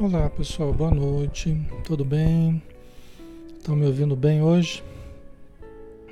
Olá 0.00 0.28
pessoal, 0.28 0.72
boa 0.72 0.90
noite, 0.90 1.56
tudo 1.84 2.04
bem? 2.04 2.60
Estão 3.56 3.76
me 3.76 3.86
ouvindo 3.86 4.16
bem 4.16 4.42
hoje? 4.42 4.82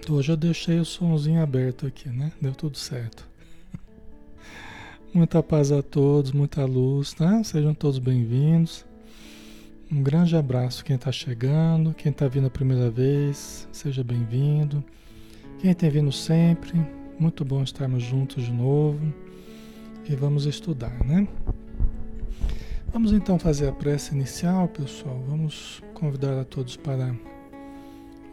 Hoje 0.09 0.31
eu 0.31 0.37
deixei 0.37 0.79
o 0.79 0.85
somzinho 0.85 1.43
aberto 1.43 1.89
aqui, 1.89 2.09
né? 2.09 2.31
Deu 2.41 2.55
tudo 2.55 2.79
certo. 2.79 3.29
Muita 5.13 5.43
paz 5.43 5.73
a 5.73 5.83
todos, 5.83 6.31
muita 6.31 6.65
luz, 6.65 7.13
tá? 7.13 7.43
Sejam 7.43 7.75
todos 7.75 7.99
bem-vindos. 7.99 8.85
Um 9.91 10.01
grande 10.01 10.37
abraço 10.37 10.85
quem 10.85 10.95
está 10.95 11.11
chegando, 11.11 11.93
quem 11.93 12.13
está 12.13 12.29
vindo 12.29 12.47
a 12.47 12.51
primeira 12.51 12.89
vez, 12.89 13.67
seja 13.73 14.05
bem-vindo. 14.05 14.83
Quem 15.59 15.75
tem 15.75 15.91
vindo 15.91 16.13
sempre, 16.13 16.81
muito 17.19 17.45
bom 17.45 17.65
estarmos 17.65 18.05
juntos 18.05 18.45
de 18.45 18.53
novo. 18.53 19.13
E 20.09 20.15
vamos 20.15 20.47
estudar, 20.47 21.05
né? 21.05 21.27
Vamos 22.93 23.11
então 23.11 23.39
fazer 23.39 23.69
a 23.69 23.73
prece 23.73 24.15
inicial, 24.15 24.69
pessoal. 24.69 25.19
Vamos 25.27 25.83
convidar 25.95 26.39
a 26.39 26.45
todos 26.45 26.77
para 26.77 27.17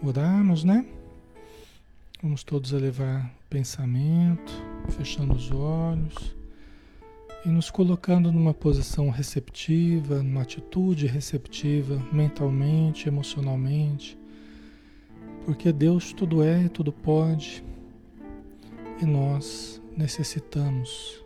orarmos, 0.03 0.65
né? 0.65 0.85
Vamos 2.21 2.43
todos 2.43 2.73
elevar 2.73 3.33
pensamento, 3.49 4.51
fechando 4.89 5.33
os 5.33 5.49
olhos 5.49 6.35
e 7.45 7.47
nos 7.47 7.71
colocando 7.71 8.33
numa 8.33 8.53
posição 8.53 9.09
receptiva, 9.09 10.21
numa 10.21 10.41
atitude 10.41 11.07
receptiva, 11.07 11.97
mentalmente, 12.11 13.07
emocionalmente, 13.07 14.19
porque 15.45 15.71
Deus 15.71 16.11
tudo 16.11 16.43
é, 16.43 16.67
tudo 16.67 16.91
pode 16.91 17.63
e 19.01 19.05
nós 19.05 19.81
necessitamos 19.95 21.23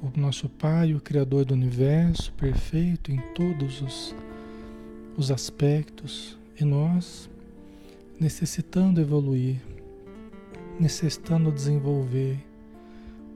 o 0.00 0.18
nosso 0.18 0.48
Pai, 0.48 0.94
o 0.94 1.00
Criador 1.00 1.44
do 1.44 1.54
universo, 1.54 2.32
perfeito 2.34 3.10
em 3.10 3.18
todos 3.34 3.82
os, 3.82 4.14
os 5.16 5.30
aspectos, 5.30 6.38
e 6.60 6.64
nós 6.64 7.28
necessitando 8.18 9.00
evoluir, 9.00 9.60
necessitando 10.78 11.52
desenvolver 11.52 12.38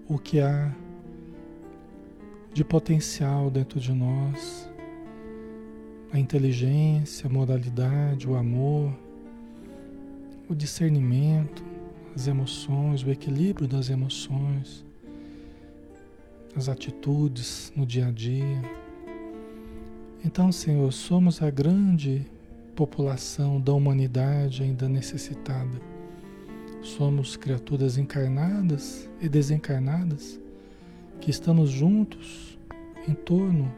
o 0.09 0.19
que 0.19 0.41
há 0.41 0.73
de 2.53 2.65
potencial 2.65 3.50
dentro 3.50 3.81
de 3.81 3.93
nós, 3.93 4.69
a 6.12 6.19
inteligência, 6.19 7.27
a 7.27 7.33
moralidade, 7.33 8.29
o 8.29 8.37
amor, 8.37 8.93
o 10.49 10.55
discernimento, 10.55 11.65
as 12.15 12.27
emoções, 12.27 13.03
o 13.03 13.11
equilíbrio 13.11 13.67
das 13.67 13.89
emoções 13.89 14.84
as 16.55 16.69
atitudes 16.69 17.73
no 17.75 17.87
dia 17.87 18.09
a 18.09 18.11
dia. 18.11 18.63
Então, 20.25 20.53
Senhor, 20.53 20.93
somos 20.93 21.43
a 21.43 21.51
grande 21.51 22.27
população 22.77 23.61
da 23.61 23.73
humanidade 23.73 24.62
ainda 24.62 24.89
necessitada. 24.89 25.81
Somos 26.83 27.37
criaturas 27.37 27.97
encarnadas 27.97 29.09
e 29.21 29.29
desencarnadas 29.29 30.39
que 31.21 31.31
estamos 31.31 31.71
juntos 31.71 32.59
em 33.09 33.15
torno 33.15 33.73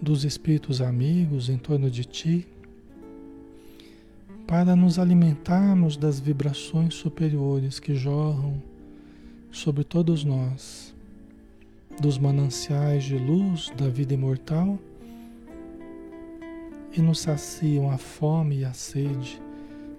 dos 0.00 0.24
espíritos 0.24 0.80
amigos, 0.80 1.48
em 1.48 1.58
torno 1.58 1.90
de 1.90 2.04
Ti, 2.04 2.46
para 4.46 4.74
nos 4.74 4.98
alimentarmos 4.98 5.96
das 5.96 6.18
vibrações 6.18 6.94
superiores 6.94 7.78
que 7.78 7.94
jorram 7.94 8.60
sobre 9.52 9.84
todos 9.84 10.24
nós 10.24 10.94
dos 12.00 12.16
mananciais 12.16 13.04
de 13.04 13.18
luz 13.18 13.70
da 13.76 13.86
vida 13.88 14.14
imortal 14.14 14.78
e 16.96 17.00
nos 17.02 17.20
saciam 17.20 17.90
a 17.90 17.98
fome 17.98 18.60
e 18.60 18.64
a 18.64 18.72
sede 18.72 19.40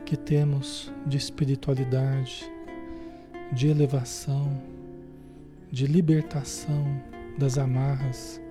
que 0.04 0.18
temos 0.18 0.92
de 1.06 1.16
espiritualidade, 1.16 2.52
de 3.54 3.68
elevação, 3.68 4.60
de 5.72 5.86
libertação 5.86 7.00
das 7.38 7.60
amarras 7.60 8.42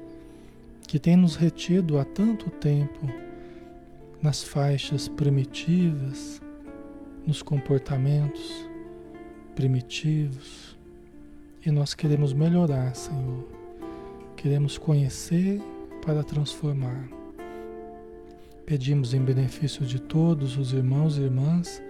que 0.87 0.99
tem 0.99 1.17
nos 1.17 1.35
retido 1.35 1.99
há 1.99 2.05
tanto 2.05 2.51
tempo 2.51 3.07
nas 4.23 4.45
faixas 4.45 5.09
primitivas, 5.09 6.41
nos 7.27 7.43
comportamentos 7.43 8.69
primitivos 9.57 10.80
e 11.65 11.71
nós 11.71 11.95
queremos 11.95 12.33
melhorar, 12.33 12.95
Senhor. 12.95 13.47
Queremos 14.37 14.79
conhecer 14.79 15.61
para 16.05 16.23
transformar. 16.23 17.09
Pedimos 18.65 19.13
em 19.13 19.21
benefício 19.21 19.85
de 19.85 20.01
todos 20.01 20.57
os 20.57 20.73
irmãos 20.73 21.19
e 21.19 21.23
irmãs 21.23 21.83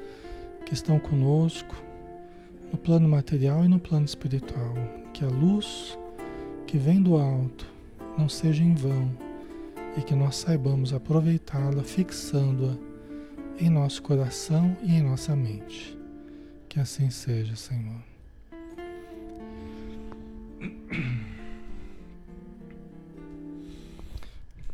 que 0.65 0.75
estão 0.75 0.99
conosco 0.99 1.77
no 2.73 2.79
plano 2.79 3.09
material 3.09 3.65
e 3.65 3.69
no 3.69 3.79
plano 3.79 4.05
espiritual, 4.05 4.75
que 5.13 5.25
a 5.25 5.29
luz 5.29 5.99
que 6.67 6.79
vem 6.79 7.03
do 7.03 7.17
alto 7.17 7.67
não 8.17 8.29
seja 8.29 8.63
em 8.63 8.75
vão 8.75 9.11
e 9.97 10.03
que 10.03 10.15
nós 10.15 10.37
saibamos 10.37 10.93
aproveitá-la 10.93 11.83
fixando-a 11.83 12.77
em 13.63 13.69
nosso 13.69 14.03
coração 14.03 14.77
e 14.83 14.95
em 14.95 15.03
nossa 15.03 15.37
mente. 15.37 15.99
Que 16.69 16.81
assim 16.81 17.11
seja, 17.11 17.57
Senhor. 17.57 18.10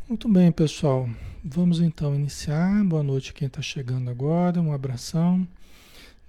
Muito 0.09 0.29
bem, 0.29 0.53
pessoal. 0.53 1.09
Vamos 1.45 1.81
então 1.81 2.15
iniciar. 2.15 2.85
Boa 2.85 3.03
noite 3.03 3.33
quem 3.33 3.47
está 3.47 3.61
chegando 3.61 4.11
agora. 4.11 4.61
Um 4.61 4.73
abração. 4.73 5.47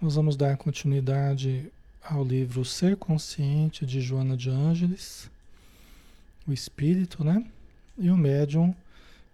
Nós 0.02 0.16
vamos 0.16 0.36
dar 0.36 0.58
continuidade 0.58 1.72
ao 2.04 2.24
livro 2.24 2.64
Ser 2.64 2.96
Consciente 2.96 3.86
de 3.86 4.00
Joana 4.00 4.38
de 4.38 4.50
Ângeles, 4.50 5.30
o 6.48 6.54
Espírito, 6.54 7.24
né? 7.24 7.44
E 7.98 8.10
o 8.10 8.18
Médium 8.18 8.74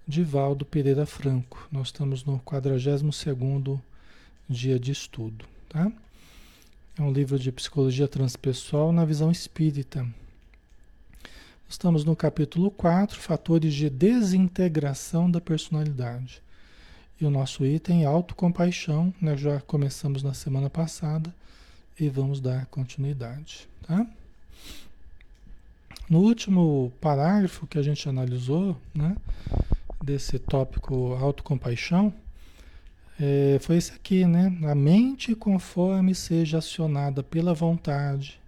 de 0.08 0.24
Valdo 0.24 0.66
Pereira 0.66 1.06
Franco. 1.06 1.68
Nós 1.72 1.88
estamos 1.88 2.24
no 2.24 2.40
42º 2.40 3.80
dia 4.50 4.80
de 4.80 4.92
estudo, 4.92 5.46
tá? 5.70 5.92
É 6.98 7.02
um 7.02 7.12
livro 7.12 7.40
de 7.40 7.52
psicologia 7.52 8.08
transpessoal 8.08 8.92
na 8.92 9.04
visão 9.04 9.32
espírita 9.32 10.08
Estamos 11.74 12.06
no 12.06 12.16
capítulo 12.16 12.70
4, 12.70 13.20
fatores 13.20 13.74
de 13.74 13.90
desintegração 13.90 15.30
da 15.30 15.42
personalidade. 15.42 16.40
E 17.20 17.26
o 17.26 17.32
nosso 17.32 17.66
item 17.66 18.04
é 18.04 18.06
autocompaixão, 18.06 19.12
né? 19.20 19.36
já 19.36 19.60
começamos 19.62 20.22
na 20.22 20.36
semana 20.36 20.70
passada 20.70 21.34
e 22.00 22.08
vamos 22.10 22.40
dar 22.40 22.68
continuidade. 22.68 23.68
Tá? 23.88 24.06
No 26.08 26.20
último 26.20 26.94
parágrafo 27.02 27.66
que 27.66 27.80
a 27.80 27.82
gente 27.82 28.08
analisou, 28.08 28.78
né, 28.94 29.18
desse 30.00 30.38
tópico 30.38 31.16
autocompaixão, 31.16 32.14
é, 33.20 33.58
foi 33.62 33.78
esse 33.78 33.92
aqui, 33.92 34.26
né? 34.26 34.56
A 34.64 34.76
mente 34.76 35.36
conforme 35.36 36.16
seja 36.16 36.58
acionada 36.58 37.22
pela 37.22 37.54
vontade, 37.54 38.40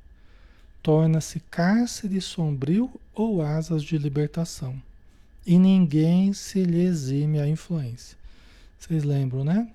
torna-se 0.81 1.39
cárcere 1.39 2.19
sombrio 2.19 2.89
ou 3.13 3.41
asas 3.41 3.83
de 3.83 3.97
libertação. 3.97 4.75
E 5.45 5.59
ninguém 5.59 6.33
se 6.33 6.63
lhe 6.63 6.81
exime 6.81 7.39
a 7.39 7.47
influência. 7.47 8.17
Vocês 8.79 9.03
lembram, 9.03 9.43
né? 9.43 9.67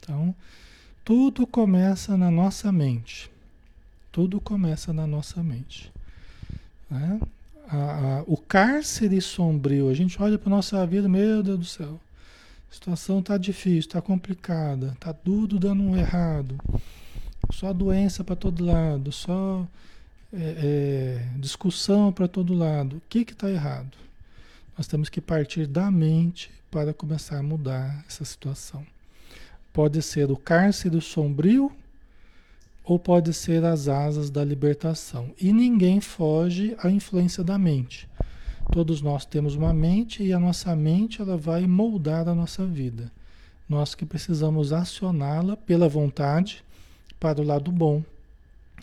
Então, 0.00 0.34
tudo 1.04 1.46
começa 1.46 2.16
na 2.16 2.30
nossa 2.30 2.72
mente. 2.72 3.30
Tudo 4.10 4.40
começa 4.40 4.92
na 4.92 5.06
nossa 5.06 5.42
mente. 5.42 5.92
Né? 6.90 7.20
A, 7.68 7.76
a, 7.76 8.24
o 8.26 8.36
cárcere 8.36 9.20
sombrio, 9.20 9.88
a 9.88 9.94
gente 9.94 10.20
olha 10.20 10.38
para 10.38 10.48
a 10.48 10.56
nossa 10.56 10.86
vida, 10.86 11.08
meu 11.08 11.42
Deus 11.42 11.58
do 11.58 11.64
céu, 11.64 12.00
a 12.72 12.74
situação 12.74 13.18
está 13.18 13.36
difícil, 13.36 13.80
está 13.80 14.00
complicada, 14.00 14.92
está 14.94 15.12
tudo 15.12 15.58
dando 15.58 15.94
errado, 15.94 16.58
só 17.52 17.70
doença 17.70 18.24
para 18.24 18.34
todo 18.34 18.64
lado, 18.64 19.12
só 19.12 19.68
é, 20.32 20.38
é, 21.36 21.38
discussão 21.38 22.10
para 22.10 22.26
todo 22.26 22.54
lado. 22.54 22.96
O 22.96 23.02
que 23.10 23.30
está 23.30 23.50
errado? 23.50 23.90
Nós 24.76 24.86
temos 24.86 25.10
que 25.10 25.20
partir 25.20 25.66
da 25.66 25.90
mente 25.90 26.50
para 26.70 26.94
começar 26.94 27.36
a 27.36 27.42
mudar 27.42 28.02
essa 28.08 28.24
situação. 28.24 28.86
Pode 29.70 30.00
ser 30.00 30.30
o 30.30 30.36
cárcere 30.36 30.98
sombrio 31.02 31.70
ou 32.82 32.98
pode 32.98 33.34
ser 33.34 33.64
as 33.66 33.86
asas 33.86 34.30
da 34.30 34.42
libertação. 34.42 35.30
E 35.38 35.52
ninguém 35.52 36.00
foge 36.00 36.74
à 36.78 36.88
influência 36.90 37.44
da 37.44 37.58
mente. 37.58 38.08
Todos 38.70 39.02
nós 39.02 39.24
temos 39.24 39.54
uma 39.54 39.72
mente 39.72 40.22
e 40.22 40.32
a 40.32 40.38
nossa 40.38 40.74
mente 40.76 41.20
ela 41.20 41.36
vai 41.36 41.66
moldar 41.66 42.28
a 42.28 42.34
nossa 42.34 42.64
vida. 42.64 43.10
Nós 43.68 43.94
que 43.94 44.04
precisamos 44.04 44.72
acioná-la 44.72 45.56
pela 45.56 45.88
vontade 45.88 46.62
para 47.18 47.40
o 47.40 47.44
lado 47.44 47.70
bom, 47.72 48.02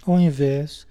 ao 0.06 0.20
invés 0.20 0.88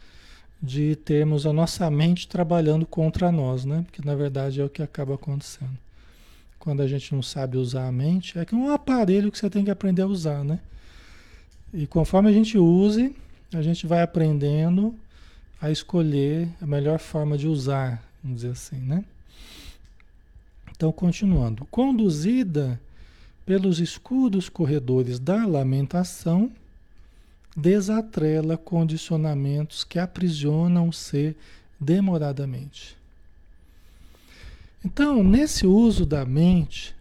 de 0.63 0.97
termos 0.97 1.47
a 1.47 1.53
nossa 1.53 1.91
mente 1.91 2.27
trabalhando 2.27 2.85
contra 2.85 3.31
nós, 3.31 3.65
né? 3.65 3.85
Porque 3.87 4.07
na 4.07 4.15
verdade 4.15 4.61
é 4.61 4.65
o 4.65 4.69
que 4.69 4.83
acaba 4.83 5.15
acontecendo. 5.15 5.79
Quando 6.59 6.83
a 6.83 6.89
gente 6.89 7.15
não 7.15 7.23
sabe 7.23 7.57
usar 7.57 7.87
a 7.87 7.93
mente, 7.93 8.39
é 8.39 8.45
que 8.45 8.55
é 8.55 8.59
um 8.59 8.71
aparelho 8.71 9.31
que 9.31 9.39
você 9.39 9.49
tem 9.49 9.65
que 9.65 9.71
aprender 9.71 10.03
a 10.03 10.07
usar, 10.07 10.45
né? 10.45 10.59
E 11.73 11.87
conforme 11.87 12.29
a 12.29 12.33
gente 12.33 12.59
use, 12.59 13.15
a 13.53 13.63
gente 13.63 13.87
vai 13.87 14.03
aprendendo 14.03 14.95
a 15.61 15.71
escolher 15.71 16.49
a 16.61 16.67
melhor 16.67 16.99
forma 16.99 17.37
de 17.39 17.47
usar, 17.47 18.03
vamos 18.29 18.43
dizer 18.43 18.51
assim, 18.51 18.77
né? 18.77 19.05
Então, 20.71 20.93
continuando. 20.93 21.65
Conduzida 21.67 22.81
pelos 23.45 23.81
escuros 23.81 24.49
corredores 24.49 25.19
da 25.19 25.47
lamentação, 25.47 26.53
desatrela 27.57 28.57
condicionamentos 28.57 29.83
que 29.83 29.99
aprisionam 29.99 30.89
o 30.89 30.93
ser 30.93 31.35
demoradamente. 31.81 32.97
Então, 34.85 35.25
nesse 35.25 35.67
uso 35.67 36.07
da 36.07 36.25
mente, 36.25 36.95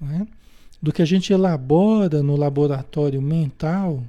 né, 0.00 0.28
do 0.80 0.92
que 0.92 1.02
a 1.02 1.06
gente 1.06 1.32
elabora 1.32 2.22
no 2.22 2.36
laboratório 2.36 3.20
mental 3.20 4.04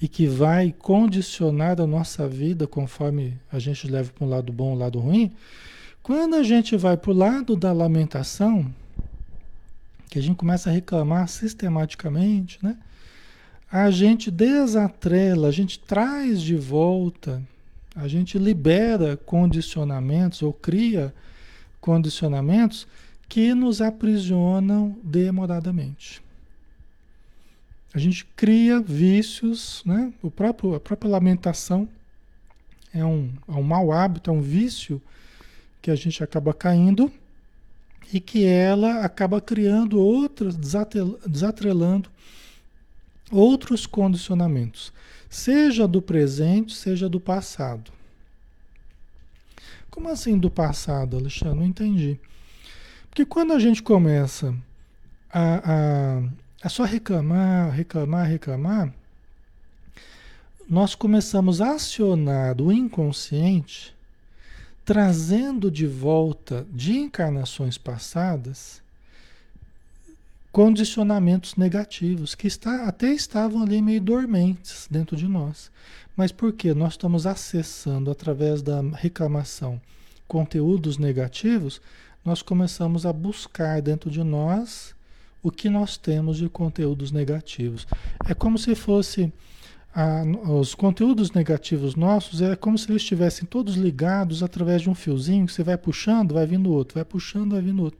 e 0.00 0.08
que 0.08 0.26
vai 0.26 0.74
condicionar 0.76 1.80
a 1.80 1.86
nossa 1.86 2.26
vida 2.26 2.66
conforme 2.66 3.38
a 3.52 3.58
gente 3.58 3.86
leva 3.86 4.10
para 4.12 4.24
um 4.24 4.28
lado 4.28 4.52
bom, 4.52 4.72
um 4.72 4.78
lado 4.78 4.98
ruim, 4.98 5.32
quando 6.02 6.34
a 6.34 6.42
gente 6.42 6.76
vai 6.76 6.96
para 6.96 7.10
o 7.10 7.14
lado 7.14 7.54
da 7.54 7.72
lamentação, 7.72 8.72
que 10.08 10.18
a 10.18 10.22
gente 10.22 10.36
começa 10.36 10.70
a 10.70 10.72
reclamar 10.72 11.28
sistematicamente, 11.28 12.58
né? 12.62 12.76
a 13.70 13.90
gente 13.90 14.30
desatrela, 14.30 15.48
a 15.48 15.52
gente 15.52 15.78
traz 15.78 16.40
de 16.40 16.56
volta, 16.56 17.42
a 17.94 18.08
gente 18.08 18.38
libera 18.38 19.16
condicionamentos 19.18 20.42
ou 20.42 20.52
cria 20.52 21.14
condicionamentos 21.80 22.86
que 23.28 23.54
nos 23.54 23.80
aprisionam 23.80 24.96
demoradamente. 25.04 26.20
A 27.92 27.98
gente 27.98 28.24
cria 28.36 28.80
vícios, 28.80 29.82
né? 29.84 30.12
O 30.22 30.30
próprio, 30.30 30.74
a 30.74 30.80
própria 30.80 31.10
lamentação 31.10 31.88
é 32.94 33.04
um, 33.04 33.32
é 33.48 33.52
um 33.52 33.62
mau 33.62 33.92
hábito, 33.92 34.30
é 34.30 34.32
um 34.32 34.40
vício 34.40 35.02
que 35.82 35.90
a 35.90 35.96
gente 35.96 36.22
acaba 36.22 36.52
caindo 36.54 37.10
e 38.12 38.20
que 38.20 38.44
ela 38.44 39.04
acaba 39.04 39.40
criando 39.40 40.00
outras, 40.00 40.56
desatrelando 40.56 42.10
outros 43.30 43.86
condicionamentos, 43.86 44.92
seja 45.28 45.86
do 45.86 46.02
presente, 46.02 46.74
seja 46.74 47.08
do 47.08 47.20
passado. 47.20 47.92
Como 49.90 50.08
assim 50.08 50.38
do 50.38 50.50
passado, 50.50 51.16
Alexandre? 51.16 51.58
Não 51.58 51.66
entendi. 51.66 52.18
Porque 53.08 53.24
quando 53.24 53.52
a 53.52 53.58
gente 53.58 53.82
começa 53.82 54.54
a, 55.32 56.18
a, 56.18 56.22
a 56.62 56.68
só 56.68 56.84
reclamar, 56.84 57.70
reclamar, 57.70 58.26
reclamar, 58.26 58.92
nós 60.68 60.94
começamos 60.94 61.60
a 61.60 61.72
acionar 61.72 62.60
o 62.60 62.70
inconsciente, 62.70 63.94
trazendo 64.84 65.70
de 65.70 65.86
volta 65.86 66.66
de 66.70 66.96
encarnações 66.96 67.76
passadas 67.76 68.80
condicionamentos 70.52 71.54
negativos 71.54 72.34
que 72.34 72.46
está, 72.46 72.84
até 72.86 73.12
estavam 73.12 73.62
ali 73.62 73.80
meio 73.80 74.00
dormentes 74.00 74.88
dentro 74.90 75.16
de 75.16 75.28
nós. 75.28 75.70
Mas 76.16 76.32
por 76.32 76.52
quê? 76.52 76.74
Nós 76.74 76.94
estamos 76.94 77.26
acessando 77.26 78.10
através 78.10 78.60
da 78.60 78.80
reclamação 78.80 79.80
conteúdos 80.26 80.98
negativos, 80.98 81.80
nós 82.24 82.42
começamos 82.42 83.04
a 83.04 83.12
buscar 83.12 83.80
dentro 83.80 84.10
de 84.10 84.22
nós 84.22 84.94
o 85.42 85.50
que 85.50 85.70
nós 85.70 85.96
temos 85.96 86.36
de 86.36 86.48
conteúdos 86.48 87.10
negativos. 87.10 87.86
É 88.28 88.34
como 88.34 88.58
se 88.58 88.74
fosse 88.74 89.32
a, 89.94 90.22
os 90.50 90.74
conteúdos 90.74 91.32
negativos 91.32 91.94
nossos, 91.94 92.40
é 92.40 92.54
como 92.54 92.78
se 92.78 92.90
eles 92.90 93.02
estivessem 93.02 93.46
todos 93.46 93.74
ligados 93.74 94.42
através 94.42 94.82
de 94.82 94.90
um 94.90 94.94
fiozinho 94.94 95.46
que 95.46 95.52
você 95.52 95.62
vai 95.62 95.76
puxando, 95.76 96.34
vai 96.34 96.46
vindo 96.46 96.70
outro, 96.70 96.94
vai 96.94 97.04
puxando, 97.04 97.52
vai 97.52 97.62
vindo 97.62 97.82
outro. 97.82 97.98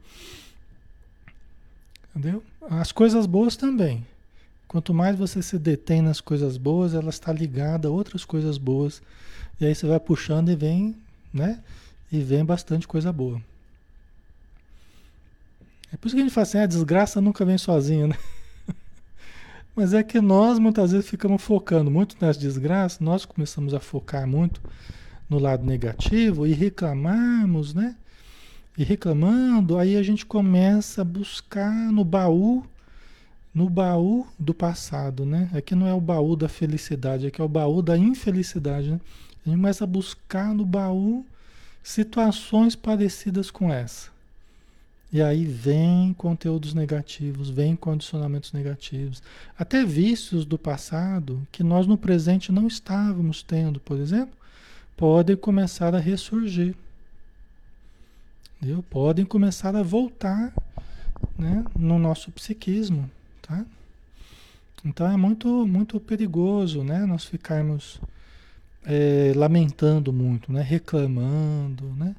Entendeu? 2.15 2.43
As 2.69 2.91
coisas 2.91 3.25
boas 3.25 3.55
também. 3.55 4.05
Quanto 4.67 4.93
mais 4.93 5.17
você 5.17 5.41
se 5.41 5.57
detém 5.57 6.01
nas 6.01 6.21
coisas 6.21 6.55
boas, 6.55 6.93
ela 6.93 7.09
está 7.09 7.33
ligada 7.33 7.87
a 7.87 7.91
outras 7.91 8.23
coisas 8.23 8.57
boas. 8.57 9.01
E 9.59 9.65
aí 9.65 9.75
você 9.75 9.85
vai 9.85 9.99
puxando 9.99 10.49
e 10.49 10.55
vem, 10.55 10.95
né? 11.33 11.59
E 12.11 12.21
vem 12.21 12.43
bastante 12.45 12.87
coisa 12.87 13.11
boa. 13.11 13.41
É 15.91 15.97
por 15.97 16.07
isso 16.07 16.15
que 16.15 16.21
a 16.21 16.25
gente 16.25 16.33
fala 16.33 16.43
assim, 16.43 16.57
a 16.59 16.65
desgraça 16.65 17.19
nunca 17.19 17.43
vem 17.43 17.57
sozinha, 17.57 18.07
né? 18.07 18.15
Mas 19.75 19.93
é 19.93 20.03
que 20.03 20.21
nós 20.21 20.59
muitas 20.59 20.91
vezes 20.91 21.09
ficamos 21.09 21.41
focando 21.41 21.91
muito 21.91 22.15
nas 22.19 22.37
desgraças, 22.37 22.99
nós 22.99 23.25
começamos 23.25 23.73
a 23.73 23.79
focar 23.79 24.27
muito 24.27 24.61
no 25.29 25.39
lado 25.39 25.65
negativo 25.65 26.45
e 26.45 26.53
reclamarmos, 26.53 27.73
né? 27.73 27.95
e 28.77 28.83
reclamando, 28.83 29.77
aí 29.77 29.97
a 29.97 30.03
gente 30.03 30.25
começa 30.25 31.01
a 31.01 31.05
buscar 31.05 31.91
no 31.91 32.03
baú, 32.03 32.63
no 33.53 33.69
baú 33.69 34.25
do 34.39 34.53
passado, 34.53 35.25
né? 35.25 35.49
Aqui 35.53 35.75
não 35.75 35.87
é 35.87 35.93
o 35.93 35.99
baú 35.99 36.35
da 36.35 36.47
felicidade, 36.47 37.27
aqui 37.27 37.41
é 37.41 37.43
o 37.43 37.49
baú 37.49 37.81
da 37.81 37.97
infelicidade, 37.97 38.91
né? 38.91 38.99
A 39.45 39.49
gente 39.49 39.57
começa 39.57 39.83
a 39.83 39.87
buscar 39.87 40.53
no 40.53 40.65
baú 40.65 41.25
situações 41.83 42.75
parecidas 42.75 43.51
com 43.51 43.71
essa. 43.71 44.09
E 45.11 45.21
aí 45.21 45.43
vem 45.43 46.13
conteúdos 46.13 46.73
negativos, 46.73 47.49
vem 47.49 47.75
condicionamentos 47.75 48.53
negativos, 48.53 49.21
até 49.59 49.83
vícios 49.83 50.45
do 50.45 50.57
passado 50.57 51.45
que 51.51 51.63
nós 51.63 51.85
no 51.85 51.97
presente 51.97 52.51
não 52.51 52.65
estávamos 52.65 53.43
tendo, 53.43 53.79
por 53.79 53.99
exemplo, 53.99 54.33
podem 54.95 55.35
começar 55.35 55.93
a 55.93 55.99
ressurgir. 55.99 56.75
Entendeu? 58.57 58.83
Podem 58.83 59.25
começar 59.25 59.75
a 59.75 59.83
voltar 59.83 60.53
né, 61.37 61.65
no 61.77 61.99
nosso 61.99 62.31
psiquismo. 62.31 63.09
Tá? 63.41 63.65
Então 64.85 65.11
é 65.11 65.17
muito, 65.17 65.67
muito 65.67 65.99
perigoso 65.99 66.83
né, 66.83 67.05
nós 67.05 67.25
ficarmos 67.25 67.99
é, 68.85 69.33
lamentando 69.35 70.11
muito, 70.13 70.51
né, 70.51 70.61
reclamando, 70.61 71.85
né, 71.95 72.15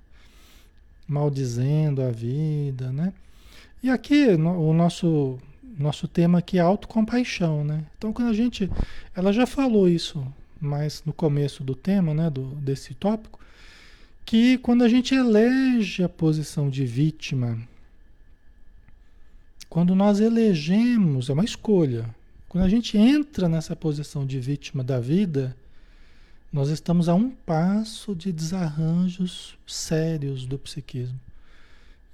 maldizendo 1.06 2.02
a 2.02 2.11
vida. 2.11 2.92
Né? 2.92 3.12
E 3.82 3.90
aqui 3.90 4.37
no, 4.37 4.68
o 4.68 4.73
nosso, 4.73 5.38
nosso 5.78 6.06
tema 6.09 6.38
aqui 6.38 6.59
é 6.59 6.61
autocompaixão. 6.61 7.64
Né? 7.64 7.85
Então 7.97 8.12
quando 8.12 8.28
a 8.28 8.35
gente. 8.35 8.71
Ela 9.14 9.32
já 9.32 9.47
falou 9.47 9.88
isso 9.88 10.26
mais 10.61 11.02
no 11.04 11.12
começo 11.12 11.64
do 11.64 11.75
tema, 11.75 12.14
né, 12.14 12.30
do, 12.30 12.44
desse 12.54 12.94
tópico 12.94 13.42
que 14.25 14.59
quando 14.59 14.82
a 14.82 14.88
gente 14.88 15.14
elege 15.14 16.02
a 16.02 16.09
posição 16.09 16.71
de 16.71 16.85
vítima, 16.85 17.59
quando 19.68 19.94
nós 19.94 20.21
elegemos, 20.21 21.28
é 21.28 21.32
uma 21.32 21.44
escolha, 21.44 22.09
quando 22.49 22.64
a 22.64 22.68
gente 22.68 22.97
entra 22.97 23.49
nessa 23.49 23.75
posição 23.75 24.26
de 24.26 24.38
vítima 24.38 24.85
da 24.85 25.00
vida, 25.00 25.56
nós 26.52 26.68
estamos 26.68 27.09
a 27.09 27.14
um 27.14 27.30
passo 27.30 28.14
de 28.14 28.30
desarranjos 28.30 29.56
sérios 29.66 30.44
do 30.44 30.59
psiquismo. 30.59 31.18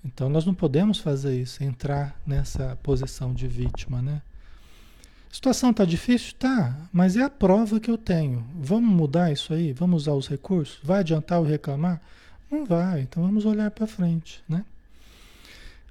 Então 0.04 0.28
nós 0.28 0.46
não 0.46 0.54
podemos 0.54 0.98
fazer 0.98 1.40
isso, 1.40 1.64
entrar 1.64 2.18
nessa 2.24 2.78
posição 2.82 3.34
de 3.34 3.48
vítima, 3.48 4.00
né? 4.00 4.22
A 5.30 5.34
situação 5.34 5.70
está 5.70 5.84
difícil? 5.84 6.34
Tá, 6.38 6.88
mas 6.92 7.16
é 7.16 7.22
a 7.22 7.28
prova 7.28 7.80
que 7.80 7.90
eu 7.90 7.98
tenho. 7.98 8.46
Vamos 8.54 8.90
mudar 8.90 9.32
isso 9.32 9.52
aí? 9.52 9.72
Vamos 9.72 10.02
usar 10.02 10.12
os 10.12 10.28
recursos? 10.28 10.78
Vai 10.82 11.00
adiantar 11.00 11.40
o 11.40 11.44
reclamar? 11.44 12.00
Não 12.50 12.64
vai, 12.64 13.02
então 13.02 13.22
vamos 13.22 13.44
olhar 13.44 13.70
para 13.70 13.86
frente, 13.86 14.42
né? 14.48 14.64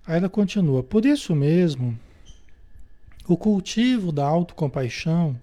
Aí 0.06 0.18
ela 0.18 0.30
continua: 0.30 0.82
Por 0.82 1.06
isso 1.06 1.36
mesmo, 1.36 2.00
o 3.28 3.36
cultivo 3.36 4.12
da 4.12 4.26
autocompaixão, 4.26 5.40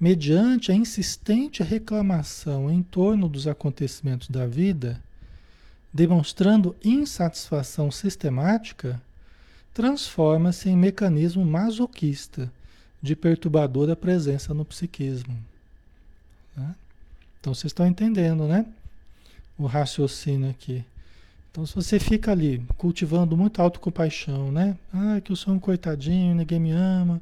mediante 0.00 0.72
a 0.72 0.74
insistente 0.74 1.62
reclamação 1.62 2.70
em 2.70 2.82
torno 2.82 3.28
dos 3.28 3.46
acontecimentos 3.46 4.28
da 4.28 4.46
vida, 4.46 4.98
demonstrando 5.92 6.74
insatisfação 6.82 7.90
sistemática, 7.90 9.00
transforma-se 9.74 10.70
em 10.70 10.76
mecanismo 10.76 11.44
masoquista 11.44 12.50
de 13.02 13.14
perturbadora 13.14 13.94
presença 13.94 14.54
no 14.54 14.64
psiquismo. 14.64 15.36
Né? 16.56 16.74
Então 17.38 17.52
vocês 17.52 17.70
estão 17.70 17.86
entendendo, 17.86 18.46
né? 18.46 18.64
O 19.58 19.66
raciocínio 19.66 20.48
aqui. 20.48 20.84
Então, 21.50 21.66
se 21.66 21.74
você 21.74 21.98
fica 21.98 22.30
ali 22.30 22.64
cultivando 22.78 23.36
muita 23.36 23.60
autocompaixão, 23.60 24.52
né? 24.52 24.76
Ah, 24.92 25.20
que 25.20 25.32
eu 25.32 25.36
sou 25.36 25.52
um 25.52 25.58
coitadinho, 25.58 26.34
ninguém 26.34 26.60
me 26.60 26.70
ama, 26.70 27.20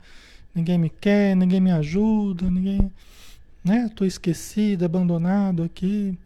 ninguém 0.58 0.76
me 0.76 0.90
quer, 0.90 1.36
ninguém 1.36 1.60
me 1.60 1.70
ajuda, 1.70 2.50
ninguém. 2.50 2.90
né? 3.64 3.86
Estou 3.86 4.06
esquecido, 4.06 4.84
abandonado 4.84 5.62
aqui. 5.62 6.18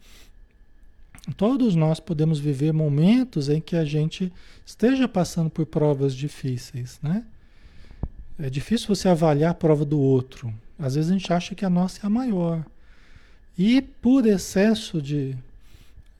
Todos 1.37 1.75
nós 1.75 1.99
podemos 1.99 2.39
viver 2.39 2.73
momentos 2.73 3.47
em 3.47 3.61
que 3.61 3.75
a 3.75 3.85
gente 3.85 4.33
esteja 4.65 5.07
passando 5.07 5.49
por 5.49 5.65
provas 5.65 6.13
difíceis, 6.13 6.99
né? 7.01 7.23
É 8.39 8.49
difícil 8.49 8.93
você 8.93 9.07
avaliar 9.07 9.51
a 9.51 9.53
prova 9.53 9.85
do 9.85 9.99
outro. 9.99 10.53
Às 10.77 10.95
vezes 10.95 11.11
a 11.11 11.13
gente 11.13 11.31
acha 11.31 11.53
que 11.53 11.63
a 11.63 11.69
nossa 11.69 11.99
é 12.01 12.07
a 12.07 12.09
maior. 12.09 12.65
E 13.57 13.81
por 13.81 14.25
excesso 14.25 14.99
de, 14.99 15.37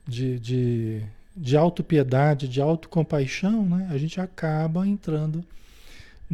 de, 0.06 0.38
de, 0.38 1.02
de 1.36 1.56
autopiedade, 1.56 2.48
de 2.48 2.60
autocompaixão, 2.60 3.66
né? 3.66 3.88
a 3.90 3.98
gente 3.98 4.20
acaba 4.20 4.86
entrando 4.86 5.44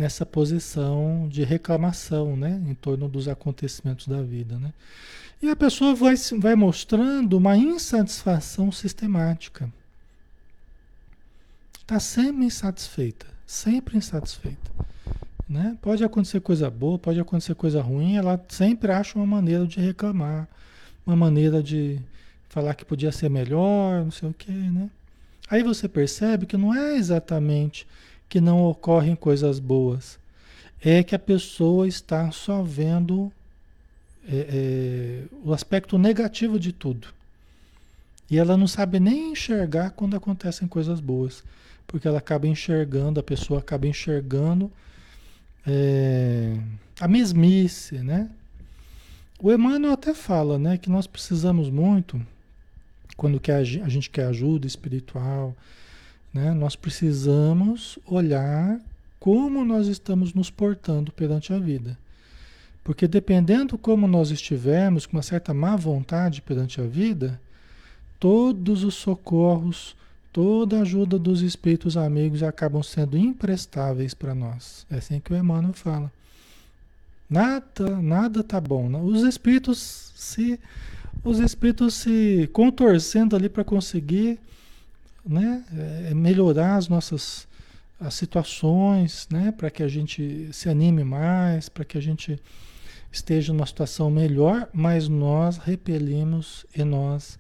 nessa 0.01 0.25
posição 0.25 1.29
de 1.29 1.45
reclamação 1.45 2.37
né? 2.37 2.61
em 2.67 2.75
torno 2.75 3.07
dos 3.07 3.29
acontecimentos 3.29 4.09
da 4.09 4.23
vida. 4.23 4.59
Né? 4.59 4.73
E 5.43 5.49
a 5.49 5.55
pessoa 5.55 5.95
vai, 5.95 6.15
vai 6.39 6.55
mostrando 6.55 7.37
uma 7.37 7.57
insatisfação 7.57 8.73
sistemática. 8.73 9.71
Está 11.81 12.01
sempre 12.01 12.47
insatisfeita, 12.47 13.27
sempre 13.47 13.99
insatisfeita. 13.99 14.71
Né? 15.47 15.77
Pode 15.83 16.03
acontecer 16.03 16.41
coisa 16.41 16.71
boa, 16.71 16.99
pode 16.99 17.21
acontecer 17.21 17.55
coisa 17.55 17.83
ruim, 17.83 18.17
ela 18.17 18.43
sempre 18.49 18.93
acha 18.93 19.19
uma 19.19 19.27
maneira 19.27 19.67
de 19.67 19.81
reclamar, 19.81 20.49
uma 21.05 21.17
maneira 21.17 21.63
de 21.63 22.01
falar 22.49 22.75
que 22.75 22.85
podia 22.85 23.13
ser 23.13 23.29
melhor, 23.29 24.05
não 24.05 24.11
sei 24.11 24.29
o 24.29 24.35
quê, 24.35 24.51
né? 24.51 24.89
Aí 25.51 25.65
você 25.65 25.89
percebe 25.89 26.47
que 26.47 26.57
não 26.57 26.73
é 26.73 26.97
exatamente 26.97 27.85
que 28.31 28.41
não 28.41 28.65
ocorrem 28.65 29.17
coisas 29.17 29.59
boas, 29.59 30.19
é 30.81 31.03
que 31.03 31.17
a 31.17 31.19
pessoa 31.19 31.87
está 31.87 32.31
só 32.31 32.63
vendo 32.63 33.31
é, 34.27 34.47
é, 34.49 35.23
o 35.43 35.53
aspecto 35.53 35.99
negativo 35.99 36.59
de 36.59 36.73
tudo. 36.73 37.09
E 38.31 38.39
ela 38.39 38.57
não 38.57 38.69
sabe 38.69 39.01
nem 39.01 39.33
enxergar 39.33 39.91
quando 39.91 40.17
acontecem 40.17 40.69
coisas 40.69 41.01
boas, 41.01 41.43
porque 41.89 42.07
ela 42.07 42.19
acaba 42.19 42.47
enxergando, 42.47 43.19
a 43.19 43.23
pessoa 43.23 43.59
acaba 43.59 43.89
enxergando 43.89 44.71
é, 45.67 46.57
a 47.01 47.09
mesmice, 47.09 47.99
né? 47.99 48.31
O 49.43 49.53
Emmanuel 49.53 49.95
até 49.95 50.15
fala, 50.15 50.57
né, 50.57 50.79
que 50.79 50.89
nós 50.89 51.07
precisamos 51.07 51.69
muito, 51.69 52.21
quando 53.17 53.41
quer, 53.41 53.57
a 53.57 53.65
gente 53.65 54.09
quer 54.09 54.27
ajuda 54.27 54.67
espiritual, 54.67 55.57
né, 56.33 56.53
nós 56.53 56.77
precisamos 56.77 57.99
olhar 58.07 58.81
como 59.19 59.65
nós 59.65 59.87
estamos 59.87 60.33
nos 60.33 60.51
portando 60.51 61.13
perante 61.13 61.53
a 61.53 61.59
vida. 61.59 61.99
Porque 62.83 63.07
dependendo 63.07 63.77
como 63.77 64.07
nós 64.09 64.31
estivermos, 64.31 65.07
com 65.07 65.17
uma 65.17 65.23
certa 65.23 65.53
má 65.53 65.77
vontade 65.77 66.41
perante 66.41 66.81
a 66.81 66.85
vida, 66.85 67.41
todos 68.19 68.85
os 68.85 68.95
socorros, 68.95 69.95
toda 70.33 70.79
a 70.79 70.83
ajuda 70.83 71.19
dos 71.19 71.43
espíritos 71.43 71.97
amigos 71.97 72.43
acabam 72.43 72.83
sendo 72.83 73.19
imprestáveis 73.19 74.15
para 74.15 74.35
nós. 74.35 74.87
É 74.91 74.97
assim 74.97 75.21
que 75.21 75.33
o 75.33 75.37
Emmanuel 75.37 75.75
fala. 75.75 76.11
Nada, 77.29 78.01
nada 78.01 78.43
tá 78.43 78.61
bom. 78.61 78.89
Né? 78.89 78.99
Os 78.99 79.23
espíritos 79.23 80.13
se 80.17 80.59
os 81.23 81.39
espíritos 81.39 81.95
se 81.95 82.49
contorcendo 82.53 83.37
ali 83.37 83.49
para 83.49 83.63
conseguir 83.63 84.39
né, 85.25 85.65
é, 86.09 86.15
melhorar 86.15 86.77
as 86.77 86.89
nossas 86.89 87.49
as 88.01 88.15
situações, 88.15 89.29
né, 89.31 89.53
para 89.53 89.71
que 89.71 89.83
a 89.83 89.89
gente 89.89 90.49
se 90.55 90.71
anime 90.71 91.05
mais, 91.05 91.69
para 91.69 91.85
que 91.85 91.99
a 91.99 92.01
gente 92.01 92.41
esteja 93.13 93.53
numa 93.53 93.67
situação 93.67 94.11
melhor, 94.11 94.71
mas 94.73 95.07
nós 95.07 95.59
repelimos 95.59 96.65
e 96.75 96.83
nós, 96.83 97.39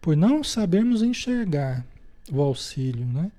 por 0.00 0.16
não 0.16 0.42
sabermos 0.42 1.02
enxergar 1.02 1.84
o 2.32 2.40
auxílio, 2.40 3.04
né, 3.04 3.30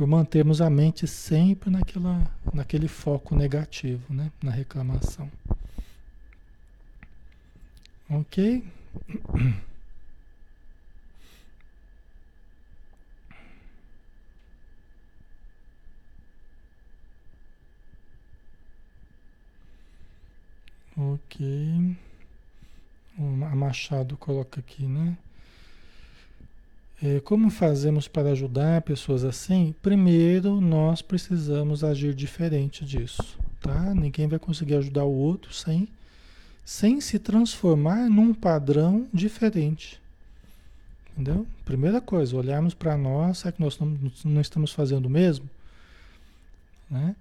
por 0.00 0.06
mantermos 0.06 0.60
a 0.60 0.70
mente 0.70 1.06
sempre 1.06 1.70
naquela, 1.70 2.30
naquele 2.54 2.88
foco 2.88 3.36
negativo, 3.36 4.02
né? 4.08 4.32
na 4.42 4.50
reclamação. 4.50 5.30
Ok? 8.08 8.64
Ok. 21.00 21.96
A 23.50 23.56
Machado 23.56 24.18
coloca 24.18 24.60
aqui, 24.60 24.84
né? 24.84 25.16
É, 27.02 27.18
como 27.20 27.48
fazemos 27.48 28.06
para 28.06 28.30
ajudar 28.32 28.82
pessoas 28.82 29.24
assim? 29.24 29.74
Primeiro, 29.80 30.60
nós 30.60 31.00
precisamos 31.00 31.82
agir 31.82 32.14
diferente 32.14 32.84
disso, 32.84 33.38
tá? 33.62 33.94
Ninguém 33.94 34.28
vai 34.28 34.38
conseguir 34.38 34.74
ajudar 34.74 35.04
o 35.04 35.12
outro 35.12 35.54
sem, 35.54 35.88
sem 36.62 37.00
se 37.00 37.18
transformar 37.18 38.10
num 38.10 38.34
padrão 38.34 39.08
diferente. 39.14 39.98
Entendeu? 41.12 41.46
Primeira 41.64 42.02
coisa, 42.02 42.36
olharmos 42.36 42.74
para 42.74 42.98
nós, 42.98 43.38
será 43.38 43.52
que 43.52 43.60
nós 43.62 43.78
não, 43.78 44.40
estamos 44.40 44.72
fazendo 44.72 45.06
o 45.06 45.10
mesmo? 45.10 45.48
Né? 46.90 47.16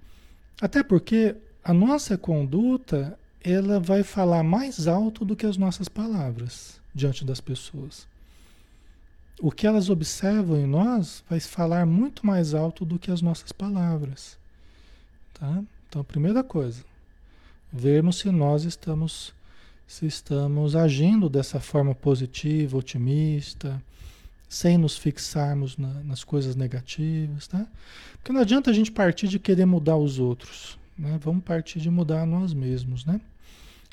Até 0.59 0.83
porque 0.83 1.37
a 1.63 1.73
nossa 1.73 2.17
conduta, 2.17 3.17
ela 3.43 3.79
vai 3.79 4.03
falar 4.03 4.43
mais 4.43 4.87
alto 4.87 5.23
do 5.23 5.35
que 5.35 5.45
as 5.45 5.57
nossas 5.57 5.87
palavras 5.87 6.79
diante 6.93 7.23
das 7.23 7.39
pessoas 7.39 8.07
o 9.41 9.51
que 9.51 9.65
elas 9.65 9.89
observam 9.89 10.57
em 10.57 10.67
nós 10.67 11.23
vai 11.29 11.39
falar 11.39 11.85
muito 11.85 12.25
mais 12.25 12.53
alto 12.53 12.83
do 12.83 12.99
que 12.99 13.09
as 13.09 13.21
nossas 13.21 13.51
palavras. 13.51 14.37
Tá? 15.33 15.63
Então, 15.87 16.03
primeira 16.03 16.43
coisa, 16.43 16.83
vermos 17.71 18.19
se 18.19 18.29
nós 18.29 18.63
estamos 18.63 19.33
se 19.87 20.05
estamos 20.05 20.75
agindo 20.75 21.27
dessa 21.27 21.59
forma 21.59 21.95
positiva, 21.95 22.77
otimista, 22.77 23.81
sem 24.47 24.77
nos 24.77 24.95
fixarmos 24.95 25.77
na, 25.77 25.87
nas 26.03 26.23
coisas 26.23 26.55
negativas, 26.55 27.47
tá? 27.47 27.65
Porque 28.13 28.31
não 28.31 28.41
adianta 28.41 28.69
a 28.69 28.73
gente 28.73 28.91
partir 28.91 29.27
de 29.27 29.39
querer 29.39 29.65
mudar 29.65 29.97
os 29.97 30.19
outros, 30.19 30.77
né? 30.99 31.17
Vamos 31.21 31.43
partir 31.43 31.79
de 31.79 31.89
mudar 31.89 32.25
nós 32.25 32.53
mesmos, 32.53 33.05
né? 33.05 33.21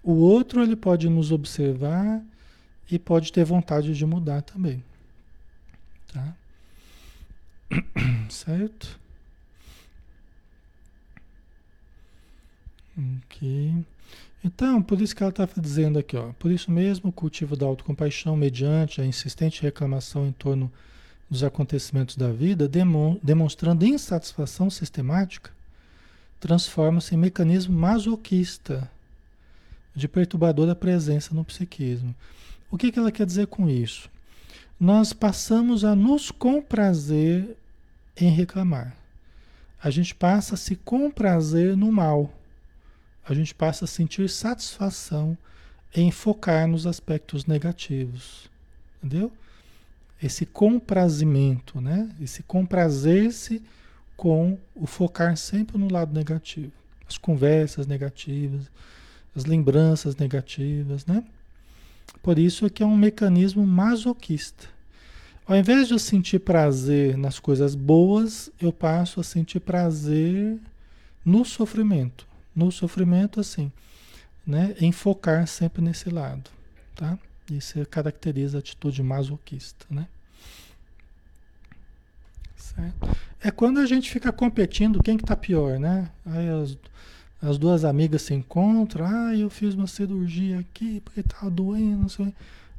O 0.03 0.15
outro 0.15 0.63
ele 0.63 0.77
pode 0.77 1.09
nos 1.09 1.31
observar 1.31 2.23
e 2.91 2.99
pode 2.99 3.33
ter 3.33 3.45
vontade 3.45 3.95
de 3.95 4.07
mudar 4.07 4.43
também, 4.43 4.83
Tá? 6.13 6.35
Certo? 8.31 8.99
Ok. 12.97 13.85
Então, 14.45 14.81
por 14.81 15.01
isso 15.01 15.15
que 15.15 15.23
ela 15.23 15.31
está 15.31 15.49
dizendo 15.61 15.99
aqui, 15.99 16.17
ó. 16.17 16.33
Por 16.35 16.51
isso 16.51 16.71
mesmo, 16.71 17.11
o 17.11 17.13
cultivo 17.13 17.57
da 17.57 17.67
autocompaixão, 17.67 18.37
mediante 18.37 19.01
a 19.01 19.05
insistente 19.05 19.61
reclamação 19.61 20.27
em 20.27 20.33
torno 20.33 20.73
dos 21.29 21.43
acontecimentos 21.43 22.17
da 22.17 22.31
vida, 22.31 22.71
demonstrando 23.23 23.85
insatisfação 23.85 24.71
sistemática, 24.71 25.56
transforma-se 26.39 27.15
em 27.15 27.19
mecanismo 27.19 27.77
masoquista 27.77 28.91
de 29.95 30.07
perturbadora 30.07 30.75
presença 30.75 31.35
no 31.35 31.45
psiquismo. 31.45 32.15
O 32.71 32.77
que, 32.77 32.93
que 32.93 32.99
ela 32.99 33.13
quer 33.13 33.27
dizer 33.27 33.47
com 33.47 33.69
isso? 33.69 34.11
nós 34.79 35.13
passamos 35.13 35.85
a 35.85 35.97
nos 35.97 36.31
comprazer 36.31 37.57
em 38.17 38.31
reclamar. 38.31 38.95
A 39.83 39.91
gente 39.91 40.15
passa 40.15 40.55
a 40.55 40.59
se 40.59 40.77
comprazer 40.77 41.77
no 41.77 41.91
mal. 41.91 42.33
A 43.27 43.35
gente 43.35 43.55
passa 43.55 43.85
a 43.85 43.89
sentir 43.89 44.29
satisfação 44.29 45.37
em 45.95 46.11
focar 46.11 46.67
nos 46.69 46.87
aspectos 46.87 47.47
negativos. 47.47 48.51
Entendeu? 48.99 49.33
Esse 50.23 50.45
comprazimento, 50.45 51.81
né? 51.81 52.11
Esse 52.21 52.43
comprazer-se 52.43 53.63
com 54.17 54.59
o 54.75 54.87
focar 54.87 55.37
sempre 55.37 55.79
no 55.79 55.93
lado 55.93 56.13
negativo. 56.13 56.73
As 57.09 57.19
conversas 57.19 57.87
negativas, 57.87 58.71
as 59.35 59.45
lembranças 59.45 60.17
negativas, 60.17 61.07
né? 61.07 61.23
Por 62.23 62.39
isso 62.39 62.67
é 62.67 62.71
que 62.71 62.83
é 62.83 62.87
um 62.87 62.97
mecanismo 62.97 63.67
masoquista. 63.67 64.69
Ao 65.47 65.57
invés 65.57 65.87
de 65.87 65.95
eu 65.95 65.99
sentir 65.99 66.41
prazer 66.41 67.17
nas 67.17 67.39
coisas 67.39 67.75
boas, 67.75 68.51
eu 68.61 68.73
passo 68.73 69.21
a 69.21 69.25
sentir 69.25 69.61
prazer 69.61 70.59
no 71.25 71.45
sofrimento. 71.45 72.27
No 72.55 72.73
sofrimento, 72.73 73.39
assim, 73.39 73.71
né? 74.45 74.75
Em 74.81 74.91
focar 74.91 75.47
sempre 75.47 75.83
nesse 75.83 76.09
lado, 76.09 76.51
tá? 76.95 77.19
Isso 77.51 77.85
caracteriza 77.87 78.59
a 78.59 78.61
atitude 78.61 79.03
masoquista, 79.03 79.87
né? 79.89 80.09
É 83.43 83.51
quando 83.51 83.79
a 83.79 83.87
gente 83.87 84.11
fica 84.11 84.33
competindo 84.33 85.03
quem 85.03 85.17
que 85.17 85.25
tá 85.25 85.37
pior, 85.37 85.79
né? 85.79 86.11
Aí 86.25 86.49
as, 86.49 86.77
As 87.41 87.59
duas 87.59 87.85
amigas 87.85 88.23
se 88.23 88.35
encontram, 88.35 89.07
ah, 89.07 89.35
eu 89.37 89.51
fiz 89.51 89.75
uma 89.75 89.87
cirurgia 89.87 90.59
aqui 90.59 91.01
porque 91.01 91.21
estava 91.21 91.51
doendo, 91.51 92.03
não 92.03 92.09
sei. 92.09 92.33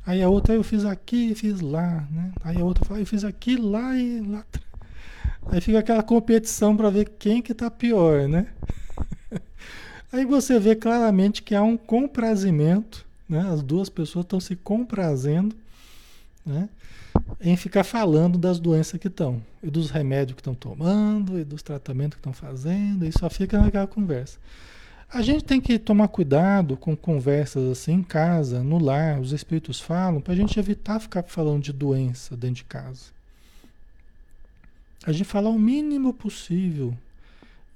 Aí 0.05 0.21
a 0.21 0.29
outra, 0.29 0.55
eu 0.55 0.63
fiz 0.63 0.85
aqui 0.85 1.31
e 1.31 1.35
fiz 1.35 1.59
lá, 1.61 2.07
né? 2.11 2.31
Aí 2.43 2.59
a 2.59 2.63
outra 2.63 2.85
fala, 2.85 2.99
eu 2.99 3.05
fiz 3.05 3.23
aqui, 3.23 3.55
lá 3.57 3.95
e 3.95 4.21
lá. 4.21 4.45
Aí 5.51 5.61
fica 5.61 5.79
aquela 5.79 6.03
competição 6.03 6.75
para 6.75 6.89
ver 6.89 7.09
quem 7.19 7.41
que 7.41 7.53
tá 7.53 7.69
pior, 7.69 8.27
né? 8.27 8.47
Aí 10.11 10.25
você 10.25 10.59
vê 10.59 10.75
claramente 10.75 11.43
que 11.43 11.53
há 11.53 11.61
um 11.61 11.77
comprazimento, 11.77 13.05
né? 13.27 13.41
As 13.51 13.61
duas 13.61 13.89
pessoas 13.89 14.25
estão 14.25 14.39
se 14.39 14.55
comprazendo, 14.55 15.55
né? 16.45 16.69
Em 17.39 17.55
ficar 17.55 17.83
falando 17.83 18.37
das 18.37 18.59
doenças 18.59 18.99
que 18.99 19.07
estão, 19.07 19.41
e 19.61 19.69
dos 19.69 19.89
remédios 19.89 20.35
que 20.35 20.41
estão 20.41 20.55
tomando, 20.55 21.39
e 21.39 21.43
dos 21.43 21.61
tratamentos 21.61 22.15
que 22.15 22.19
estão 22.19 22.33
fazendo, 22.33 23.05
e 23.05 23.11
só 23.11 23.29
fica 23.29 23.59
naquela 23.59 23.87
conversa. 23.87 24.37
A 25.09 25.21
gente 25.21 25.45
tem 25.45 25.61
que 25.61 25.79
tomar 25.79 26.09
cuidado 26.09 26.75
com 26.75 26.95
conversas 26.95 27.71
assim 27.71 27.93
em 27.93 28.03
casa, 28.03 28.61
no 28.61 28.77
lar, 28.77 29.19
os 29.21 29.31
espíritos 29.31 29.79
falam, 29.79 30.19
para 30.19 30.33
a 30.33 30.35
gente 30.35 30.59
evitar 30.59 30.99
ficar 30.99 31.23
falando 31.23 31.63
de 31.63 31.71
doença 31.71 32.35
dentro 32.35 32.57
de 32.57 32.63
casa. 32.65 33.05
A 35.05 35.11
gente 35.13 35.23
fala 35.23 35.49
o 35.49 35.57
mínimo 35.57 36.13
possível 36.13 36.93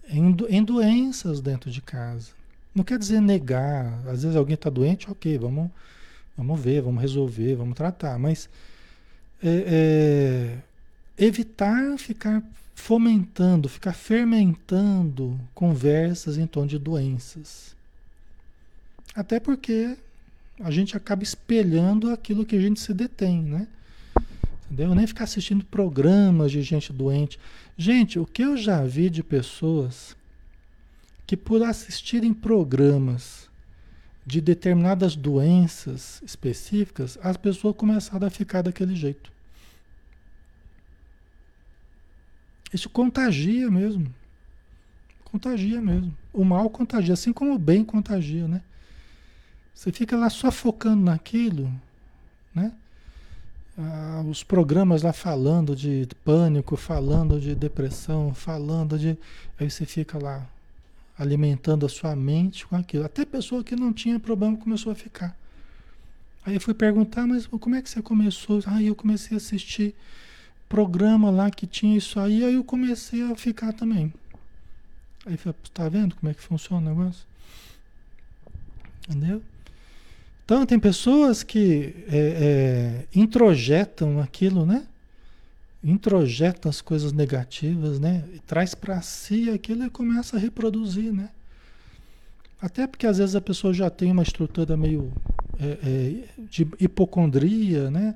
em, 0.10 0.36
em 0.50 0.64
doenças 0.64 1.40
dentro 1.40 1.72
de 1.72 1.82
casa. 1.82 2.32
Não 2.76 2.84
quer 2.84 3.00
dizer 3.00 3.22
negar. 3.22 4.00
Às 4.08 4.24
vezes 4.24 4.36
alguém 4.36 4.56
está 4.56 4.70
doente, 4.70 5.10
ok, 5.10 5.38
vamos, 5.38 5.70
vamos 6.38 6.60
ver, 6.60 6.82
vamos 6.82 7.02
resolver, 7.02 7.56
vamos 7.56 7.76
tratar. 7.76 8.20
Mas 8.20 8.50
é, 9.44 10.58
é, 11.18 11.24
evitar 11.26 11.98
ficar 11.98 12.44
fomentando, 12.76 13.70
ficar 13.70 13.94
fermentando 13.94 15.40
conversas 15.54 16.38
em 16.38 16.48
torno 16.48 16.70
de 16.70 16.80
doenças. 16.80 17.76
Até 19.14 19.40
porque 19.40 19.98
a 20.60 20.72
gente 20.72 20.96
acaba 20.96 21.24
espelhando 21.24 22.12
aquilo 22.12 22.46
que 22.46 22.56
a 22.56 22.62
gente 22.62 22.80
se 22.80 22.94
detém, 22.94 23.42
né? 23.42 23.68
Entendeu? 24.66 24.96
Nem 24.96 25.06
ficar 25.06 25.26
assistindo 25.26 25.66
programas 25.66 26.52
de 26.52 26.62
gente 26.62 26.94
doente. 26.94 27.38
Gente, 27.78 28.18
o 28.18 28.26
que 28.26 28.42
eu 28.42 28.56
já 28.56 28.84
vi 28.86 29.10
de 29.10 29.22
pessoas 29.22 30.16
que 31.28 31.36
por 31.36 31.62
assistirem 31.64 32.34
programas 32.34 33.50
de 34.26 34.40
determinadas 34.40 35.16
doenças 35.16 36.22
específicas, 36.24 37.18
as 37.22 37.38
pessoas 37.38 37.76
começaram 37.76 38.28
a 38.28 38.30
ficar 38.30 38.62
daquele 38.62 38.96
jeito. 38.96 39.32
Isso 42.74 42.90
contagia 42.90 43.70
mesmo. 43.70 44.14
Contagia 45.26 45.82
mesmo. 45.82 46.16
O 46.32 46.46
mal 46.46 46.70
contagia, 46.70 47.14
assim 47.14 47.34
como 47.34 47.54
o 47.54 47.60
bem 47.60 47.84
contagia, 47.84 48.48
né? 48.48 48.62
Você 49.74 49.92
fica 49.92 50.16
lá 50.16 50.30
só 50.30 50.52
focando 50.52 51.04
naquilo, 51.04 51.74
né? 52.54 52.74
ah, 53.78 54.24
os 54.28 54.44
programas 54.44 55.02
lá 55.02 55.14
falando 55.14 55.76
de 55.76 56.08
pânico, 56.24 56.76
falando 56.76 57.40
de 57.40 57.56
depressão, 57.56 58.34
falando 58.34 58.98
de. 58.98 59.18
Aí 59.60 59.70
você 59.70 59.86
fica 59.86 60.18
lá 60.22 60.48
alimentando 61.22 61.86
a 61.86 61.90
sua 61.90 62.16
mente 62.16 62.66
com 62.66 62.76
aquilo. 62.76 63.06
Até 63.06 63.24
pessoa 63.24 63.64
que 63.64 63.76
não 63.76 63.94
tinha 63.94 64.20
problema 64.20 64.58
começou 64.58 64.92
a 64.92 64.96
ficar. 64.96 65.38
Aí 66.44 66.56
eu 66.56 66.62
fui 66.62 66.74
perguntar, 66.74 67.28
mas 67.28 67.46
como 67.46 67.76
é 67.76 67.82
que 67.82 67.90
você 67.90 68.02
começou? 68.02 68.60
Aí 68.66 68.88
eu 68.88 68.96
comecei 68.96 69.36
a 69.36 69.38
assistir 69.38 69.94
programa 70.68 71.30
lá 71.30 71.52
que 71.52 71.68
tinha 71.68 71.96
isso 71.96 72.20
aí, 72.20 72.44
aí 72.44 72.56
eu 72.56 72.64
comecei 72.64 73.22
a 73.22 73.36
ficar 73.36 73.72
também. 73.72 74.12
Aí 75.24 75.38
falei, 75.38 75.56
tá 75.72 75.88
vendo 75.88 76.16
como 76.16 76.32
é 76.32 76.34
que 76.34 76.42
funciona 76.42 76.90
o 76.90 76.96
negócio? 76.96 77.24
Entendeu? 79.08 79.44
Então, 80.44 80.66
tem 80.66 80.80
pessoas 80.80 81.44
que 81.44 81.96
é, 82.10 83.06
é, 83.14 83.20
introjetam 83.20 84.20
aquilo, 84.20 84.66
né? 84.66 84.88
Introjetam 85.84 86.70
as 86.70 86.80
coisas 86.80 87.12
negativas, 87.12 88.00
né? 88.00 88.24
E 88.34 88.40
traz 88.40 88.76
para 88.76 89.02
si 89.02 89.50
aquilo 89.50 89.84
e 89.84 89.90
começa 89.90 90.38
a 90.38 90.40
reproduzir, 90.40 91.12
né? 91.12 91.30
Até 92.62 92.86
porque 92.86 93.08
às 93.08 93.18
vezes 93.18 93.36
a 93.36 93.42
pessoa 93.42 93.74
já 93.74 93.90
tem 93.90 94.12
uma 94.12 94.22
estrutura 94.22 94.78
meio 94.78 95.12
é, 95.60 95.80
é 95.82 96.44
de 96.50 96.68
hipocondria, 96.80 97.90
né? 97.90 98.16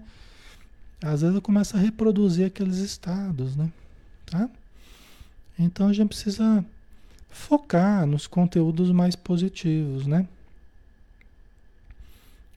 Às 1.03 1.21
vezes 1.21 1.33
ela 1.33 1.41
começa 1.41 1.77
a 1.77 1.79
reproduzir 1.79 2.45
aqueles 2.45 2.77
estados, 2.77 3.55
né? 3.55 3.71
Tá? 4.25 4.49
Então 5.57 5.87
a 5.87 5.93
gente 5.93 6.09
precisa 6.09 6.63
focar 7.29 8.05
nos 8.05 8.27
conteúdos 8.27 8.91
mais 8.91 9.15
positivos, 9.15 10.05
né? 10.05 10.27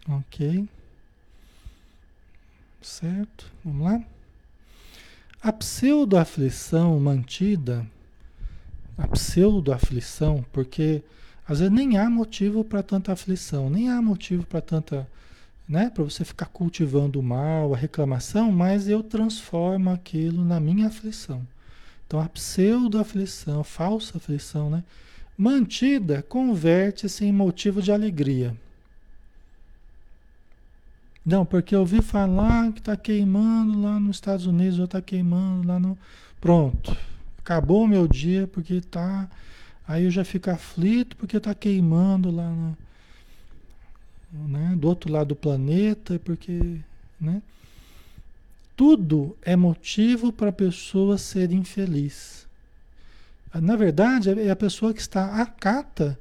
Ok. 0.08 0.68
Certo? 2.80 3.50
Vamos 3.64 3.84
lá? 3.84 4.04
A 5.40 5.52
pseudo-aflição 5.52 6.98
mantida, 6.98 7.86
a 8.96 9.06
pseudo-aflição, 9.06 10.44
porque 10.52 11.00
às 11.46 11.60
vezes 11.60 11.72
nem 11.72 11.96
há 11.96 12.10
motivo 12.10 12.64
para 12.64 12.82
tanta 12.82 13.12
aflição, 13.12 13.70
nem 13.70 13.88
há 13.88 14.02
motivo 14.02 14.44
para 14.44 14.60
tanta, 14.60 15.08
né, 15.68 15.90
para 15.94 16.02
você 16.02 16.24
ficar 16.24 16.46
cultivando 16.46 17.20
o 17.20 17.22
mal, 17.22 17.72
a 17.72 17.76
reclamação, 17.76 18.50
mas 18.50 18.88
eu 18.88 19.00
transformo 19.00 19.90
aquilo 19.90 20.44
na 20.44 20.58
minha 20.58 20.88
aflição. 20.88 21.46
Então 22.04 22.18
a 22.18 22.28
pseudo-aflição, 22.28 23.62
falsa 23.62 24.18
aflição, 24.18 24.68
né, 24.68 24.82
mantida, 25.36 26.20
converte-se 26.20 27.24
em 27.24 27.32
motivo 27.32 27.80
de 27.80 27.92
alegria. 27.92 28.56
Não, 31.28 31.44
porque 31.44 31.74
eu 31.74 31.80
ouvi 31.80 32.00
falar 32.00 32.72
que 32.72 32.78
está 32.78 32.96
queimando 32.96 33.82
lá 33.82 34.00
nos 34.00 34.16
Estados 34.16 34.46
Unidos, 34.46 34.78
ou 34.78 34.86
está 34.86 35.02
queimando 35.02 35.68
lá 35.68 35.78
no. 35.78 35.98
Pronto. 36.40 36.96
Acabou 37.36 37.84
o 37.84 37.86
meu 37.86 38.08
dia 38.08 38.46
porque 38.46 38.76
está. 38.76 39.28
Aí 39.86 40.04
eu 40.04 40.10
já 40.10 40.24
fico 40.24 40.50
aflito 40.50 41.14
porque 41.16 41.36
está 41.36 41.54
queimando 41.54 42.30
lá 42.30 42.50
no, 42.50 42.78
né, 44.48 44.74
do 44.74 44.88
outro 44.88 45.12
lado 45.12 45.28
do 45.28 45.36
planeta, 45.36 46.18
porque. 46.18 46.80
Né, 47.20 47.42
tudo 48.74 49.36
é 49.42 49.54
motivo 49.54 50.32
para 50.32 50.48
a 50.48 50.52
pessoa 50.52 51.18
ser 51.18 51.52
infeliz. 51.52 52.48
Na 53.52 53.76
verdade, 53.76 54.30
é 54.30 54.48
a 54.48 54.56
pessoa 54.56 54.94
que 54.94 55.00
está 55.02 55.42
acata 55.42 56.18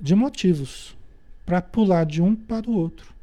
de 0.00 0.14
motivos 0.14 0.96
para 1.44 1.60
pular 1.60 2.06
de 2.06 2.22
um 2.22 2.36
para 2.36 2.70
o 2.70 2.74
outro. 2.76 3.13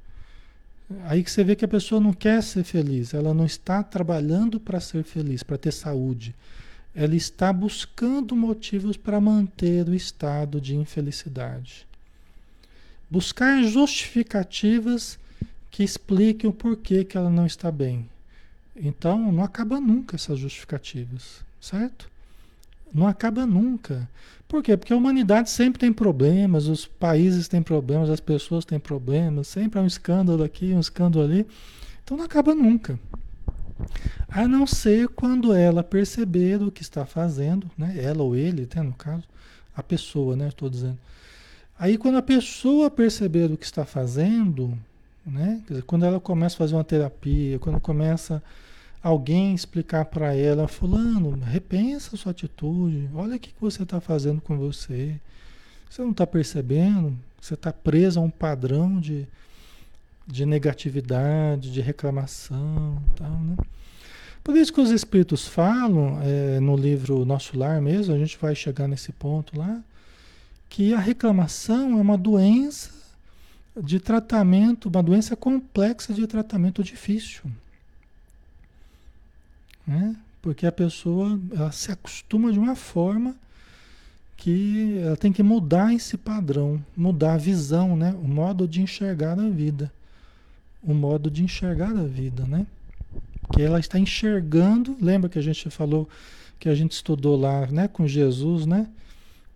Aí 1.05 1.23
que 1.23 1.31
você 1.31 1.43
vê 1.43 1.55
que 1.55 1.65
a 1.65 1.67
pessoa 1.67 2.01
não 2.01 2.13
quer 2.13 2.41
ser 2.43 2.63
feliz, 2.63 3.13
ela 3.13 3.33
não 3.33 3.45
está 3.45 3.81
trabalhando 3.83 4.59
para 4.59 4.79
ser 4.79 5.03
feliz, 5.03 5.43
para 5.43 5.57
ter 5.57 5.71
saúde. 5.71 6.35
Ela 6.93 7.15
está 7.15 7.53
buscando 7.53 8.35
motivos 8.35 8.97
para 8.97 9.21
manter 9.21 9.87
o 9.87 9.95
estado 9.95 10.59
de 10.59 10.75
infelicidade. 10.75 11.87
Buscar 13.09 13.63
justificativas 13.63 15.17
que 15.69 15.83
expliquem 15.83 16.49
o 16.49 16.53
porquê 16.53 17.05
que 17.05 17.17
ela 17.17 17.29
não 17.29 17.45
está 17.45 17.71
bem. 17.71 18.09
Então, 18.75 19.31
não 19.31 19.43
acaba 19.43 19.79
nunca 19.79 20.15
essas 20.15 20.37
justificativas, 20.37 21.43
certo? 21.59 22.10
Não 22.93 23.07
acaba 23.07 23.45
nunca. 23.45 24.07
Por 24.47 24.61
quê? 24.61 24.75
Porque 24.75 24.91
a 24.91 24.97
humanidade 24.97 25.49
sempre 25.49 25.79
tem 25.79 25.93
problemas, 25.93 26.67
os 26.67 26.85
países 26.85 27.47
têm 27.47 27.61
problemas, 27.61 28.09
as 28.09 28.19
pessoas 28.19 28.65
têm 28.65 28.79
problemas, 28.79 29.47
sempre 29.47 29.79
há 29.79 29.81
um 29.81 29.87
escândalo 29.87 30.43
aqui, 30.43 30.73
um 30.73 30.79
escândalo 30.79 31.23
ali. 31.23 31.47
Então 32.03 32.17
não 32.17 32.25
acaba 32.25 32.53
nunca. 32.53 32.99
A 34.27 34.47
não 34.47 34.67
ser 34.67 35.07
quando 35.07 35.53
ela 35.53 35.83
perceber 35.83 36.61
o 36.61 36.71
que 36.71 36.81
está 36.81 37.05
fazendo, 37.05 37.69
né? 37.77 37.95
ela 37.97 38.23
ou 38.23 38.35
ele, 38.35 38.67
né, 38.75 38.81
no 38.81 38.93
caso, 38.93 39.23
a 39.75 39.81
pessoa, 39.81 40.35
né? 40.35 40.49
Estou 40.49 40.69
dizendo. 40.69 40.97
Aí 41.79 41.97
quando 41.97 42.17
a 42.17 42.21
pessoa 42.21 42.91
perceber 42.91 43.49
o 43.49 43.57
que 43.57 43.65
está 43.65 43.85
fazendo, 43.85 44.77
né? 45.25 45.61
Dizer, 45.67 45.83
quando 45.83 46.05
ela 46.05 46.19
começa 46.19 46.55
a 46.55 46.57
fazer 46.57 46.75
uma 46.75 46.83
terapia, 46.83 47.57
quando 47.59 47.79
começa 47.79 48.43
alguém 49.01 49.53
explicar 49.55 50.05
para 50.05 50.35
ela, 50.35 50.67
fulano, 50.67 51.31
repensa 51.43 52.15
sua 52.15 52.31
atitude, 52.31 53.09
olha 53.13 53.35
o 53.35 53.39
que 53.39 53.51
você 53.59 53.83
está 53.83 53.99
fazendo 53.99 54.41
com 54.41 54.57
você. 54.57 55.19
Você 55.89 56.01
não 56.01 56.11
está 56.11 56.25
percebendo? 56.27 57.17
Você 57.41 57.55
está 57.55 57.73
preso 57.73 58.19
a 58.19 58.23
um 58.23 58.29
padrão 58.29 58.99
de, 58.99 59.27
de 60.27 60.45
negatividade, 60.45 61.71
de 61.71 61.81
reclamação, 61.81 63.01
tal, 63.15 63.31
né? 63.31 63.57
Por 64.43 64.57
isso 64.57 64.73
que 64.73 64.81
os 64.81 64.89
espíritos 64.89 65.47
falam 65.47 66.19
é, 66.23 66.59
no 66.59 66.75
livro 66.75 67.25
Nosso 67.25 67.57
Lar 67.57 67.79
mesmo, 67.79 68.13
a 68.13 68.17
gente 68.17 68.37
vai 68.39 68.55
chegar 68.55 68.87
nesse 68.87 69.11
ponto 69.11 69.57
lá, 69.57 69.83
que 70.67 70.93
a 70.93 70.99
reclamação 70.99 71.99
é 71.99 72.01
uma 72.01 72.17
doença 72.17 72.89
de 73.79 73.99
tratamento, 73.99 74.89
uma 74.89 75.03
doença 75.03 75.35
complexa 75.35 76.13
de 76.13 76.25
tratamento 76.25 76.83
difícil. 76.83 77.43
Né? 79.85 80.15
Porque 80.41 80.65
a 80.65 80.71
pessoa 80.71 81.39
ela 81.51 81.71
se 81.71 81.91
acostuma 81.91 82.51
de 82.51 82.59
uma 82.59 82.75
forma 82.75 83.35
que 84.37 84.97
ela 85.03 85.15
tem 85.15 85.31
que 85.31 85.43
mudar 85.43 85.93
esse 85.93 86.17
padrão, 86.17 86.83
mudar 86.97 87.35
a 87.35 87.37
visão, 87.37 87.95
né? 87.95 88.11
O 88.23 88.27
modo 88.27 88.67
de 88.67 88.81
enxergar 88.81 89.39
a 89.39 89.49
vida. 89.49 89.91
O 90.81 90.95
modo 90.95 91.29
de 91.29 91.43
enxergar 91.43 91.95
a 91.95 92.03
vida, 92.03 92.43
né? 92.45 92.65
Que 93.53 93.61
ela 93.61 93.79
está 93.79 93.99
enxergando, 93.99 94.97
lembra 94.99 95.29
que 95.29 95.37
a 95.37 95.43
gente 95.43 95.69
falou 95.69 96.09
que 96.59 96.69
a 96.69 96.73
gente 96.73 96.93
estudou 96.93 97.39
lá, 97.39 97.67
né, 97.67 97.87
com 97.87 98.07
Jesus, 98.07 98.65
né? 98.65 98.87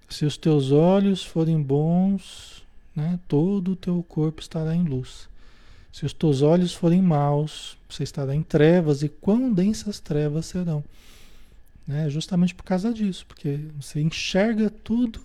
Se 0.09 0.25
os 0.25 0.37
teus 0.37 0.71
olhos 0.71 1.23
forem 1.23 1.59
bons, 1.61 2.63
né, 2.95 3.19
todo 3.27 3.71
o 3.71 3.75
teu 3.75 4.03
corpo 4.07 4.41
estará 4.41 4.75
em 4.75 4.83
luz. 4.83 5.27
Se 5.95 6.05
os 6.05 6.11
teus 6.11 6.41
olhos 6.41 6.73
forem 6.73 7.01
maus, 7.01 7.77
você 7.89 8.03
estará 8.03 8.35
em 8.35 8.43
trevas, 8.43 9.01
e 9.01 9.07
quão 9.07 9.53
densas 9.53 9.97
trevas 9.97 10.45
serão. 10.45 10.83
Né? 11.87 12.09
Justamente 12.09 12.53
por 12.53 12.63
causa 12.63 12.93
disso, 12.93 13.25
porque 13.25 13.61
você 13.79 14.01
enxerga 14.01 14.69
tudo 14.69 15.21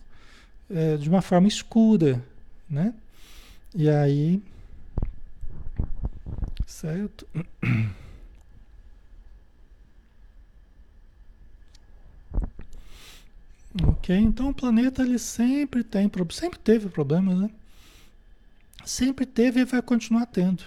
é, 0.70 0.96
de 0.96 1.09
uma 1.09 1.20
forma 1.22 1.48
escura, 1.48 2.24
né? 2.68 2.94
E 3.74 3.90
aí, 3.90 4.40
certo? 6.68 7.26
Ok, 13.83 14.16
então 14.16 14.50
o 14.50 14.54
planeta 14.54 15.02
ele 15.02 15.18
sempre 15.18 15.83
tem, 15.83 16.09
sempre 16.30 16.61
teve 16.61 16.88
problemas, 16.88 17.40
né? 17.40 17.50
Sempre 18.84 19.26
teve 19.26 19.60
e 19.60 19.64
vai 19.64 19.82
continuar 19.82 20.26
tendo. 20.26 20.62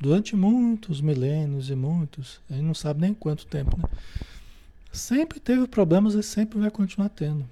Durante 0.00 0.36
muitos 0.36 1.00
milênios 1.00 1.70
e 1.70 1.74
muitos, 1.74 2.40
a 2.50 2.54
gente 2.54 2.64
não 2.64 2.74
sabe 2.74 3.00
nem 3.00 3.14
quanto 3.14 3.46
tempo, 3.46 3.76
né? 3.76 3.88
Sempre 4.92 5.40
teve 5.40 5.66
problemas 5.66 6.14
e 6.14 6.22
sempre 6.22 6.58
vai 6.58 6.70
continuar 6.70 7.08
tendo. 7.08 7.44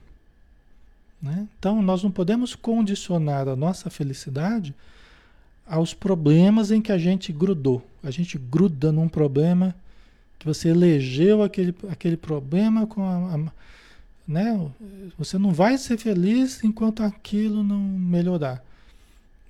Né? 1.21 1.49
Então 1.59 1.81
nós 1.83 2.03
não 2.03 2.11
podemos 2.11 2.55
condicionar 2.55 3.49
a 3.49 3.57
nossa 3.57 3.91
felicidade 3.91 4.75
aos 5.67 5.95
problemas 5.95 6.71
em 6.71 6.81
que 6.81 6.93
a 6.93 6.99
gente 6.99 7.33
grudou. 7.33 7.85
A 8.03 8.11
gente 8.11 8.39
gruda 8.39 8.93
num 8.93 9.09
problema 9.09 9.75
que 10.39 10.47
você 10.47 10.69
elegeu 10.69 11.43
aquele, 11.43 11.75
aquele 11.89 12.17
problema 12.17 12.87
com 12.87 13.05
a, 13.05 13.35
a 13.35 13.53
né? 14.27 14.71
Você 15.19 15.39
não 15.39 15.53
vai 15.53 15.77
ser 15.79 15.99
feliz 15.99 16.63
enquanto 16.63 17.03
aquilo 17.03 17.63
não 17.63 17.81
melhorar. 17.81 18.65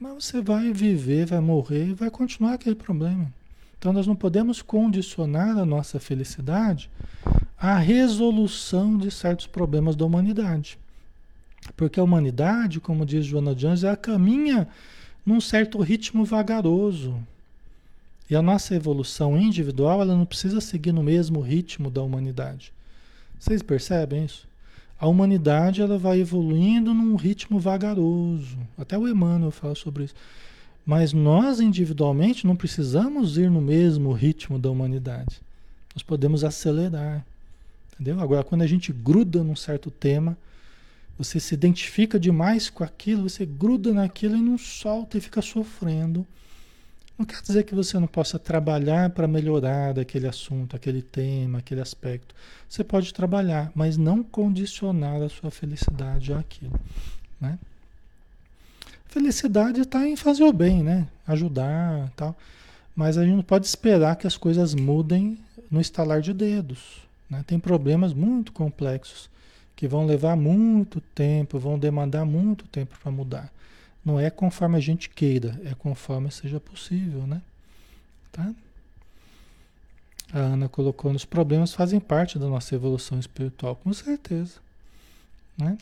Mas 0.02 0.24
você 0.24 0.42
vai 0.42 0.72
viver, 0.72 1.26
vai 1.26 1.38
morrer 1.38 1.94
vai 1.94 2.10
continuar 2.10 2.54
aquele 2.54 2.74
problema. 2.74 3.32
Então 3.78 3.92
nós 3.92 4.04
não 4.04 4.16
podemos 4.16 4.60
condicionar 4.60 5.56
a 5.56 5.64
nossa 5.64 6.00
felicidade 6.00 6.90
à 7.56 7.78
resolução 7.78 8.98
de 8.98 9.12
certos 9.12 9.46
problemas 9.46 9.94
da 9.94 10.04
humanidade. 10.04 10.76
Porque 11.76 12.00
a 12.00 12.02
humanidade, 12.02 12.80
como 12.80 13.06
diz 13.06 13.24
Joana 13.24 13.54
de 13.54 13.64
Anjos, 13.64 13.84
ela 13.84 13.96
caminha 13.96 14.66
num 15.24 15.40
certo 15.40 15.80
ritmo 15.80 16.24
vagaroso. 16.24 17.14
E 18.28 18.34
a 18.34 18.42
nossa 18.42 18.74
evolução 18.74 19.38
individual, 19.38 20.02
ela 20.02 20.16
não 20.16 20.26
precisa 20.26 20.60
seguir 20.60 20.90
no 20.90 21.04
mesmo 21.04 21.40
ritmo 21.40 21.88
da 21.88 22.02
humanidade. 22.02 22.72
Vocês 23.38 23.62
percebem 23.62 24.24
isso? 24.24 24.48
A 25.02 25.08
humanidade 25.08 25.82
ela 25.82 25.98
vai 25.98 26.20
evoluindo 26.20 26.94
num 26.94 27.16
ritmo 27.16 27.58
vagaroso. 27.58 28.56
Até 28.78 28.96
o 28.96 29.08
Emmanuel 29.08 29.50
fala 29.50 29.74
sobre 29.74 30.04
isso. 30.04 30.14
Mas 30.86 31.12
nós 31.12 31.58
individualmente 31.58 32.46
não 32.46 32.54
precisamos 32.54 33.36
ir 33.36 33.50
no 33.50 33.60
mesmo 33.60 34.12
ritmo 34.12 34.60
da 34.60 34.70
humanidade. 34.70 35.40
Nós 35.92 36.04
podemos 36.04 36.44
acelerar. 36.44 37.26
Entendeu? 37.92 38.20
Agora, 38.20 38.44
quando 38.44 38.62
a 38.62 38.66
gente 38.68 38.92
gruda 38.92 39.42
num 39.42 39.56
certo 39.56 39.90
tema, 39.90 40.38
você 41.18 41.40
se 41.40 41.52
identifica 41.52 42.16
demais 42.16 42.70
com 42.70 42.84
aquilo, 42.84 43.28
você 43.28 43.44
gruda 43.44 43.92
naquilo 43.92 44.36
e 44.36 44.40
não 44.40 44.56
solta 44.56 45.18
e 45.18 45.20
fica 45.20 45.42
sofrendo. 45.42 46.24
Não 47.18 47.26
quer 47.26 47.40
dizer 47.42 47.64
que 47.64 47.74
você 47.74 47.98
não 47.98 48.06
possa 48.06 48.38
trabalhar 48.38 49.10
para 49.10 49.28
melhorar 49.28 49.98
aquele 49.98 50.26
assunto, 50.26 50.74
aquele 50.74 51.02
tema, 51.02 51.58
aquele 51.58 51.80
aspecto. 51.80 52.34
Você 52.68 52.82
pode 52.82 53.12
trabalhar, 53.12 53.70
mas 53.74 53.96
não 53.96 54.22
condicionar 54.22 55.22
a 55.22 55.28
sua 55.28 55.50
felicidade 55.50 56.32
àquilo. 56.32 56.78
Né? 57.40 57.58
Felicidade 59.06 59.82
está 59.82 60.08
em 60.08 60.16
fazer 60.16 60.44
o 60.44 60.52
bem, 60.52 60.82
né? 60.82 61.06
Ajudar 61.26 62.10
tal. 62.16 62.34
Mas 62.96 63.18
a 63.18 63.24
gente 63.24 63.36
não 63.36 63.42
pode 63.42 63.66
esperar 63.66 64.16
que 64.16 64.26
as 64.26 64.36
coisas 64.36 64.74
mudem 64.74 65.38
no 65.70 65.80
estalar 65.80 66.20
de 66.20 66.32
dedos. 66.32 67.02
Né? 67.28 67.44
Tem 67.46 67.58
problemas 67.58 68.12
muito 68.12 68.52
complexos 68.52 69.30
que 69.76 69.86
vão 69.88 70.06
levar 70.06 70.36
muito 70.36 71.00
tempo, 71.14 71.58
vão 71.58 71.78
demandar 71.78 72.24
muito 72.24 72.66
tempo 72.68 72.96
para 73.02 73.12
mudar. 73.12 73.52
Não 74.04 74.18
é 74.18 74.30
conforme 74.30 74.76
a 74.76 74.80
gente 74.80 75.08
queira, 75.08 75.60
é 75.64 75.74
conforme 75.74 76.30
seja 76.30 76.58
possível, 76.58 77.26
né? 77.26 77.40
Tá? 78.32 78.52
A 80.32 80.38
Ana 80.38 80.68
colocou 80.68 81.12
nos 81.12 81.24
problemas 81.24 81.74
fazem 81.74 82.00
parte 82.00 82.38
da 82.38 82.46
nossa 82.46 82.74
evolução 82.74 83.18
espiritual, 83.18 83.76
com 83.76 83.92
certeza. 83.92 84.54
Né? 85.58 85.76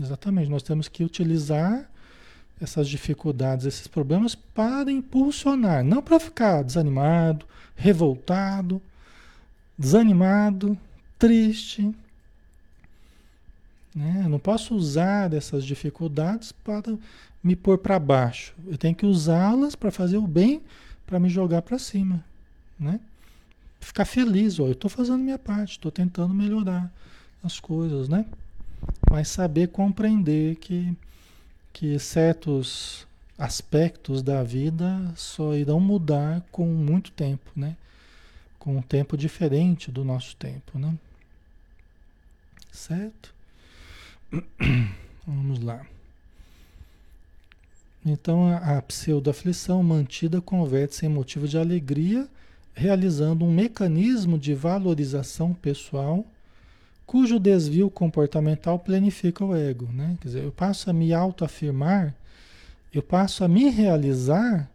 Exatamente, 0.00 0.50
nós 0.50 0.64
temos 0.64 0.88
que 0.88 1.04
utilizar 1.04 1.88
essas 2.60 2.88
dificuldades, 2.88 3.66
esses 3.66 3.86
problemas 3.86 4.34
para 4.34 4.90
impulsionar, 4.90 5.84
não 5.84 6.02
para 6.02 6.18
ficar 6.18 6.62
desanimado, 6.62 7.46
revoltado, 7.76 8.82
desanimado, 9.78 10.76
triste. 11.18 11.94
Né? 13.94 14.22
Eu 14.24 14.28
não 14.28 14.38
posso 14.38 14.74
usar 14.74 15.32
essas 15.32 15.64
dificuldades 15.64 16.50
para 16.50 16.96
me 17.44 17.54
pôr 17.54 17.76
para 17.76 17.98
baixo. 17.98 18.54
Eu 18.66 18.78
tenho 18.78 18.94
que 18.94 19.04
usá-las 19.04 19.76
para 19.76 19.90
fazer 19.90 20.16
o 20.16 20.26
bem, 20.26 20.62
para 21.06 21.20
me 21.20 21.28
jogar 21.28 21.60
para 21.60 21.78
cima, 21.78 22.24
né? 22.80 22.98
Ficar 23.78 24.06
feliz, 24.06 24.58
ó, 24.58 24.64
eu 24.64 24.72
estou 24.72 24.90
fazendo 24.90 25.18
minha 25.18 25.38
parte, 25.38 25.72
estou 25.72 25.92
tentando 25.92 26.32
melhorar 26.32 26.90
as 27.42 27.60
coisas, 27.60 28.08
né? 28.08 28.24
Mas 29.10 29.28
saber 29.28 29.68
compreender 29.68 30.56
que, 30.56 30.96
que 31.70 31.98
certos 31.98 33.06
aspectos 33.36 34.22
da 34.22 34.42
vida 34.42 35.12
só 35.14 35.54
irão 35.54 35.78
mudar 35.78 36.42
com 36.50 36.64
muito 36.64 37.12
tempo, 37.12 37.50
né? 37.54 37.76
Com 38.58 38.78
um 38.78 38.82
tempo 38.82 39.18
diferente 39.18 39.90
do 39.90 40.02
nosso 40.02 40.34
tempo, 40.36 40.78
né? 40.78 40.94
Certo? 42.72 43.34
Vamos 45.26 45.60
lá. 45.60 45.84
Então 48.04 48.48
a, 48.48 48.78
a 48.78 48.82
pseudo-aflição 48.82 49.82
mantida 49.82 50.40
converte-se 50.40 51.06
em 51.06 51.08
motivo 51.08 51.48
de 51.48 51.56
alegria, 51.56 52.28
realizando 52.74 53.44
um 53.44 53.52
mecanismo 53.52 54.38
de 54.38 54.52
valorização 54.54 55.54
pessoal, 55.54 56.26
cujo 57.06 57.38
desvio 57.38 57.88
comportamental 57.88 58.78
planifica 58.78 59.44
o 59.44 59.54
ego. 59.54 59.88
Né? 59.92 60.16
Quer 60.20 60.28
dizer, 60.28 60.44
eu 60.44 60.52
passo 60.52 60.90
a 60.90 60.92
me 60.92 61.14
autoafirmar, 61.14 62.14
eu 62.92 63.02
passo 63.02 63.44
a 63.44 63.48
me 63.48 63.70
realizar 63.70 64.68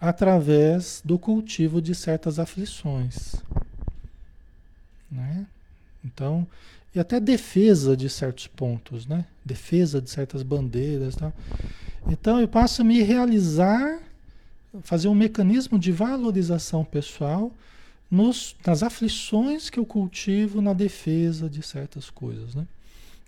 através 0.00 1.02
do 1.04 1.18
cultivo 1.18 1.80
de 1.80 1.94
certas 1.94 2.38
aflições. 2.38 3.36
Né? 5.10 5.46
Então, 6.04 6.46
e 6.94 7.00
até 7.00 7.20
defesa 7.20 7.96
de 7.96 8.08
certos 8.08 8.46
pontos, 8.46 9.06
né? 9.06 9.24
Defesa 9.44 10.00
de 10.00 10.10
certas 10.10 10.42
bandeiras, 10.42 11.14
tal. 11.14 11.32
Então 12.06 12.40
eu 12.40 12.48
passo 12.48 12.82
a 12.82 12.84
me 12.84 13.02
realizar, 13.02 14.00
fazer 14.82 15.08
um 15.08 15.14
mecanismo 15.14 15.78
de 15.78 15.92
valorização 15.92 16.84
pessoal 16.84 17.52
nos, 18.10 18.54
nas 18.66 18.82
aflições 18.82 19.70
que 19.70 19.78
eu 19.78 19.86
cultivo 19.86 20.60
na 20.60 20.72
defesa 20.72 21.48
de 21.48 21.62
certas 21.62 22.10
coisas. 22.10 22.54
Né? 22.54 22.66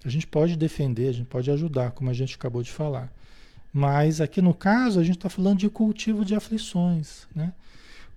A 0.04 0.08
gente 0.08 0.26
pode 0.26 0.56
defender, 0.56 1.08
a 1.08 1.12
gente 1.12 1.26
pode 1.26 1.50
ajudar, 1.50 1.92
como 1.92 2.10
a 2.10 2.14
gente 2.14 2.34
acabou 2.34 2.62
de 2.62 2.70
falar. 2.70 3.10
Mas 3.72 4.20
aqui 4.20 4.42
no 4.42 4.52
caso 4.52 5.00
a 5.00 5.02
gente 5.02 5.16
está 5.16 5.30
falando 5.30 5.58
de 5.58 5.68
cultivo 5.68 6.24
de 6.24 6.34
aflições, 6.34 7.26
né? 7.34 7.52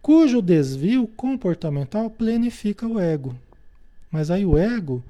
cujo 0.01 0.41
desvio 0.41 1.07
comportamental 1.07 2.09
planifica 2.09 2.85
o 2.87 2.99
ego. 2.99 3.35
Mas 4.11 4.29
aí 4.29 4.45
o 4.45 4.57
ego, 4.57 5.03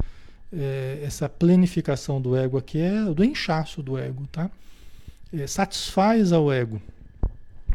é, 0.52 1.02
essa 1.04 1.28
planificação 1.28 2.22
do 2.22 2.36
ego 2.36 2.58
aqui 2.58 2.80
é 2.80 3.04
do 3.06 3.24
inchaço 3.24 3.82
do 3.84 3.98
ego, 3.98 4.28
tá? 4.32 4.50
É, 5.34 5.48
satisfaz 5.48 6.32
ao 6.32 6.52
ego. 6.52 6.82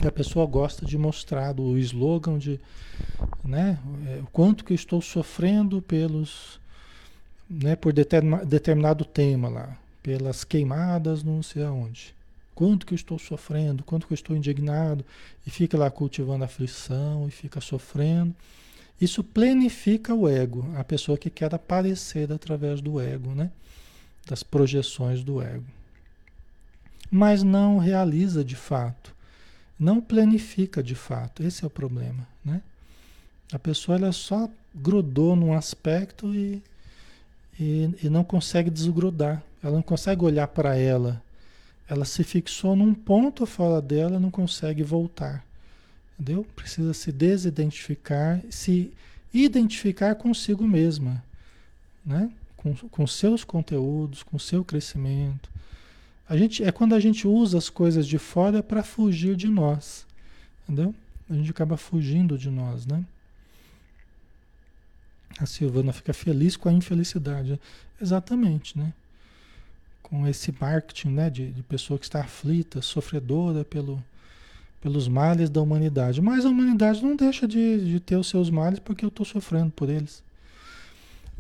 A 0.05 0.11
pessoa 0.11 0.47
gosta 0.47 0.87
de 0.87 0.97
mostrar 0.97 1.59
o 1.61 1.77
slogan 1.79 2.39
de 2.39 2.59
né, 3.45 3.79
é, 4.07 4.21
o 4.21 4.27
quanto 4.27 4.65
que 4.65 4.73
eu 4.73 4.75
estou 4.75 5.01
sofrendo 5.01 5.83
pelos 5.83 6.61
né, 7.49 7.77
por 7.77 7.93
determinado 7.93 9.05
tema 9.05 9.49
lá, 9.49 9.77
pelas 10.03 10.45
queimadas 10.45 11.23
não 11.23 11.43
sei 11.43 11.63
aonde. 11.63 12.15
Quanto 12.55 12.87
que 12.87 12.95
eu 12.95 12.97
estou 12.97 13.19
sofrendo, 13.19 13.83
quanto 13.83 14.07
que 14.07 14.13
eu 14.13 14.17
estou 14.17 14.37
indignado, 14.37 15.05
e 15.47 15.51
fica 15.51 15.77
lá 15.77 15.91
cultivando 15.91 16.45
aflição 16.45 17.27
e 17.27 17.31
fica 17.31 17.61
sofrendo. 17.61 18.35
Isso 19.01 19.25
planifica 19.25 20.15
o 20.15 20.29
ego, 20.29 20.65
a 20.77 20.85
pessoa 20.85 21.19
que 21.19 21.31
quer 21.31 21.55
aparecer 21.55 22.31
através 22.33 22.81
do 22.81 23.01
ego, 23.01 23.35
né? 23.35 23.51
das 24.27 24.43
projeções 24.43 25.25
do 25.25 25.43
ego. 25.43 25.65
Mas 27.15 27.43
não 27.43 27.77
realiza 27.77 28.43
de 28.43 28.57
fato, 28.57 29.15
não 29.79 30.01
planifica 30.01 30.83
de 30.83 30.95
fato. 30.95 31.43
Esse 31.43 31.63
é 31.63 31.67
o 31.67 31.71
problema, 31.71 32.27
né? 32.43 32.63
A 33.53 33.59
pessoa 33.59 33.99
ela 33.99 34.13
só 34.13 34.49
grudou 34.75 35.37
num 35.37 35.53
aspecto 35.53 36.35
e, 36.35 36.63
e, 37.61 37.95
e 38.03 38.09
não 38.09 38.25
consegue 38.25 38.71
desgrudar. 38.71 39.43
Ela 39.63 39.75
não 39.75 39.83
consegue 39.83 40.25
olhar 40.25 40.49
para 40.49 40.75
ela. 40.75 41.23
Ela 41.87 42.07
se 42.07 42.25
fixou 42.25 42.75
num 42.75 42.95
ponto 42.95 43.45
fora 43.45 43.83
dela, 43.83 44.19
não 44.19 44.31
consegue 44.31 44.83
voltar. 44.83 45.45
Entendeu? 46.19 46.47
Precisa 46.57 46.95
se 46.95 47.13
desidentificar, 47.13 48.41
se 48.49 48.91
identificar 49.35 50.15
consigo 50.15 50.67
mesma, 50.67 51.23
né? 52.07 52.31
com, 52.57 52.75
com 52.75 53.07
seus 53.07 53.45
conteúdos, 53.45 54.23
com 54.23 54.39
seu 54.39 54.65
crescimento. 54.65 55.51
A 56.33 56.37
gente, 56.39 56.65
é 56.65 56.73
quando 56.73 56.95
a 56.95 56.99
gente 56.99 57.29
usa 57.29 57.59
as 57.59 57.69
coisas 57.69 58.07
de 58.07 58.17
fora 58.17 58.63
para 58.63 58.83
fugir 58.83 59.37
de 59.37 59.49
nós. 59.49 60.07
Entendeu? 60.63 60.95
A 61.29 61.35
gente 61.35 61.51
acaba 61.51 61.77
fugindo 61.77 62.39
de 62.39 62.49
nós, 62.49 62.87
né? 62.87 63.05
A 65.39 65.45
Silvana 65.45 65.93
fica 65.93 66.15
feliz 66.15 66.57
com 66.57 66.71
a 66.71 66.73
infelicidade. 66.73 67.61
Exatamente, 68.01 68.79
né? 68.79 68.95
Com 70.03 70.27
esse 70.27 70.55
marketing 70.59 71.09
né, 71.11 71.29
de, 71.29 71.51
de 71.51 71.63
pessoa 71.65 71.99
que 71.99 72.07
está 72.07 72.21
aflita, 72.21 72.81
sofredora 72.81 73.63
pelo, 73.63 74.03
pelos 74.81 75.09
males 75.09 75.51
da 75.51 75.61
humanidade. 75.61 76.23
Mas 76.23 76.47
a 76.47 76.49
humanidade 76.49 77.03
não 77.03 77.15
deixa 77.15 77.47
de, 77.47 77.85
de 77.85 78.01
ter 78.01 78.17
os 78.17 78.29
seus 78.29 78.49
males 78.49 78.79
porque 78.79 79.05
eu 79.05 79.11
estou 79.11 79.27
sofrendo 79.27 79.71
por 79.71 79.91
eles. 79.91 80.25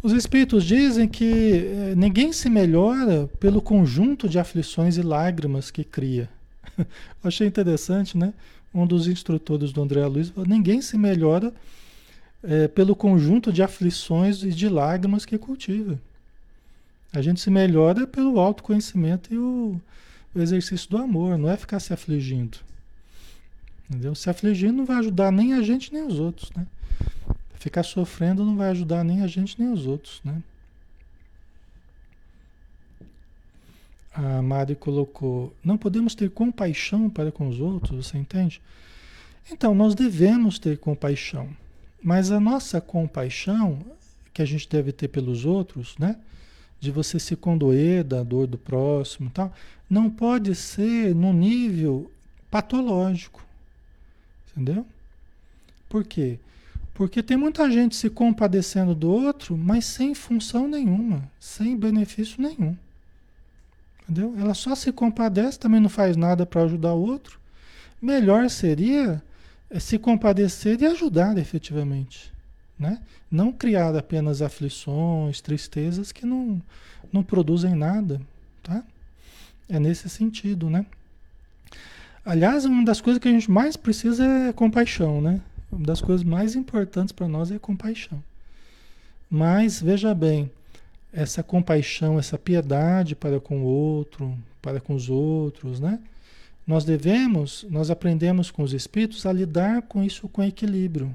Os 0.02 0.12
espíritos 0.12 0.64
dizem 0.64 1.06
que 1.06 1.24
eh, 1.24 1.94
ninguém 1.96 2.32
se 2.32 2.50
melhora 2.50 3.28
pelo 3.38 3.62
conjunto 3.62 4.28
de 4.28 4.36
aflições 4.36 4.96
e 4.96 5.02
lágrimas 5.02 5.70
que 5.70 5.84
cria. 5.84 6.28
Achei 7.22 7.46
interessante, 7.46 8.18
né? 8.18 8.34
Um 8.74 8.84
dos 8.84 9.06
instrutores 9.06 9.70
do 9.70 9.80
André 9.80 10.04
Luiz 10.06 10.30
falou: 10.30 10.48
ninguém 10.48 10.82
se 10.82 10.98
melhora 10.98 11.52
eh, 12.42 12.66
pelo 12.66 12.96
conjunto 12.96 13.52
de 13.52 13.62
aflições 13.62 14.42
e 14.42 14.50
de 14.50 14.68
lágrimas 14.68 15.24
que 15.24 15.38
cultiva. 15.38 15.96
A 17.12 17.22
gente 17.22 17.40
se 17.40 17.50
melhora 17.50 18.04
pelo 18.04 18.40
autoconhecimento 18.40 19.32
e 19.32 19.38
o, 19.38 19.80
o 20.34 20.40
exercício 20.40 20.90
do 20.90 20.96
amor, 20.96 21.38
não 21.38 21.48
é 21.48 21.56
ficar 21.56 21.78
se 21.78 21.92
afligindo. 21.92 22.58
Entendeu? 23.88 24.16
Se 24.16 24.28
afligir 24.28 24.72
não 24.72 24.84
vai 24.84 24.96
ajudar 24.96 25.30
nem 25.30 25.52
a 25.52 25.62
gente 25.62 25.92
nem 25.92 26.04
os 26.04 26.18
outros, 26.18 26.50
né? 26.56 26.66
Ficar 27.62 27.84
sofrendo 27.84 28.44
não 28.44 28.56
vai 28.56 28.70
ajudar 28.70 29.04
nem 29.04 29.22
a 29.22 29.28
gente 29.28 29.54
nem 29.56 29.72
os 29.72 29.86
outros, 29.86 30.20
né? 30.24 30.42
A 34.12 34.42
Mari 34.42 34.74
colocou: 34.74 35.54
não 35.62 35.78
podemos 35.78 36.16
ter 36.16 36.28
compaixão 36.28 37.08
para 37.08 37.30
com 37.30 37.46
os 37.46 37.60
outros, 37.60 38.04
você 38.04 38.18
entende? 38.18 38.60
Então, 39.48 39.76
nós 39.76 39.94
devemos 39.94 40.58
ter 40.58 40.76
compaixão, 40.76 41.50
mas 42.02 42.32
a 42.32 42.40
nossa 42.40 42.80
compaixão 42.80 43.78
que 44.34 44.42
a 44.42 44.44
gente 44.44 44.68
deve 44.68 44.90
ter 44.90 45.06
pelos 45.06 45.44
outros, 45.44 45.96
né? 45.98 46.18
De 46.80 46.90
você 46.90 47.20
se 47.20 47.36
condoer 47.36 48.02
da 48.02 48.24
dor 48.24 48.48
do 48.48 48.58
próximo, 48.58 49.30
tal, 49.30 49.52
não 49.88 50.10
pode 50.10 50.52
ser 50.56 51.14
no 51.14 51.32
nível 51.32 52.10
patológico. 52.50 53.40
Entendeu? 54.50 54.84
Por 55.88 56.02
quê? 56.02 56.40
Porque 56.40 56.52
tem 57.22 57.36
muita 57.36 57.70
gente 57.70 57.96
se 57.96 58.10
compadecendo 58.10 58.94
do 58.94 59.10
outro, 59.10 59.56
mas 59.56 59.84
sem 59.86 60.14
função 60.14 60.68
nenhuma, 60.68 61.28
sem 61.40 61.76
benefício 61.76 62.40
nenhum. 62.40 62.76
Entendeu? 64.02 64.34
Ela 64.38 64.52
só 64.52 64.74
se 64.74 64.92
compadece, 64.92 65.58
também 65.58 65.80
não 65.80 65.88
faz 65.88 66.16
nada 66.16 66.44
para 66.44 66.62
ajudar 66.62 66.92
o 66.92 67.00
outro. 67.00 67.40
Melhor 68.00 68.50
seria 68.50 69.22
eh, 69.70 69.80
se 69.80 69.98
compadecer 69.98 70.80
e 70.82 70.86
ajudar 70.86 71.38
efetivamente. 71.38 72.32
Né? 72.78 73.00
Não 73.30 73.52
criar 73.52 73.96
apenas 73.96 74.42
aflições, 74.42 75.40
tristezas 75.40 76.12
que 76.12 76.26
não, 76.26 76.60
não 77.12 77.22
produzem 77.22 77.74
nada. 77.74 78.20
Tá? 78.62 78.82
É 79.68 79.78
nesse 79.78 80.08
sentido, 80.08 80.68
né? 80.68 80.84
Aliás, 82.24 82.64
uma 82.64 82.84
das 82.84 83.00
coisas 83.00 83.20
que 83.20 83.28
a 83.28 83.32
gente 83.32 83.50
mais 83.50 83.76
precisa 83.76 84.24
é 84.24 84.52
compaixão, 84.52 85.20
né? 85.20 85.40
Uma 85.72 85.86
das 85.86 86.02
coisas 86.02 86.22
mais 86.22 86.54
importantes 86.54 87.12
para 87.12 87.26
nós 87.26 87.50
é 87.50 87.58
compaixão. 87.58 88.22
Mas 89.30 89.80
veja 89.80 90.14
bem, 90.14 90.50
essa 91.10 91.42
compaixão, 91.42 92.18
essa 92.18 92.36
piedade 92.36 93.16
para 93.16 93.40
com 93.40 93.62
o 93.62 93.64
outro, 93.64 94.36
para 94.60 94.80
com 94.80 94.94
os 94.94 95.08
outros, 95.08 95.80
né? 95.80 95.98
Nós 96.66 96.84
devemos, 96.84 97.66
nós 97.70 97.90
aprendemos 97.90 98.50
com 98.50 98.62
os 98.62 98.74
espíritos 98.74 99.24
a 99.24 99.32
lidar 99.32 99.82
com 99.82 100.04
isso 100.04 100.28
com 100.28 100.42
equilíbrio, 100.42 101.12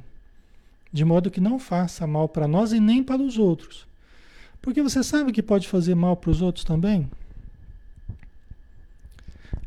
de 0.92 1.06
modo 1.06 1.32
que 1.32 1.40
não 1.40 1.60
faça 1.60 2.08
mal 2.08 2.28
para 2.28 2.48
nós 2.48 2.74
e 2.74 2.80
nem 2.80 3.04
para 3.04 3.22
os 3.22 3.38
outros. 3.38 3.86
Porque 4.62 4.82
você 4.82 5.04
sabe 5.04 5.32
que 5.32 5.44
pode 5.44 5.68
fazer 5.68 5.96
mal 5.96 6.18
para 6.18 6.32
os 6.32 6.42
outros 6.42 6.66
também? 6.66 7.10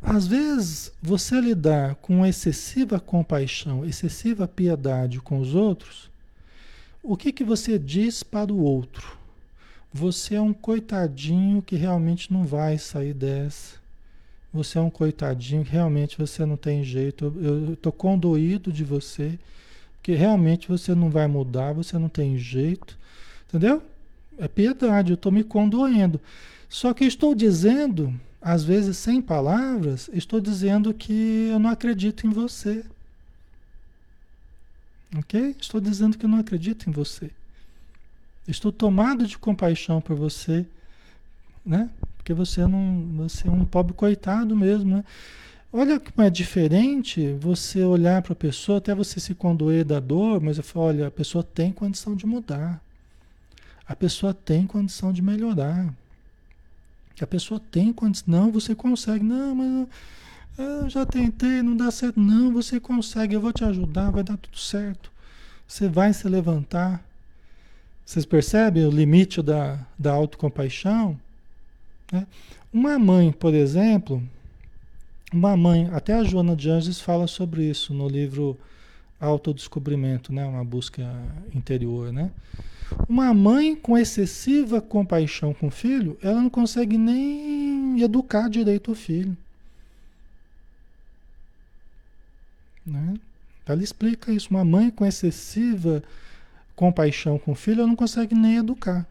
Às 0.02 0.26
vezes, 0.26 0.92
você 1.00 1.40
lidar 1.40 1.94
com 1.96 2.24
excessiva 2.24 2.98
compaixão, 2.98 3.84
excessiva 3.84 4.48
piedade 4.48 5.20
com 5.20 5.38
os 5.38 5.54
outros, 5.54 6.10
o 7.02 7.16
que, 7.16 7.32
que 7.32 7.44
você 7.44 7.78
diz 7.78 8.22
para 8.22 8.52
o 8.52 8.62
outro? 8.62 9.18
Você 9.92 10.36
é 10.36 10.40
um 10.40 10.52
coitadinho 10.52 11.60
que 11.60 11.76
realmente 11.76 12.32
não 12.32 12.44
vai 12.44 12.78
sair 12.78 13.12
dessa. 13.12 13.76
Você 14.52 14.78
é 14.78 14.80
um 14.80 14.90
coitadinho 14.90 15.64
que 15.64 15.70
realmente 15.70 16.18
você 16.18 16.44
não 16.44 16.56
tem 16.56 16.82
jeito. 16.82 17.32
Eu 17.40 17.74
estou 17.74 17.92
condoído 17.92 18.72
de 18.72 18.84
você, 18.84 19.38
que 20.02 20.12
realmente 20.12 20.68
você 20.68 20.94
não 20.94 21.10
vai 21.10 21.26
mudar, 21.26 21.72
você 21.72 21.98
não 21.98 22.08
tem 22.08 22.38
jeito. 22.38 22.98
Entendeu? 23.48 23.82
É 24.38 24.48
piedade, 24.48 25.10
eu 25.10 25.14
estou 25.14 25.30
me 25.30 25.44
condoendo. 25.44 26.20
Só 26.68 26.94
que 26.94 27.04
estou 27.04 27.34
dizendo 27.34 28.14
às 28.40 28.64
vezes 28.64 28.96
sem 28.96 29.20
palavras, 29.20 30.08
estou 30.12 30.40
dizendo 30.40 30.94
que 30.94 31.48
eu 31.50 31.58
não 31.58 31.70
acredito 31.70 32.26
em 32.26 32.30
você. 32.30 32.84
Ok? 35.16 35.56
Estou 35.60 35.80
dizendo 35.80 36.16
que 36.16 36.24
eu 36.24 36.30
não 36.30 36.38
acredito 36.38 36.88
em 36.88 36.92
você. 36.92 37.30
Estou 38.48 38.72
tomado 38.72 39.26
de 39.26 39.36
compaixão 39.36 40.00
por 40.00 40.16
você, 40.16 40.66
né? 41.64 41.90
Porque 42.16 42.32
você 42.32 42.66
não, 42.66 43.06
você 43.16 43.48
é 43.48 43.50
um 43.50 43.64
pobre 43.64 43.92
coitado 43.92 44.56
mesmo, 44.56 44.96
né? 44.96 45.04
Olha 45.72 46.00
como 46.00 46.26
é 46.26 46.30
diferente 46.30 47.32
você 47.34 47.84
olhar 47.84 48.22
para 48.22 48.32
a 48.32 48.36
pessoa, 48.36 48.78
até 48.78 48.92
você 48.94 49.20
se 49.20 49.34
condoer 49.34 49.84
da 49.84 50.00
dor, 50.00 50.40
mas 50.40 50.56
eu 50.56 50.64
falo, 50.64 50.86
olha, 50.86 51.06
a 51.06 51.10
pessoa 51.10 51.44
tem 51.44 51.70
condição 51.70 52.16
de 52.16 52.26
mudar. 52.26 52.82
A 53.86 53.94
pessoa 53.94 54.34
tem 54.34 54.66
condição 54.66 55.12
de 55.12 55.22
melhorar. 55.22 55.94
A 57.20 57.26
pessoa 57.26 57.60
tem 57.70 57.92
condição. 57.92 58.24
Não, 58.26 58.50
você 58.50 58.74
consegue. 58.74 59.24
Não, 59.24 59.54
mas 59.54 59.88
eu 60.58 60.88
já 60.90 61.06
tentei, 61.06 61.62
não 61.62 61.76
dá 61.76 61.90
certo. 61.90 62.20
Não, 62.20 62.52
você 62.52 62.78
consegue, 62.78 63.34
eu 63.34 63.40
vou 63.40 63.52
te 63.52 63.64
ajudar, 63.64 64.10
vai 64.10 64.22
dar 64.22 64.36
tudo 64.36 64.58
certo. 64.58 65.10
Você 65.66 65.88
vai 65.88 66.12
se 66.12 66.28
levantar. 66.28 67.04
Vocês 68.04 68.24
percebem 68.26 68.84
o 68.84 68.90
limite 68.90 69.40
da, 69.40 69.78
da 69.98 70.12
autocompaixão? 70.12 71.18
Né? 72.10 72.26
Uma 72.72 72.98
mãe, 72.98 73.30
por 73.30 73.54
exemplo, 73.54 74.22
uma 75.32 75.56
mãe, 75.56 75.88
até 75.92 76.14
a 76.14 76.24
Joana 76.24 76.56
de 76.56 76.68
Anjos 76.68 77.00
fala 77.00 77.26
sobre 77.28 77.62
isso 77.64 77.94
no 77.94 78.08
livro 78.08 78.58
Autodescobrimento, 79.20 80.32
né? 80.32 80.44
uma 80.44 80.64
busca 80.64 81.02
interior. 81.54 82.12
Né? 82.12 82.30
Uma 83.08 83.32
mãe 83.34 83.74
com 83.74 83.96
excessiva 83.96 84.80
compaixão 84.80 85.52
com 85.54 85.68
o 85.68 85.70
filho, 85.70 86.18
ela 86.22 86.40
não 86.40 86.50
consegue 86.50 86.96
nem 86.96 88.00
educar 88.02 88.48
direito 88.48 88.92
o 88.92 88.94
filho. 88.94 89.36
Né? 92.84 93.14
Ela 93.66 93.82
explica 93.82 94.32
isso. 94.32 94.50
Uma 94.50 94.64
mãe 94.64 94.90
com 94.90 95.06
excessiva 95.06 96.02
compaixão 96.74 97.38
com 97.38 97.52
o 97.52 97.54
filho, 97.54 97.80
ela 97.80 97.88
não 97.88 97.96
consegue 97.96 98.34
nem 98.34 98.56
educar. 98.56 99.06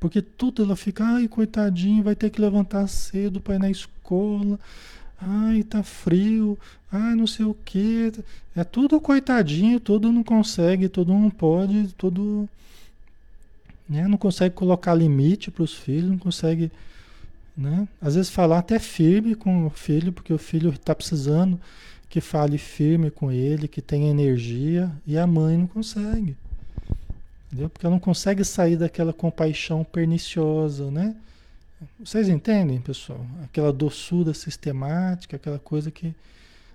Porque 0.00 0.20
tudo 0.20 0.62
ela 0.62 0.76
fica, 0.76 1.04
ai, 1.04 1.28
coitadinho, 1.28 2.02
vai 2.02 2.14
ter 2.14 2.30
que 2.30 2.40
levantar 2.40 2.86
cedo 2.86 3.40
para 3.40 3.54
ir 3.54 3.58
na 3.58 3.70
escola. 3.70 4.58
Ai, 5.20 5.62
tá 5.62 5.82
frio. 5.82 6.58
Ai, 6.90 7.14
não 7.14 7.26
sei 7.26 7.44
o 7.44 7.54
que. 7.54 8.12
É 8.54 8.64
tudo 8.64 9.00
coitadinho, 9.00 9.80
tudo 9.80 10.12
não 10.12 10.22
consegue, 10.22 10.88
tudo 10.88 11.12
não 11.12 11.30
pode, 11.30 11.88
tudo 11.94 12.48
né? 13.88 14.06
Não 14.08 14.18
consegue 14.18 14.54
colocar 14.54 14.94
limite 14.94 15.50
para 15.50 15.62
os 15.62 15.74
filhos, 15.74 16.10
não 16.10 16.18
consegue, 16.18 16.70
né? 17.56 17.86
Às 18.00 18.14
vezes 18.16 18.30
falar 18.30 18.58
até 18.58 18.78
firme 18.78 19.34
com 19.34 19.66
o 19.66 19.70
filho, 19.70 20.12
porque 20.12 20.32
o 20.32 20.38
filho 20.38 20.70
está 20.70 20.94
precisando 20.94 21.60
que 22.08 22.20
fale 22.20 22.58
firme 22.58 23.10
com 23.10 23.30
ele, 23.30 23.68
que 23.68 23.82
tenha 23.82 24.10
energia, 24.10 24.90
e 25.06 25.18
a 25.18 25.26
mãe 25.26 25.56
não 25.56 25.66
consegue. 25.66 26.36
Entendeu? 27.46 27.68
Porque 27.68 27.86
ela 27.86 27.94
não 27.94 28.00
consegue 28.00 28.44
sair 28.44 28.76
daquela 28.76 29.12
compaixão 29.12 29.84
perniciosa, 29.84 30.90
né? 30.90 31.14
Vocês 31.98 32.28
entendem, 32.28 32.80
pessoal? 32.80 33.26
Aquela 33.44 33.72
doçura 33.72 34.32
sistemática, 34.32 35.36
aquela 35.36 35.58
coisa 35.58 35.90
que, 35.90 36.14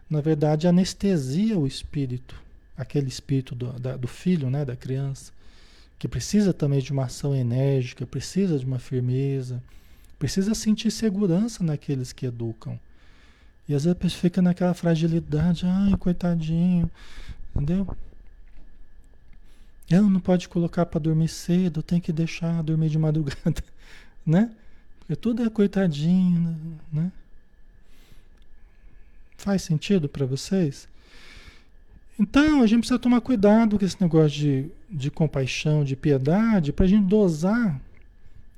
na 0.08 0.22
verdade, 0.22 0.68
anestesia 0.68 1.58
o 1.58 1.66
espírito, 1.66 2.36
aquele 2.78 3.08
espírito 3.08 3.56
do, 3.56 3.74
da, 3.80 3.98
do 3.98 4.08
filho, 4.08 4.50
né, 4.50 4.64
da 4.64 4.76
criança, 4.76 5.32
que 5.98 6.08
precisa 6.08 6.54
também 6.54 6.80
de 6.80 6.92
uma 6.92 7.06
ação 7.06 7.36
enérgica, 7.36 8.06
precisa 8.06 8.60
de 8.60 8.66
uma 8.66 8.78
firmeza, 8.78 9.62
precisa 10.20 10.54
sentir 10.54 10.92
segurança 10.92 11.64
naqueles 11.64 12.14
que 12.14 12.28
educam. 12.28 12.80
E 13.68 13.74
às 13.74 13.84
vezes 13.84 13.98
a 13.98 14.00
pessoa 14.00 14.22
fica 14.22 14.42
naquela 14.42 14.74
fragilidade, 14.76 15.66
ai, 15.66 15.98
coitadinho, 15.98 16.90
entendeu? 17.56 17.88
Eu 19.90 20.10
não 20.10 20.20
pode 20.20 20.48
colocar 20.48 20.86
para 20.86 21.00
dormir 21.00 21.28
cedo, 21.28 21.82
tem 21.82 22.00
que 22.00 22.14
deixar 22.14 22.62
dormir 22.62 22.90
de 22.90 23.00
madrugada, 23.00 23.64
né? 24.26 24.52
Porque 25.02 25.16
tudo 25.16 25.44
é 25.44 25.50
coitadinho, 25.50 26.80
né? 26.92 27.12
Faz 29.38 29.64
sentido 29.64 30.08
para 30.08 30.26
vocês? 30.26 30.88
Então, 32.20 32.62
a 32.62 32.68
gente 32.68 32.82
precisa 32.82 33.00
tomar 33.00 33.20
cuidado 33.20 33.80
com 33.80 33.84
esse 33.84 34.00
negócio 34.00 34.38
de, 34.38 34.72
de 34.88 35.10
compaixão, 35.10 35.84
de 35.84 35.96
piedade, 35.96 36.72
para 36.72 36.86
a 36.86 36.88
gente 36.88 37.08
dosar. 37.08 37.82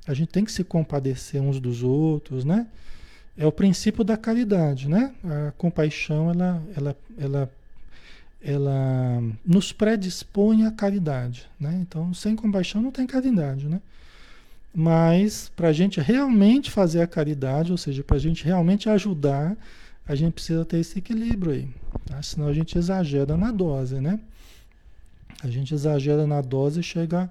A 0.06 0.12
gente 0.12 0.28
tem 0.28 0.44
que 0.44 0.52
se 0.52 0.62
compadecer 0.62 1.40
uns 1.40 1.58
dos 1.58 1.82
outros, 1.82 2.44
né? 2.44 2.66
É 3.36 3.46
o 3.46 3.52
princípio 3.52 4.04
da 4.04 4.18
caridade, 4.18 4.88
né? 4.88 5.14
A 5.24 5.52
compaixão, 5.52 6.30
ela, 6.30 6.62
ela, 6.76 6.96
ela, 7.18 7.52
ela 8.42 9.22
nos 9.44 9.72
predispõe 9.72 10.66
à 10.66 10.70
caridade, 10.70 11.48
né? 11.58 11.78
Então, 11.80 12.12
sem 12.12 12.36
compaixão 12.36 12.82
não 12.82 12.90
tem 12.90 13.06
caridade, 13.06 13.66
né? 13.66 13.80
Mas 14.74 15.52
para 15.54 15.68
a 15.68 15.72
gente 15.72 16.00
realmente 16.00 16.68
fazer 16.68 17.00
a 17.00 17.06
caridade, 17.06 17.70
ou 17.70 17.78
seja, 17.78 18.02
para 18.02 18.16
a 18.16 18.20
gente 18.20 18.44
realmente 18.44 18.88
ajudar, 18.88 19.56
a 20.06 20.14
gente 20.16 20.32
precisa 20.32 20.64
ter 20.64 20.78
esse 20.78 20.98
equilíbrio 20.98 21.52
aí. 21.52 21.68
Tá? 22.06 22.20
Senão 22.22 22.48
a 22.48 22.52
gente 22.52 22.76
exagera 22.76 23.36
na 23.36 23.52
dose, 23.52 24.00
né? 24.00 24.18
A 25.42 25.48
gente 25.48 25.72
exagera 25.72 26.26
na 26.26 26.40
dose 26.40 26.80
e 26.80 26.82
chega 26.82 27.30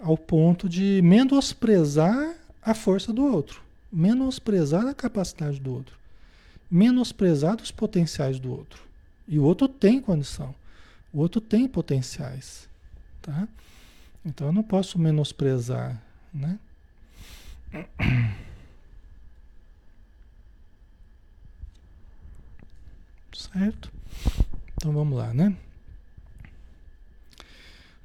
ao 0.00 0.18
ponto 0.18 0.68
de 0.68 1.00
menosprezar 1.02 2.34
a 2.60 2.74
força 2.74 3.12
do 3.12 3.24
outro, 3.24 3.62
menosprezar 3.92 4.86
a 4.86 4.94
capacidade 4.94 5.60
do 5.60 5.72
outro, 5.72 5.96
menosprezar 6.68 7.56
os 7.62 7.70
potenciais 7.70 8.40
do 8.40 8.50
outro. 8.50 8.82
E 9.28 9.38
o 9.38 9.44
outro 9.44 9.68
tem 9.68 10.00
condição, 10.00 10.54
o 11.12 11.20
outro 11.20 11.40
tem 11.40 11.68
potenciais, 11.68 12.68
tá? 13.22 13.46
Então 14.24 14.48
eu 14.48 14.52
não 14.52 14.62
posso 14.62 14.98
menosprezar 14.98 16.02
né? 16.34 16.58
Certo? 23.32 23.92
Então 24.74 24.92
vamos 24.92 25.16
lá, 25.16 25.32
né? 25.32 25.56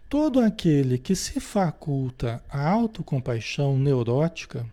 Todo 0.10 0.40
aquele 0.40 0.98
que 0.98 1.16
se 1.16 1.40
faculta 1.40 2.44
a 2.50 2.68
autocompaixão 2.68 3.78
neurótica 3.78 4.66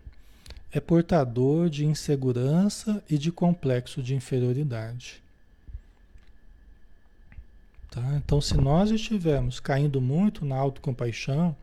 é 0.71 0.79
portador 0.79 1.69
de 1.69 1.85
insegurança 1.85 3.03
e 3.09 3.17
de 3.17 3.31
complexo 3.31 4.01
de 4.01 4.15
inferioridade. 4.15 5.21
Tá? 7.91 8.01
Então, 8.15 8.41
se 8.41 8.55
nós 8.57 8.91
estivermos 8.91 9.59
caindo 9.59 10.01
muito 10.01 10.45
na 10.45 10.55
autocompaixão, 10.55 11.55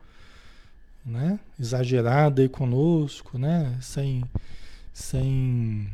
né? 1.05 1.39
exagerada 1.59 2.41
aí 2.41 2.49
conosco, 2.49 3.37
né? 3.37 3.77
sem, 3.81 4.23
sem 4.91 5.87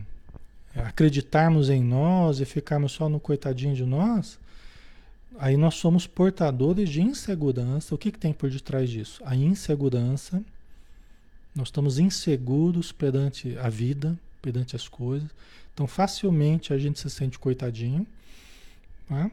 acreditarmos 0.76 1.70
em 1.70 1.84
nós 1.84 2.40
e 2.40 2.46
ficarmos 2.46 2.94
só 2.94 3.10
no 3.10 3.20
coitadinho 3.20 3.76
de 3.76 3.84
nós, 3.84 4.40
aí 5.38 5.58
nós 5.58 5.76
somos 5.76 6.08
portadores 6.08 6.90
de 6.90 7.02
insegurança. 7.02 7.94
O 7.94 7.98
que, 7.98 8.12
que 8.12 8.20
tem 8.20 8.32
por 8.32 8.50
detrás 8.50 8.90
disso? 8.90 9.22
A 9.26 9.36
insegurança. 9.36 10.42
Nós 11.54 11.68
estamos 11.68 12.00
inseguros 12.00 12.94
perante 12.94 13.58
a 13.58 13.68
vida, 13.68 14.18
perante 14.42 14.76
as 14.76 14.88
coisas. 14.88 15.30
Então, 15.74 15.86
facilmente 15.86 16.74
a 16.74 16.78
gente 16.78 17.00
se 17.00 17.10
sente 17.10 17.38
coitadinho. 17.38 18.08
Tá? 19.10 19.30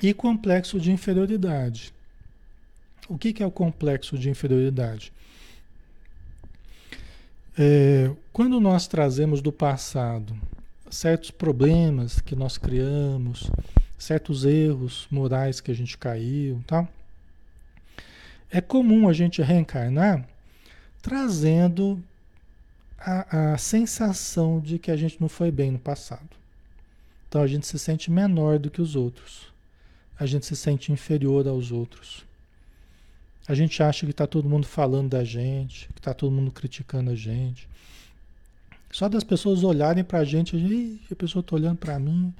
E 0.00 0.14
complexo 0.14 0.78
de 0.78 0.92
inferioridade. 0.92 1.92
O 3.08 3.18
que, 3.18 3.32
que 3.32 3.42
é 3.42 3.46
o 3.46 3.50
complexo 3.50 4.18
de 4.18 4.30
inferioridade? 4.30 5.12
É, 7.56 8.10
quando 8.32 8.58
nós 8.58 8.86
trazemos 8.86 9.40
do 9.40 9.52
passado 9.52 10.36
certos 10.90 11.30
problemas 11.30 12.20
que 12.20 12.34
nós 12.34 12.56
criamos, 12.56 13.50
certos 13.98 14.44
erros 14.44 15.06
morais 15.10 15.60
que 15.60 15.70
a 15.70 15.74
gente 15.74 15.96
caiu, 15.98 16.62
tá? 16.66 16.88
É 18.50 18.60
comum 18.60 19.08
a 19.08 19.12
gente 19.12 19.42
reencarnar 19.42 20.26
trazendo 21.02 22.02
a, 22.98 23.52
a 23.52 23.58
sensação 23.58 24.58
de 24.58 24.78
que 24.78 24.90
a 24.90 24.96
gente 24.96 25.20
não 25.20 25.28
foi 25.28 25.50
bem 25.50 25.70
no 25.70 25.78
passado. 25.78 26.30
Então 27.28 27.42
a 27.42 27.46
gente 27.46 27.66
se 27.66 27.78
sente 27.78 28.10
menor 28.10 28.58
do 28.58 28.70
que 28.70 28.80
os 28.80 28.96
outros. 28.96 29.52
A 30.18 30.24
gente 30.24 30.46
se 30.46 30.56
sente 30.56 30.92
inferior 30.92 31.46
aos 31.46 31.70
outros. 31.70 32.24
A 33.46 33.54
gente 33.54 33.82
acha 33.82 34.06
que 34.06 34.10
está 34.10 34.26
todo 34.26 34.48
mundo 34.48 34.66
falando 34.66 35.10
da 35.10 35.22
gente, 35.22 35.88
que 35.88 36.00
está 36.00 36.14
todo 36.14 36.32
mundo 36.32 36.50
criticando 36.50 37.10
a 37.10 37.14
gente. 37.14 37.68
Só 38.90 39.08
das 39.08 39.24
pessoas 39.24 39.62
olharem 39.62 40.04
para 40.04 40.20
a 40.20 40.24
gente, 40.24 40.56
a, 41.10 41.16
pessoa 41.16 41.40
está 41.40 41.56
olhando 41.56 41.76
para 41.76 41.98
mim, 41.98 42.32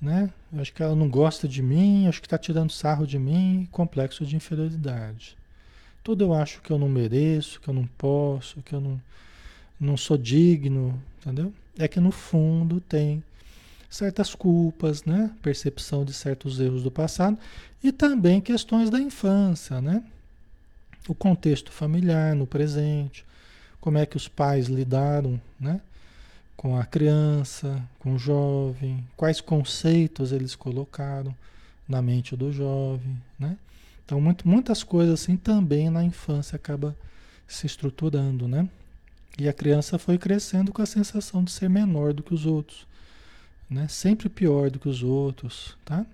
né? 0.00 0.30
Acho 0.58 0.72
que 0.72 0.82
ela 0.82 0.94
não 0.96 1.08
gosta 1.08 1.46
de 1.46 1.62
mim, 1.62 2.06
acho 2.06 2.20
que 2.20 2.26
está 2.26 2.36
tirando 2.36 2.72
sarro 2.72 3.06
de 3.06 3.18
mim, 3.18 3.68
complexo 3.70 4.26
de 4.26 4.36
inferioridade. 4.36 5.36
Tudo 6.02 6.24
eu 6.24 6.34
acho 6.34 6.60
que 6.60 6.70
eu 6.70 6.78
não 6.78 6.88
mereço, 6.88 7.60
que 7.60 7.68
eu 7.68 7.74
não 7.74 7.86
posso, 7.86 8.60
que 8.62 8.74
eu 8.74 8.80
não, 8.80 9.00
não 9.78 9.96
sou 9.96 10.18
digno, 10.18 11.00
entendeu? 11.20 11.52
É 11.78 11.86
que 11.86 12.00
no 12.00 12.10
fundo 12.10 12.80
tem 12.80 13.22
certas 13.90 14.36
culpas, 14.36 15.04
né? 15.04 15.32
Percepção 15.42 16.04
de 16.04 16.12
certos 16.12 16.60
erros 16.60 16.84
do 16.84 16.90
passado 16.90 17.36
e 17.82 17.90
também 17.90 18.40
questões 18.40 18.88
da 18.88 19.00
infância, 19.00 19.80
né? 19.80 20.04
O 21.08 21.14
contexto 21.14 21.72
familiar 21.72 22.36
no 22.36 22.46
presente, 22.46 23.26
como 23.80 23.98
é 23.98 24.06
que 24.06 24.16
os 24.16 24.28
pais 24.28 24.68
lidaram, 24.68 25.40
né? 25.58 25.80
Com 26.56 26.78
a 26.78 26.84
criança, 26.84 27.82
com 27.98 28.14
o 28.14 28.18
jovem, 28.18 29.04
quais 29.16 29.40
conceitos 29.40 30.30
eles 30.30 30.54
colocaram 30.54 31.34
na 31.88 32.00
mente 32.00 32.36
do 32.36 32.52
jovem, 32.52 33.20
né? 33.36 33.56
Então, 34.04 34.20
muito, 34.20 34.46
muitas 34.46 34.84
coisas 34.84 35.20
assim 35.20 35.36
também 35.36 35.90
na 35.90 36.04
infância 36.04 36.54
acaba 36.54 36.96
se 37.46 37.66
estruturando, 37.66 38.46
né? 38.46 38.68
E 39.38 39.48
a 39.48 39.52
criança 39.52 39.98
foi 39.98 40.18
crescendo 40.18 40.72
com 40.72 40.82
a 40.82 40.86
sensação 40.86 41.42
de 41.42 41.50
ser 41.50 41.68
menor 41.68 42.12
do 42.12 42.22
que 42.22 42.34
os 42.34 42.46
outros 42.46 42.86
né? 43.70 43.86
Sempre 43.88 44.28
pior 44.28 44.70
do 44.70 44.78
que 44.78 44.88
os 44.88 45.02
outros, 45.02 45.76
tá? 45.84 46.04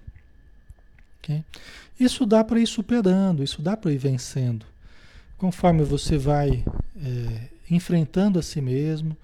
Okay? 1.18 1.42
Isso 1.98 2.26
dá 2.26 2.44
para 2.44 2.60
ir 2.60 2.66
superando, 2.66 3.42
isso 3.42 3.62
dá 3.62 3.76
para 3.76 3.92
ir 3.92 3.98
vencendo. 3.98 4.66
Conforme 5.38 5.82
você 5.82 6.18
vai 6.18 6.64
é, 7.02 7.48
enfrentando 7.70 8.38
a 8.38 8.42
si 8.42 8.60
mesmo, 8.60 9.16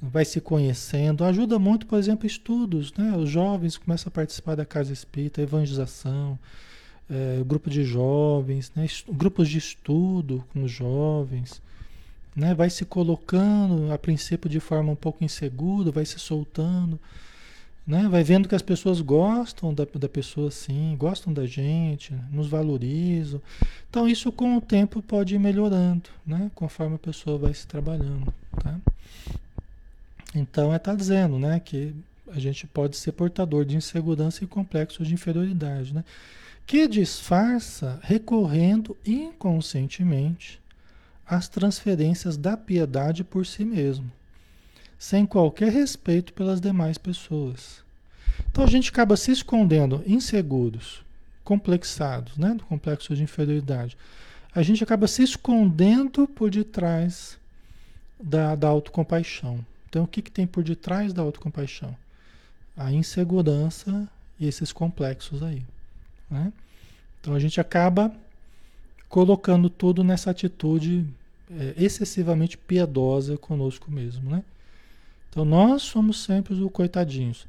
vai 0.00 0.24
se 0.24 0.40
conhecendo, 0.40 1.24
ajuda 1.24 1.58
muito, 1.58 1.86
por 1.86 1.98
exemplo, 1.98 2.26
estudos, 2.26 2.92
né? 2.94 3.14
Os 3.16 3.28
jovens 3.28 3.76
começam 3.76 4.08
a 4.08 4.12
participar 4.12 4.54
da 4.54 4.64
casa 4.64 4.92
espírita, 4.92 5.42
evangelização, 5.42 6.38
é, 7.10 7.42
grupo 7.44 7.68
de 7.68 7.84
jovens, 7.84 8.70
né? 8.74 8.86
grupos 9.10 9.48
de 9.48 9.58
estudo 9.58 10.44
com 10.52 10.62
os 10.62 10.70
jovens, 10.70 11.60
né? 12.34 12.54
Vai 12.54 12.70
se 12.70 12.84
colocando, 12.84 13.92
a 13.92 13.98
princípio 13.98 14.48
de 14.48 14.60
forma 14.60 14.92
um 14.92 14.96
pouco 14.96 15.24
insegura, 15.24 15.90
vai 15.90 16.06
se 16.06 16.18
soltando, 16.18 16.98
né? 17.86 18.08
Vai 18.08 18.22
vendo 18.22 18.48
que 18.48 18.54
as 18.54 18.62
pessoas 18.62 19.00
gostam 19.00 19.74
da, 19.74 19.86
da 19.94 20.08
pessoa 20.08 20.48
assim, 20.48 20.94
gostam 20.98 21.32
da 21.32 21.46
gente, 21.46 22.14
nos 22.30 22.46
valorizam. 22.46 23.40
Então 23.88 24.08
isso 24.08 24.30
com 24.30 24.56
o 24.56 24.60
tempo 24.60 25.02
pode 25.02 25.34
ir 25.34 25.38
melhorando, 25.38 26.08
né? 26.26 26.50
Conforme 26.54 26.96
a 26.96 26.98
pessoa 26.98 27.38
vai 27.38 27.54
se 27.54 27.66
trabalhando, 27.66 28.32
tá? 28.62 28.78
Então 30.34 30.72
é 30.72 30.78
tá 30.78 30.94
dizendo, 30.94 31.38
né, 31.38 31.58
que 31.58 31.92
a 32.28 32.38
gente 32.38 32.66
pode 32.66 32.96
ser 32.96 33.12
portador 33.12 33.64
de 33.64 33.76
insegurança 33.76 34.44
e 34.44 34.46
complexo 34.46 35.02
de 35.02 35.12
inferioridade, 35.14 35.92
né? 35.92 36.04
Que 36.66 36.86
disfarça 36.86 37.98
recorrendo 38.02 38.96
inconscientemente 39.04 40.60
às 41.26 41.48
transferências 41.48 42.36
da 42.36 42.56
piedade 42.56 43.24
por 43.24 43.44
si 43.44 43.64
mesmo 43.64 44.10
sem 45.00 45.24
qualquer 45.24 45.72
respeito 45.72 46.34
pelas 46.34 46.60
demais 46.60 46.98
pessoas. 46.98 47.82
Então 48.50 48.62
a 48.62 48.66
gente 48.66 48.90
acaba 48.90 49.16
se 49.16 49.32
escondendo 49.32 50.02
inseguros, 50.06 51.02
complexados, 51.42 52.36
né, 52.36 52.52
do 52.52 52.64
complexo 52.64 53.16
de 53.16 53.22
inferioridade. 53.22 53.96
A 54.54 54.62
gente 54.62 54.84
acaba 54.84 55.08
se 55.08 55.22
escondendo 55.22 56.28
por 56.28 56.50
detrás 56.50 57.38
da, 58.22 58.54
da 58.54 58.68
autocompaixão. 58.68 59.64
Então, 59.88 60.04
o 60.04 60.06
que, 60.06 60.20
que 60.20 60.30
tem 60.30 60.46
por 60.46 60.62
detrás 60.62 61.14
da 61.14 61.22
autocompaixão? 61.22 61.96
A 62.76 62.92
insegurança 62.92 64.06
e 64.38 64.46
esses 64.46 64.70
complexos 64.70 65.42
aí. 65.42 65.62
Né? 66.30 66.52
Então, 67.20 67.34
a 67.34 67.40
gente 67.40 67.58
acaba 67.58 68.14
colocando 69.08 69.70
tudo 69.70 70.04
nessa 70.04 70.30
atitude 70.30 71.06
é, 71.50 71.74
excessivamente 71.78 72.58
piedosa 72.58 73.38
conosco 73.38 73.90
mesmo, 73.90 74.30
né? 74.30 74.44
Então 75.30 75.44
nós 75.44 75.82
somos 75.82 76.24
sempre 76.24 76.52
os 76.52 76.72
coitadinhos, 76.72 77.46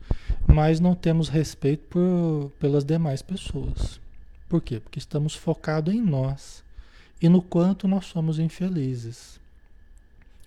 mas 0.47 0.79
não 0.79 0.93
temos 0.93 1.29
respeito 1.29 1.83
por, 1.89 2.51
pelas 2.59 2.85
demais 2.85 3.23
pessoas. 3.23 3.99
Por 4.47 4.61
quê? 4.61 4.79
Porque 4.79 4.99
estamos 4.99 5.33
focados 5.33 5.93
em 5.93 5.99
nós 5.99 6.63
e 7.19 7.27
no 7.27 7.41
quanto 7.41 7.87
nós 7.87 8.05
somos 8.05 8.37
infelizes. 8.37 9.39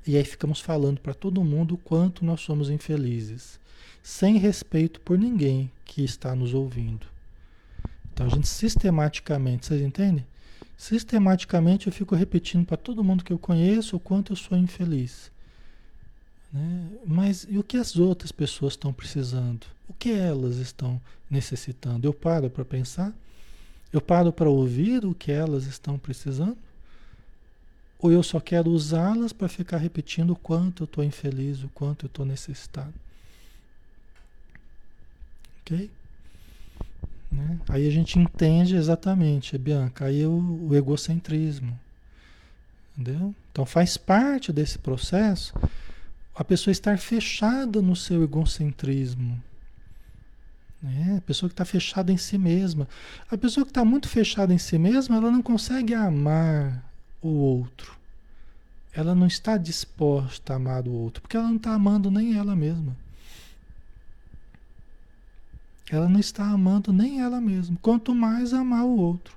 E 0.07 0.17
aí 0.17 0.25
ficamos 0.25 0.61
falando 0.61 1.01
para 1.01 1.15
todo 1.15 1.43
mundo 1.43 1.75
o 1.75 1.79
quanto 1.79 2.25
nós 2.25 2.41
somos 2.41 2.71
infelizes, 2.71 3.59
sem 4.03 4.37
respeito 4.37 5.01
por 5.01 5.19
ninguém 5.19 5.71
que 5.85 6.05
está 6.05 6.37
nos 6.37 6.55
ouvindo. 6.55 7.07
Então 8.13 8.27
a 8.27 8.29
gente 8.29 8.47
sistematicamente, 8.47 9.67
vocês 9.67 9.83
entendem? 9.83 10.25
Sistematicamente 10.77 11.89
eu 11.89 11.93
fico 11.93 12.15
repetindo 12.15 12.65
para 12.65 12.77
todo 12.77 13.03
mundo 13.03 13.25
que 13.25 13.33
eu 13.33 13.39
conheço 13.39 13.97
o 13.97 14.01
quanto 14.01 14.33
eu 14.33 14.37
sou 14.37 14.57
infeliz. 14.57 15.33
Né? 16.55 16.89
Mas 17.05 17.45
e 17.51 17.59
o 17.59 17.65
que 17.65 17.77
as 17.77 17.97
outras 17.97 18.31
pessoas 18.31 18.75
estão 18.75 18.93
precisando? 18.93 19.67
O 19.89 19.93
que 19.93 20.13
elas 20.13 20.57
estão 20.57 21.01
necessitando? 21.29 22.07
Eu 22.07 22.15
paro 22.15 22.49
para 22.49 22.65
pensar? 22.65 23.13
Eu 23.93 24.01
paro 24.01 24.33
para 24.33 24.49
ouvir 24.49 25.05
o 25.05 25.15
que 25.15 25.33
elas 25.33 25.67
estão 25.67 25.99
precisando? 25.99 26.57
Ou 27.99 28.13
eu 28.13 28.23
só 28.23 28.39
quero 28.39 28.71
usá-las 28.71 29.33
para 29.33 29.49
ficar 29.49 29.79
repetindo 29.79 30.31
o 30.31 30.37
quanto 30.37 30.85
eu 30.85 30.85
estou 30.85 31.03
infeliz, 31.03 31.63
o 31.65 31.69
quanto 31.69 32.05
eu 32.05 32.09
estou 32.09 32.25
necessitado? 32.25 32.95
Ok? 35.61 35.91
Né? 37.33 37.59
Aí 37.69 37.89
a 37.89 37.91
gente 37.91 38.19
entende 38.19 38.77
exatamente, 38.77 39.59
Bianca, 39.59 40.05
aí 40.05 40.25
o, 40.27 40.69
o 40.69 40.75
egocentrismo. 40.75 41.79
Entendeu? 42.97 43.35
Então 43.51 43.65
faz 43.65 43.97
parte 43.97 44.53
desse 44.53 44.79
processo 44.79 45.53
a 46.35 46.43
pessoa 46.43 46.73
estar 46.73 46.99
fechada 46.99 47.81
no 47.81 47.95
seu 47.95 48.23
egocentrismo. 48.23 49.41
Né? 50.83 51.17
A 51.19 51.21
pessoa 51.21 51.49
que 51.49 51.55
está 51.55 51.65
fechada 51.65 52.13
em 52.13 52.17
si 52.17 52.37
mesma. 52.37 52.89
A 53.31 53.39
pessoa 53.39 53.65
que 53.65 53.71
está 53.71 53.85
muito 53.85 54.09
fechada 54.09 54.53
em 54.53 54.59
si 54.59 54.77
mesma, 54.77 55.17
ela 55.17 55.31
não 55.31 55.41
consegue 55.41 55.95
amar 55.95 56.85
o 57.23 57.29
outro. 57.29 57.97
Ela 58.93 59.15
não 59.15 59.27
está 59.27 59.57
disposta 59.57 60.53
a 60.53 60.57
amar 60.57 60.87
o 60.87 60.93
outro, 60.93 61.23
porque 61.23 61.37
ela 61.37 61.49
não 61.49 61.57
está 61.57 61.73
amando 61.73 62.11
nem 62.11 62.37
ela 62.37 62.55
mesma. 62.55 62.97
Ela 65.91 66.09
não 66.09 66.21
está 66.21 66.45
amando 66.45 66.93
nem 66.93 67.21
ela 67.21 67.41
mesma. 67.41 67.77
Quanto 67.81 68.15
mais 68.15 68.53
amar 68.53 68.85
o 68.85 68.97
outro, 68.97 69.37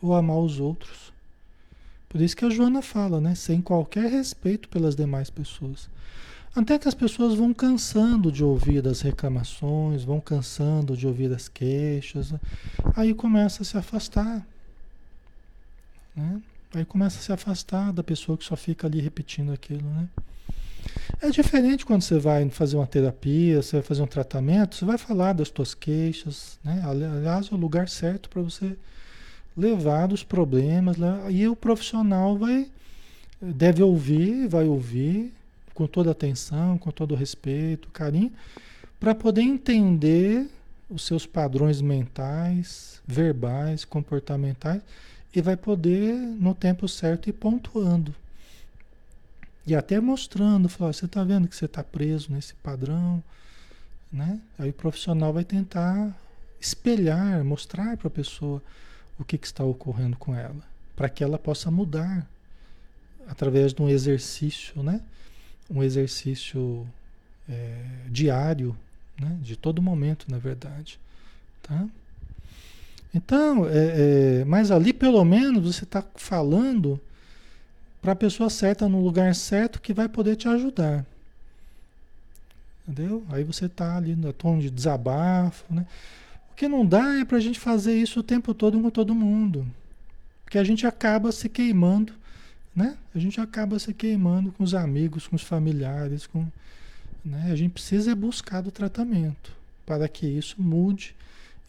ou 0.00 0.14
amar 0.14 0.38
os 0.38 0.58
outros. 0.58 1.12
Por 2.08 2.20
isso 2.20 2.36
que 2.36 2.44
a 2.44 2.50
Joana 2.50 2.82
fala, 2.82 3.20
né? 3.20 3.34
Sem 3.34 3.62
qualquer 3.62 4.10
respeito 4.10 4.68
pelas 4.68 4.94
demais 4.94 5.30
pessoas. 5.30 5.88
Até 6.54 6.78
que 6.78 6.86
as 6.86 6.94
pessoas 6.94 7.34
vão 7.34 7.54
cansando 7.54 8.30
de 8.30 8.44
ouvir 8.44 8.86
as 8.86 9.00
reclamações, 9.00 10.04
vão 10.04 10.20
cansando 10.20 10.94
de 10.94 11.06
ouvir 11.06 11.32
as 11.32 11.48
queixas, 11.48 12.34
aí 12.94 13.14
começa 13.14 13.62
a 13.62 13.64
se 13.64 13.76
afastar. 13.78 14.46
Né? 16.14 16.42
Aí 16.74 16.84
começa 16.84 17.18
a 17.18 17.22
se 17.22 17.32
afastar 17.32 17.90
da 17.92 18.02
pessoa 18.02 18.36
que 18.36 18.44
só 18.44 18.54
fica 18.54 18.86
ali 18.86 19.00
repetindo 19.00 19.52
aquilo, 19.52 19.88
né? 19.88 20.08
É 21.20 21.30
diferente 21.30 21.86
quando 21.86 22.02
você 22.02 22.18
vai 22.18 22.48
fazer 22.50 22.76
uma 22.76 22.86
terapia, 22.86 23.62
você 23.62 23.76
vai 23.76 23.82
fazer 23.82 24.02
um 24.02 24.06
tratamento, 24.06 24.74
você 24.74 24.84
vai 24.84 24.98
falar 24.98 25.32
das 25.32 25.48
suas 25.48 25.74
queixas, 25.74 26.58
né? 26.64 26.82
Aliás, 26.84 27.50
é 27.50 27.54
o 27.54 27.58
lugar 27.58 27.88
certo 27.88 28.28
para 28.28 28.42
você 28.42 28.76
levar 29.56 30.12
os 30.12 30.24
problemas, 30.24 30.96
e 31.30 31.46
o 31.46 31.54
profissional 31.54 32.36
vai 32.36 32.68
deve 33.40 33.82
ouvir, 33.82 34.48
vai 34.48 34.66
ouvir 34.66 35.32
com 35.74 35.86
toda 35.86 36.10
atenção, 36.10 36.78
com 36.78 36.90
todo 36.90 37.14
respeito, 37.14 37.88
carinho, 37.88 38.32
para 39.00 39.14
poder 39.14 39.42
entender 39.42 40.48
os 40.88 41.06
seus 41.06 41.26
padrões 41.26 41.80
mentais, 41.80 43.00
verbais, 43.06 43.84
comportamentais 43.84 44.82
e 45.34 45.40
vai 45.40 45.56
poder 45.56 46.14
no 46.14 46.54
tempo 46.54 46.86
certo 46.86 47.28
ir 47.28 47.32
pontuando 47.32 48.14
e 49.66 49.74
até 49.76 50.00
mostrando, 50.00 50.68
falar, 50.68 50.92
você 50.92 51.04
está 51.04 51.22
vendo 51.22 51.46
que 51.46 51.54
você 51.54 51.66
está 51.66 51.84
preso 51.84 52.32
nesse 52.32 52.54
padrão, 52.54 53.22
né? 54.12 54.40
Aí 54.58 54.70
o 54.70 54.74
profissional 54.74 55.32
vai 55.32 55.44
tentar 55.44 56.12
espelhar, 56.60 57.44
mostrar 57.44 57.96
para 57.96 58.08
a 58.08 58.10
pessoa 58.10 58.62
o 59.18 59.24
que, 59.24 59.38
que 59.38 59.46
está 59.46 59.64
ocorrendo 59.64 60.16
com 60.16 60.34
ela, 60.34 60.62
para 60.96 61.08
que 61.08 61.22
ela 61.22 61.38
possa 61.38 61.70
mudar 61.70 62.26
através 63.28 63.72
de 63.72 63.80
um 63.80 63.88
exercício, 63.88 64.82
né? 64.82 65.00
Um 65.72 65.82
exercício 65.82 66.86
é, 67.48 67.84
diário, 68.08 68.76
né? 69.18 69.38
De 69.40 69.56
todo 69.56 69.80
momento, 69.80 70.26
na 70.28 70.38
verdade, 70.38 70.98
tá? 71.62 71.86
Então, 73.14 73.66
é, 73.68 74.40
é, 74.40 74.44
mas 74.44 74.70
ali 74.70 74.92
pelo 74.92 75.24
menos 75.24 75.74
você 75.74 75.84
está 75.84 76.04
falando 76.14 77.00
para 78.00 78.12
a 78.12 78.16
pessoa 78.16 78.48
certa 78.48 78.88
no 78.88 79.02
lugar 79.02 79.34
certo 79.34 79.80
que 79.80 79.92
vai 79.92 80.08
poder 80.08 80.36
te 80.36 80.48
ajudar. 80.48 81.04
Entendeu? 82.86 83.24
Aí 83.30 83.44
você 83.44 83.66
está 83.66 83.96
ali 83.96 84.16
no 84.16 84.32
tom 84.32 84.58
de 84.58 84.68
desabafo, 84.68 85.64
né? 85.72 85.86
O 86.50 86.54
que 86.54 86.66
não 86.66 86.84
dá 86.84 87.18
é 87.20 87.24
para 87.24 87.36
a 87.36 87.40
gente 87.40 87.60
fazer 87.60 87.94
isso 87.94 88.20
o 88.20 88.24
tempo 88.24 88.52
todo 88.52 88.80
com 88.80 88.90
todo 88.90 89.14
mundo. 89.14 89.66
Porque 90.44 90.58
a 90.58 90.64
gente 90.64 90.86
acaba 90.86 91.30
se 91.32 91.48
queimando, 91.48 92.12
né? 92.74 92.96
A 93.14 93.18
gente 93.18 93.40
acaba 93.40 93.78
se 93.78 93.92
queimando 93.92 94.52
com 94.52 94.64
os 94.64 94.74
amigos, 94.74 95.26
com 95.26 95.36
os 95.36 95.42
familiares, 95.42 96.26
com... 96.26 96.46
Né? 97.24 97.50
A 97.52 97.56
gente 97.56 97.72
precisa 97.72 98.14
buscar 98.14 98.62
do 98.62 98.70
tratamento 98.70 99.52
para 99.86 100.08
que 100.08 100.26
isso 100.26 100.60
mude. 100.60 101.14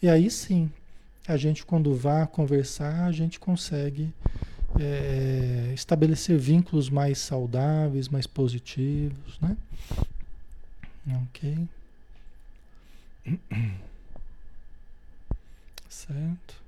E 0.02 0.08
aí 0.08 0.30
sim, 0.30 0.70
a 1.26 1.36
gente 1.36 1.64
quando 1.64 1.94
vá 1.94 2.26
conversar, 2.26 3.04
a 3.04 3.12
gente 3.12 3.38
consegue 3.38 4.12
é, 4.78 5.72
estabelecer 5.74 6.38
vínculos 6.38 6.90
mais 6.90 7.18
saudáveis, 7.18 8.08
mais 8.08 8.26
positivos, 8.26 9.38
né? 9.40 9.56
Ok. 11.28 11.68
Certo. 15.88 16.64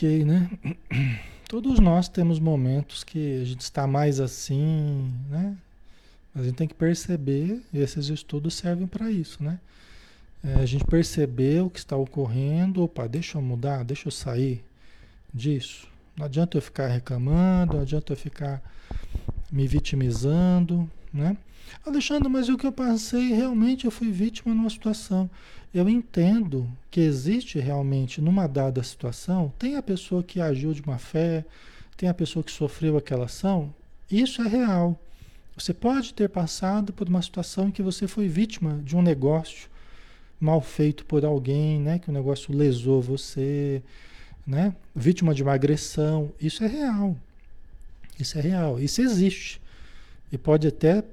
Ok, 0.00 0.24
né? 0.24 0.48
Todos 1.46 1.78
nós 1.78 2.08
temos 2.08 2.40
momentos 2.40 3.04
que 3.04 3.42
a 3.42 3.44
gente 3.44 3.60
está 3.60 3.86
mais 3.86 4.18
assim, 4.18 5.12
né? 5.28 5.54
A 6.34 6.42
gente 6.42 6.54
tem 6.54 6.66
que 6.66 6.72
perceber, 6.72 7.60
e 7.70 7.80
esses 7.80 8.08
estudos 8.08 8.54
servem 8.54 8.86
para 8.86 9.10
isso, 9.10 9.44
né? 9.44 9.60
é, 10.42 10.54
a 10.54 10.64
gente 10.64 10.86
perceber 10.86 11.62
o 11.62 11.68
que 11.68 11.78
está 11.78 11.96
ocorrendo, 11.96 12.82
opa, 12.82 13.06
deixa 13.06 13.36
eu 13.36 13.42
mudar, 13.42 13.84
deixa 13.84 14.08
eu 14.08 14.12
sair 14.12 14.64
disso. 15.34 15.86
Não 16.16 16.24
adianta 16.24 16.56
eu 16.56 16.62
ficar 16.62 16.88
reclamando, 16.88 17.74
não 17.74 17.82
adianta 17.82 18.14
eu 18.14 18.16
ficar 18.16 18.62
me 19.52 19.66
vitimizando, 19.66 20.90
né? 21.12 21.36
Alexandre, 21.86 22.28
mas 22.28 22.48
o 22.48 22.56
que 22.56 22.66
eu 22.66 22.72
passei, 22.72 23.32
realmente 23.32 23.84
eu 23.84 23.90
fui 23.90 24.10
vítima 24.10 24.54
numa 24.54 24.70
situação. 24.70 25.30
Eu 25.72 25.88
entendo 25.88 26.68
que 26.90 27.00
existe 27.00 27.58
realmente 27.58 28.20
numa 28.20 28.46
dada 28.46 28.82
situação, 28.82 29.52
tem 29.58 29.76
a 29.76 29.82
pessoa 29.82 30.22
que 30.22 30.40
agiu 30.40 30.72
de 30.72 30.84
má 30.86 30.98
fé, 30.98 31.44
tem 31.96 32.08
a 32.08 32.14
pessoa 32.14 32.42
que 32.42 32.50
sofreu 32.50 32.96
aquela 32.96 33.26
ação, 33.26 33.72
isso 34.10 34.42
é 34.42 34.48
real. 34.48 34.98
Você 35.56 35.72
pode 35.72 36.14
ter 36.14 36.28
passado 36.28 36.92
por 36.92 37.08
uma 37.08 37.22
situação 37.22 37.68
em 37.68 37.70
que 37.70 37.82
você 37.82 38.08
foi 38.08 38.26
vítima 38.26 38.80
de 38.82 38.96
um 38.96 39.02
negócio, 39.02 39.68
mal 40.40 40.60
feito 40.60 41.04
por 41.04 41.24
alguém, 41.24 41.78
né? 41.78 41.98
Que 41.98 42.08
o 42.08 42.12
negócio 42.12 42.56
lesou 42.56 43.02
você, 43.02 43.82
né? 44.46 44.74
Vítima 44.96 45.34
de 45.34 45.42
uma 45.42 45.52
agressão. 45.52 46.32
Isso 46.40 46.64
é 46.64 46.66
real. 46.66 47.16
Isso 48.18 48.38
é 48.38 48.40
real. 48.40 48.80
Isso 48.80 49.02
existe. 49.02 49.60
E 50.32 50.38
pode 50.38 50.68
até 50.68 51.04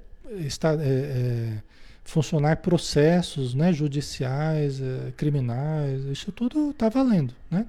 estar, 0.46 0.80
é, 0.80 0.86
é, 0.86 1.58
funcionar 2.04 2.58
processos 2.58 3.54
né, 3.54 3.74
judiciais, 3.74 4.82
é, 4.82 5.12
criminais. 5.18 6.04
Isso 6.06 6.32
tudo 6.32 6.72
está 6.72 6.90
valendo, 6.90 7.34
né? 7.50 7.66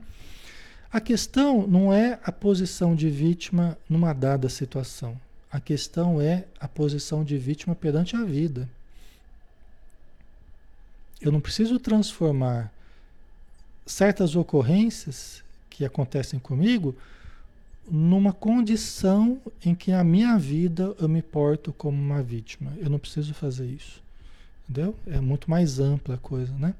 A 0.90 1.00
questão 1.00 1.66
não 1.66 1.92
é 1.92 2.18
a 2.24 2.32
posição 2.32 2.94
de 2.94 3.10
vítima 3.10 3.76
numa 3.88 4.14
dada 4.14 4.48
situação. 4.48 5.20
A 5.52 5.60
questão 5.60 6.20
é 6.20 6.44
a 6.58 6.66
posição 6.66 7.22
de 7.22 7.36
vítima 7.36 7.74
perante 7.74 8.16
a 8.16 8.24
vida. 8.24 8.68
Eu 11.20 11.30
não 11.30 11.40
preciso 11.40 11.78
transformar 11.78 12.72
certas 13.84 14.36
ocorrências 14.36 15.42
que 15.68 15.84
acontecem 15.84 16.38
comigo 16.38 16.94
numa 17.90 18.32
condição 18.32 19.40
em 19.64 19.74
que 19.74 19.92
a 19.92 20.04
minha 20.04 20.38
vida 20.38 20.94
eu 20.98 21.08
me 21.08 21.22
porto 21.22 21.72
como 21.72 21.96
uma 22.00 22.22
vítima. 22.22 22.72
Eu 22.78 22.90
não 22.90 22.98
preciso 22.98 23.34
fazer 23.34 23.66
isso. 23.66 24.02
Entendeu? 24.68 24.94
É 25.06 25.20
muito 25.20 25.50
mais 25.50 25.78
ampla 25.78 26.16
a 26.16 26.18
coisa, 26.18 26.52
né? 26.54 26.74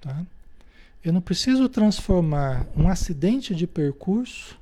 Tá? 0.00 0.24
Eu 1.04 1.12
não 1.12 1.20
preciso 1.20 1.68
transformar 1.68 2.66
um 2.76 2.88
acidente 2.88 3.54
de 3.54 3.66
percurso 3.66 4.58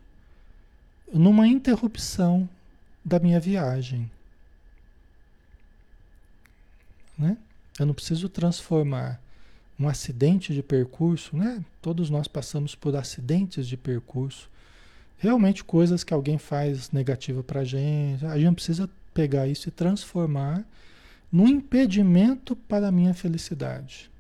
numa 1.13 1.47
interrupção 1.47 2.49
da 3.05 3.19
minha 3.19 3.41
viagem. 3.41 4.11
Né? 7.19 7.37
Eu 7.79 7.87
não 7.87 7.95
preciso 7.95 8.29
transformar 8.29 9.21
um 9.79 9.89
acidente 9.89 10.53
de 10.53 10.63
percurso, 10.63 11.35
né? 11.35 11.65
Todos 11.81 12.11
nós 12.11 12.29
passamos 12.29 12.75
por 12.75 12.95
acidentes 12.95 13.67
de 13.67 13.79
percurso. 13.79 14.51
Realmente 15.21 15.63
coisas 15.63 16.03
que 16.03 16.15
alguém 16.15 16.39
faz 16.39 16.91
negativa 16.93 17.43
para 17.43 17.61
a 17.61 17.65
gente. 17.65 18.25
A 18.25 18.39
gente 18.39 18.55
precisa 18.55 18.89
pegar 19.13 19.47
isso 19.47 19.69
e 19.69 19.71
transformar 19.71 20.65
no 21.31 21.47
impedimento 21.47 22.57
para 22.57 22.89
a 22.89 22.93
minha 22.93 23.13
felicidade. 23.13 24.11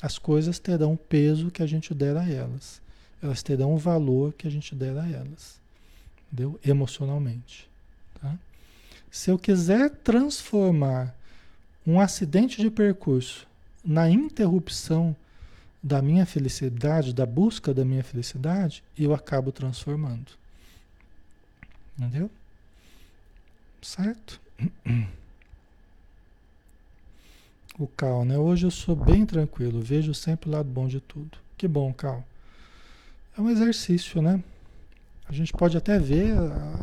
As 0.00 0.16
coisas 0.16 0.60
terão 0.60 0.92
o 0.92 0.96
peso 0.96 1.50
que 1.50 1.60
a 1.60 1.66
gente 1.66 1.92
der 1.92 2.16
a 2.16 2.30
elas. 2.30 2.80
Elas 3.20 3.42
terão 3.42 3.74
o 3.74 3.78
valor 3.78 4.32
que 4.32 4.46
a 4.46 4.50
gente 4.50 4.76
der 4.76 4.96
a 4.96 5.04
elas. 5.04 5.60
Entendeu? 6.32 6.56
Emocionalmente. 6.64 7.68
Tá? 8.20 8.38
Se 9.10 9.32
eu 9.32 9.38
quiser 9.38 9.90
transformar 9.90 11.16
um 11.84 11.98
acidente 11.98 12.62
de 12.62 12.70
percurso 12.70 13.44
na 13.84 14.08
interrupção 14.08 15.16
da 15.82 16.00
minha 16.00 16.24
felicidade, 16.24 17.12
da 17.12 17.26
busca 17.26 17.74
da 17.74 17.84
minha 17.84 18.04
felicidade, 18.04 18.84
eu 18.96 19.12
acabo 19.12 19.50
transformando. 19.50 20.43
Entendeu? 21.98 22.30
Certo? 23.80 24.40
O 27.78 27.86
Cal, 27.86 28.24
né? 28.24 28.38
Hoje 28.38 28.66
eu 28.66 28.70
sou 28.70 28.94
bem 28.94 29.26
tranquilo, 29.26 29.80
vejo 29.80 30.14
sempre 30.14 30.48
o 30.48 30.52
lado 30.52 30.68
bom 30.68 30.86
de 30.86 31.00
tudo. 31.00 31.38
Que 31.56 31.66
bom, 31.66 31.92
Cal. 31.92 32.24
É 33.36 33.40
um 33.40 33.50
exercício, 33.50 34.22
né? 34.22 34.42
A 35.28 35.32
gente 35.32 35.52
pode 35.52 35.76
até 35.76 35.98
ver 35.98 36.32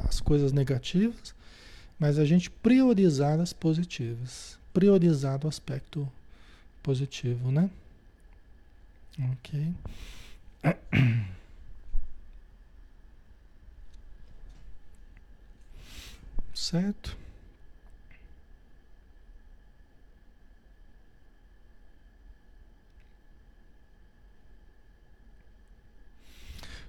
as 0.08 0.20
coisas 0.20 0.52
negativas, 0.52 1.34
mas 2.00 2.18
a 2.18 2.26
gente 2.26 2.50
priorizar 2.50 3.40
as 3.40 3.54
positivas. 3.54 4.60
Priorizar 4.74 5.44
o 5.46 5.48
aspecto 5.48 6.10
positivo, 6.82 7.52
né? 7.52 7.70
Ok. 9.32 9.74
Certo? 16.62 17.18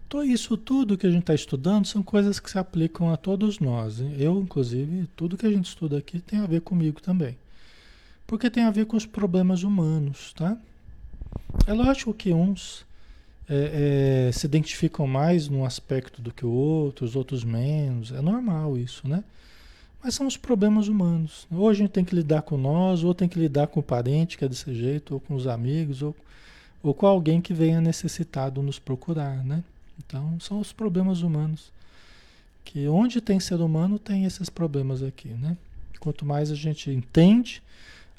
Então, 0.06 0.22
isso 0.22 0.58
tudo 0.58 0.98
que 0.98 1.06
a 1.06 1.10
gente 1.10 1.22
está 1.22 1.34
estudando 1.34 1.86
são 1.86 2.02
coisas 2.02 2.38
que 2.38 2.50
se 2.50 2.58
aplicam 2.58 3.10
a 3.10 3.16
todos 3.16 3.60
nós. 3.60 3.98
Eu, 4.18 4.38
inclusive, 4.42 5.08
tudo 5.16 5.38
que 5.38 5.46
a 5.46 5.50
gente 5.50 5.64
estuda 5.64 5.96
aqui 5.96 6.20
tem 6.20 6.40
a 6.40 6.46
ver 6.46 6.60
comigo 6.60 7.00
também. 7.00 7.38
Porque 8.26 8.50
tem 8.50 8.64
a 8.64 8.70
ver 8.70 8.84
com 8.84 8.98
os 8.98 9.06
problemas 9.06 9.62
humanos, 9.62 10.34
tá? 10.34 10.54
É 11.66 11.72
lógico 11.72 12.12
que 12.12 12.30
uns 12.30 12.84
é, 13.48 14.28
é, 14.28 14.32
se 14.32 14.44
identificam 14.44 15.06
mais 15.06 15.48
num 15.48 15.64
aspecto 15.64 16.20
do 16.20 16.30
que 16.30 16.44
o 16.44 16.50
outro, 16.50 17.06
os 17.06 17.16
outros 17.16 17.42
menos. 17.42 18.12
É 18.12 18.20
normal 18.20 18.76
isso, 18.76 19.08
né? 19.08 19.24
Mas 20.02 20.14
são 20.14 20.26
os 20.26 20.36
problemas 20.36 20.88
humanos. 20.88 21.46
Ou 21.50 21.68
a 21.68 21.74
gente 21.74 21.90
tem 21.90 22.04
que 22.04 22.14
lidar 22.14 22.42
com 22.42 22.58
nós, 22.58 23.04
ou 23.04 23.14
tem 23.14 23.28
que 23.28 23.38
lidar 23.38 23.68
com 23.68 23.80
o 23.80 23.82
parente 23.82 24.36
que 24.36 24.44
é 24.44 24.48
desse 24.48 24.74
jeito, 24.74 25.14
ou 25.14 25.20
com 25.20 25.34
os 25.34 25.46
amigos, 25.46 26.02
ou, 26.02 26.14
ou 26.82 26.92
com 26.92 27.06
alguém 27.06 27.40
que 27.40 27.54
venha 27.54 27.80
necessitado 27.80 28.62
nos 28.62 28.78
procurar, 28.78 29.44
né? 29.44 29.62
Então, 29.98 30.38
são 30.40 30.58
os 30.58 30.72
problemas 30.72 31.22
humanos. 31.22 31.72
Que 32.64 32.88
onde 32.88 33.20
tem 33.20 33.38
ser 33.38 33.60
humano, 33.60 33.98
tem 33.98 34.24
esses 34.24 34.50
problemas 34.50 35.02
aqui, 35.02 35.28
né? 35.28 35.56
Quanto 36.00 36.24
mais 36.24 36.50
a 36.50 36.54
gente 36.56 36.90
entende, 36.90 37.62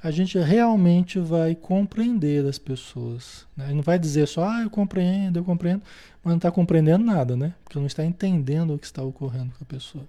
a 0.02 0.12
gente 0.12 0.38
realmente 0.38 1.20
vai 1.20 1.56
compreender 1.56 2.46
as 2.46 2.58
pessoas. 2.58 3.46
Né? 3.56 3.74
Não 3.74 3.82
vai 3.82 3.98
dizer 3.98 4.28
só, 4.28 4.48
ah, 4.48 4.62
eu 4.62 4.70
compreendo, 4.70 5.40
eu 5.40 5.44
compreendo, 5.44 5.82
mas 6.24 6.32
não 6.32 6.38
está 6.38 6.52
compreendendo 6.52 7.04
nada, 7.04 7.36
né? 7.36 7.54
Porque 7.64 7.80
não 7.80 7.88
está 7.88 8.06
entendendo 8.06 8.74
o 8.74 8.80
que 8.80 8.86
está 8.86 9.02
ocorrendo 9.02 9.52
com 9.58 9.64
a 9.64 9.68
pessoa. 9.68 10.06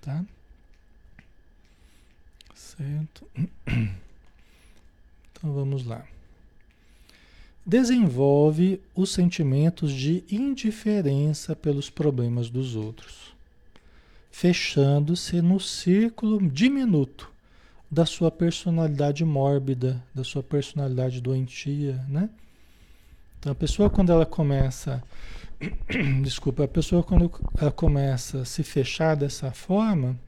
Tá? 0.00 0.22
Certo? 2.76 3.26
Então 5.36 5.52
vamos 5.52 5.84
lá 5.84 6.06
desenvolve 7.66 8.80
os 8.94 9.12
sentimentos 9.12 9.92
de 9.92 10.22
indiferença 10.30 11.56
pelos 11.56 11.88
problemas 11.88 12.50
dos 12.50 12.76
outros, 12.76 13.34
fechando-se 14.30 15.40
no 15.40 15.58
círculo 15.58 16.46
diminuto 16.46 17.30
da 17.90 18.04
sua 18.04 18.30
personalidade 18.30 19.24
mórbida, 19.24 20.02
da 20.14 20.24
sua 20.24 20.42
personalidade 20.42 21.20
doentia, 21.20 22.04
né? 22.08 22.28
Então 23.38 23.52
a 23.52 23.54
pessoa 23.54 23.88
quando 23.88 24.10
ela 24.10 24.26
começa, 24.26 25.02
desculpa, 26.22 26.64
a 26.64 26.68
pessoa 26.68 27.02
quando 27.02 27.30
ela 27.56 27.70
começa 27.70 28.42
a 28.42 28.44
se 28.44 28.62
fechar 28.62 29.14
dessa 29.14 29.52
forma, 29.52 30.18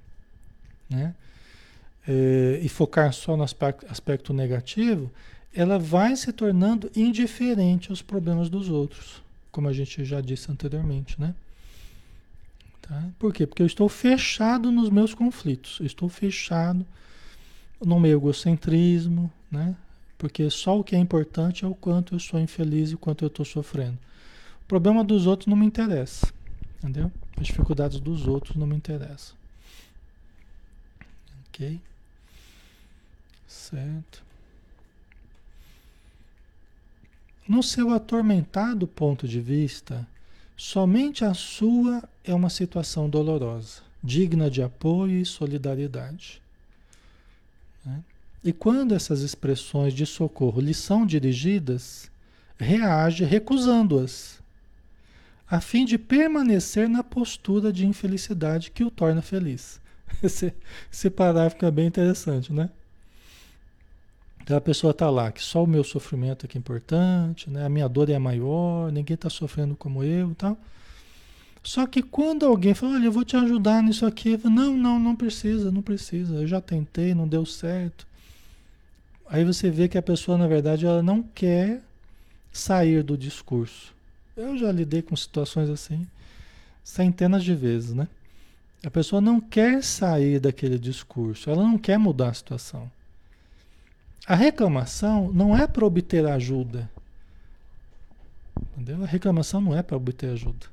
né? 0.88 1.14
É, 2.08 2.60
e 2.62 2.68
focar 2.68 3.12
só 3.12 3.36
no 3.36 3.42
aspecto, 3.42 4.32
negativo, 4.32 5.10
ela 5.52 5.78
vai 5.78 6.14
se 6.14 6.32
tornando 6.32 6.90
indiferente 6.94 7.90
aos 7.90 8.00
problemas 8.00 8.48
dos 8.48 8.68
outros, 8.68 9.22
como 9.50 9.68
a 9.68 9.72
gente 9.72 10.04
já 10.04 10.20
disse 10.20 10.50
anteriormente, 10.52 11.20
né? 11.20 11.34
Tá? 12.82 13.08
Por 13.18 13.32
quê? 13.32 13.46
Porque 13.46 13.62
eu 13.62 13.66
estou 13.66 13.88
fechado 13.88 14.70
nos 14.70 14.88
meus 14.90 15.14
conflitos, 15.14 15.80
estou 15.80 16.08
fechado 16.08 16.86
no 17.84 17.98
meu 17.98 18.18
egocentrismo, 18.18 19.32
né? 19.50 19.74
Porque 20.16 20.48
só 20.48 20.78
o 20.78 20.84
que 20.84 20.94
é 20.94 20.98
importante 20.98 21.64
é 21.64 21.68
o 21.68 21.74
quanto 21.74 22.14
eu 22.14 22.20
sou 22.20 22.38
infeliz 22.38 22.90
e 22.90 22.94
o 22.94 22.98
quanto 22.98 23.24
eu 23.24 23.28
estou 23.28 23.44
sofrendo. 23.44 23.98
O 24.62 24.66
problema 24.66 25.02
dos 25.02 25.26
outros 25.26 25.46
não 25.46 25.56
me 25.56 25.66
interessa, 25.66 26.32
entendeu? 26.78 27.10
As 27.36 27.46
dificuldades 27.46 28.00
dos 28.00 28.26
outros 28.26 28.56
não 28.56 28.66
me 28.66 28.76
interessam. 28.76 29.36
Ok? 31.48 31.80
Certo. 33.46 34.24
No 37.48 37.62
seu 37.62 37.90
atormentado 37.90 38.88
ponto 38.88 39.28
de 39.28 39.40
vista, 39.40 40.06
somente 40.56 41.24
a 41.24 41.32
sua 41.32 42.02
é 42.24 42.34
uma 42.34 42.50
situação 42.50 43.08
dolorosa, 43.08 43.82
digna 44.02 44.50
de 44.50 44.62
apoio 44.62 45.20
e 45.20 45.24
solidariedade. 45.24 46.42
Né? 47.84 48.02
E 48.42 48.52
quando 48.52 48.94
essas 48.94 49.20
expressões 49.20 49.94
de 49.94 50.04
socorro 50.04 50.60
lhe 50.60 50.74
são 50.74 51.06
dirigidas, 51.06 52.10
reage 52.58 53.24
recusando-as, 53.24 54.40
a 55.48 55.60
fim 55.60 55.84
de 55.84 55.96
permanecer 55.96 56.88
na 56.88 57.04
postura 57.04 57.72
de 57.72 57.86
infelicidade 57.86 58.72
que 58.72 58.82
o 58.82 58.90
torna 58.90 59.22
feliz. 59.22 59.80
Esse, 60.22 60.54
esse 60.90 61.10
parágrafo 61.10 61.64
é 61.64 61.70
bem 61.70 61.86
interessante, 61.86 62.52
né? 62.52 62.70
Então 64.46 64.56
a 64.56 64.60
pessoa 64.60 64.92
está 64.92 65.10
lá, 65.10 65.32
que 65.32 65.42
só 65.42 65.64
o 65.64 65.66
meu 65.66 65.82
sofrimento 65.82 66.46
é 66.46 66.48
que 66.48 66.56
é 66.56 66.60
importante, 66.60 67.50
né? 67.50 67.66
a 67.66 67.68
minha 67.68 67.88
dor 67.88 68.08
é 68.08 68.16
maior, 68.16 68.92
ninguém 68.92 69.16
está 69.16 69.28
sofrendo 69.28 69.74
como 69.74 70.04
eu 70.04 70.36
tal. 70.36 70.56
Só 71.64 71.84
que 71.84 72.00
quando 72.00 72.46
alguém 72.46 72.72
fala, 72.72 72.94
olha, 72.94 73.06
eu 73.06 73.10
vou 73.10 73.24
te 73.24 73.36
ajudar 73.36 73.82
nisso 73.82 74.06
aqui, 74.06 74.38
falo, 74.38 74.54
não, 74.54 74.76
não, 74.76 75.00
não 75.00 75.16
precisa, 75.16 75.72
não 75.72 75.82
precisa, 75.82 76.36
eu 76.36 76.46
já 76.46 76.60
tentei, 76.60 77.12
não 77.12 77.26
deu 77.26 77.44
certo. 77.44 78.06
Aí 79.28 79.44
você 79.44 79.68
vê 79.68 79.88
que 79.88 79.98
a 79.98 80.02
pessoa, 80.02 80.38
na 80.38 80.46
verdade, 80.46 80.86
ela 80.86 81.02
não 81.02 81.24
quer 81.24 81.82
sair 82.52 83.02
do 83.02 83.18
discurso. 83.18 83.92
Eu 84.36 84.56
já 84.56 84.70
lidei 84.70 85.02
com 85.02 85.16
situações 85.16 85.68
assim 85.68 86.06
centenas 86.84 87.42
de 87.42 87.52
vezes, 87.52 87.94
né? 87.94 88.06
A 88.84 88.90
pessoa 88.92 89.20
não 89.20 89.40
quer 89.40 89.82
sair 89.82 90.38
daquele 90.38 90.78
discurso, 90.78 91.50
ela 91.50 91.64
não 91.64 91.76
quer 91.76 91.98
mudar 91.98 92.28
a 92.28 92.34
situação. 92.34 92.88
A 94.24 94.34
reclamação 94.34 95.32
não 95.32 95.56
é 95.56 95.66
para 95.66 95.84
obter 95.84 96.26
ajuda. 96.26 96.88
Entendeu? 98.76 99.02
A 99.02 99.06
reclamação 99.06 99.60
não 99.60 99.76
é 99.76 99.82
para 99.82 99.96
obter 99.96 100.30
ajuda. 100.30 100.66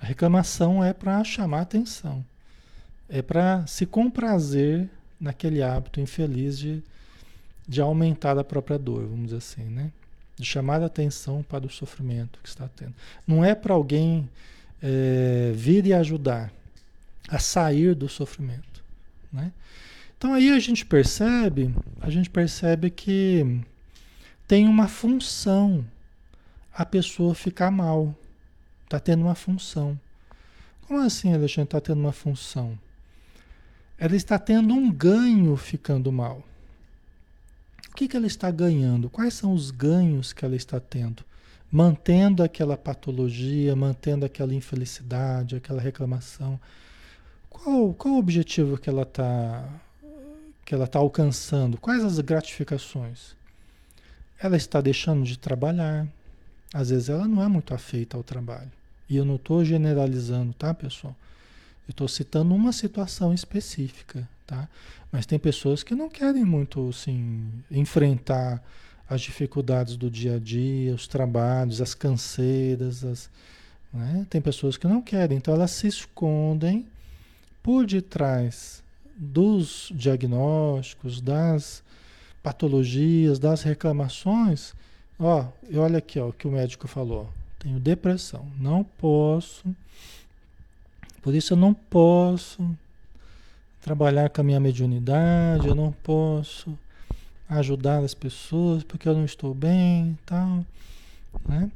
A 0.00 0.06
reclamação 0.06 0.82
é 0.82 0.92
para 0.92 1.22
chamar 1.24 1.62
atenção. 1.62 2.24
É 3.08 3.22
para 3.22 3.66
se 3.66 3.86
comprazer 3.86 4.88
naquele 5.20 5.62
hábito 5.62 6.00
infeliz 6.00 6.58
de, 6.58 6.82
de 7.66 7.80
aumentar 7.80 8.38
a 8.38 8.44
própria 8.44 8.78
dor, 8.78 9.06
vamos 9.06 9.26
dizer 9.26 9.38
assim, 9.38 9.64
né? 9.64 9.90
De 10.36 10.44
chamar 10.44 10.82
a 10.82 10.86
atenção 10.86 11.42
para 11.42 11.66
o 11.66 11.70
sofrimento 11.70 12.38
que 12.42 12.48
está 12.48 12.68
tendo. 12.68 12.94
Não 13.26 13.44
é 13.44 13.54
para 13.54 13.74
alguém 13.74 14.28
é, 14.80 15.52
vir 15.54 15.84
e 15.86 15.92
ajudar 15.92 16.52
a 17.28 17.38
sair 17.38 17.94
do 17.94 18.08
sofrimento. 18.08 18.82
Né? 19.32 19.52
Então 20.18 20.34
aí 20.34 20.50
a 20.50 20.58
gente 20.58 20.84
percebe, 20.84 21.72
a 22.00 22.10
gente 22.10 22.28
percebe 22.28 22.90
que 22.90 23.60
tem 24.48 24.66
uma 24.66 24.88
função 24.88 25.86
a 26.74 26.84
pessoa 26.84 27.36
ficar 27.36 27.70
mal. 27.70 28.12
Está 28.82 28.98
tendo 28.98 29.22
uma 29.22 29.36
função. 29.36 29.98
Como 30.86 31.00
assim, 31.00 31.32
Alexandre, 31.32 31.68
está 31.68 31.80
tendo 31.80 32.00
uma 32.00 32.12
função? 32.12 32.76
Ela 33.96 34.16
está 34.16 34.40
tendo 34.40 34.74
um 34.74 34.90
ganho 34.90 35.56
ficando 35.56 36.10
mal. 36.10 36.42
O 37.88 37.94
que, 37.94 38.08
que 38.08 38.16
ela 38.16 38.26
está 38.26 38.50
ganhando? 38.50 39.08
Quais 39.08 39.34
são 39.34 39.52
os 39.52 39.70
ganhos 39.70 40.32
que 40.32 40.44
ela 40.44 40.56
está 40.56 40.80
tendo? 40.80 41.24
Mantendo 41.70 42.42
aquela 42.42 42.76
patologia, 42.76 43.76
mantendo 43.76 44.26
aquela 44.26 44.54
infelicidade, 44.54 45.54
aquela 45.54 45.80
reclamação. 45.80 46.58
Qual, 47.48 47.94
qual 47.94 48.14
o 48.14 48.18
objetivo 48.18 48.78
que 48.78 48.88
ela 48.88 49.02
está 49.02 49.68
que 50.68 50.74
ela 50.74 50.84
está 50.84 50.98
alcançando? 50.98 51.78
Quais 51.78 52.04
as 52.04 52.20
gratificações? 52.20 53.34
Ela 54.38 54.54
está 54.54 54.82
deixando 54.82 55.24
de 55.24 55.38
trabalhar. 55.38 56.06
Às 56.74 56.90
vezes 56.90 57.08
ela 57.08 57.26
não 57.26 57.42
é 57.42 57.48
muito 57.48 57.72
afeita 57.72 58.18
ao 58.18 58.22
trabalho. 58.22 58.70
E 59.08 59.16
eu 59.16 59.24
não 59.24 59.36
estou 59.36 59.64
generalizando, 59.64 60.52
tá, 60.52 60.74
pessoal? 60.74 61.16
Eu 61.88 61.92
estou 61.92 62.06
citando 62.06 62.54
uma 62.54 62.70
situação 62.70 63.32
específica, 63.32 64.28
tá? 64.46 64.68
Mas 65.10 65.24
tem 65.24 65.38
pessoas 65.38 65.82
que 65.82 65.94
não 65.94 66.10
querem 66.10 66.44
muito, 66.44 66.90
assim, 66.90 67.50
enfrentar 67.70 68.62
as 69.08 69.22
dificuldades 69.22 69.96
do 69.96 70.10
dia 70.10 70.36
a 70.36 70.38
dia, 70.38 70.94
os 70.94 71.08
trabalhos, 71.08 71.80
as 71.80 71.94
canseiras, 71.94 73.06
as, 73.06 73.30
né? 73.90 74.26
tem 74.28 74.42
pessoas 74.42 74.76
que 74.76 74.86
não 74.86 75.00
querem, 75.00 75.38
então 75.38 75.54
elas 75.54 75.70
se 75.70 75.86
escondem 75.86 76.86
por 77.62 77.86
detrás 77.86 78.86
dos 79.18 79.92
diagnósticos, 79.94 81.20
das 81.20 81.82
patologias, 82.42 83.38
das 83.38 83.62
reclamações. 83.62 84.74
Ó, 85.18 85.46
olha 85.74 85.98
aqui 85.98 86.18
ó, 86.20 86.28
o 86.28 86.32
que 86.32 86.46
o 86.46 86.52
médico 86.52 86.86
falou. 86.86 87.28
Tenho 87.58 87.80
depressão, 87.80 88.46
não 88.58 88.84
posso 88.84 89.68
por 91.28 91.34
isso 91.34 91.52
eu 91.52 91.56
não 91.56 91.74
posso 91.74 92.64
trabalhar 93.82 94.30
com 94.30 94.40
a 94.40 94.44
minha 94.44 94.60
mediunidade, 94.60 95.66
eu 95.66 95.74
não 95.74 95.92
posso 95.92 96.78
ajudar 97.48 98.02
as 98.02 98.14
pessoas 98.14 98.82
porque 98.82 99.08
eu 99.08 99.14
não 99.14 99.24
estou 99.24 99.52
bem 99.52 100.12
e 100.12 100.18
tal. 100.24 100.64
Né? 101.46 101.70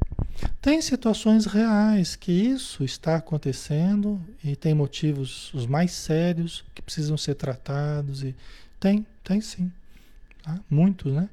Tem 0.60 0.80
situações 0.80 1.46
reais 1.46 2.16
que 2.16 2.32
isso 2.32 2.84
está 2.84 3.16
acontecendo 3.16 4.20
e 4.42 4.56
tem 4.56 4.74
motivos 4.74 5.52
os 5.54 5.66
mais 5.66 5.92
sérios 5.92 6.64
que 6.74 6.82
precisam 6.82 7.16
ser 7.16 7.34
tratados 7.34 8.22
e 8.22 8.34
tem, 8.78 9.06
tem 9.22 9.40
sim, 9.40 9.70
tá? 10.42 10.58
muitos, 10.70 11.12
né? 11.12 11.28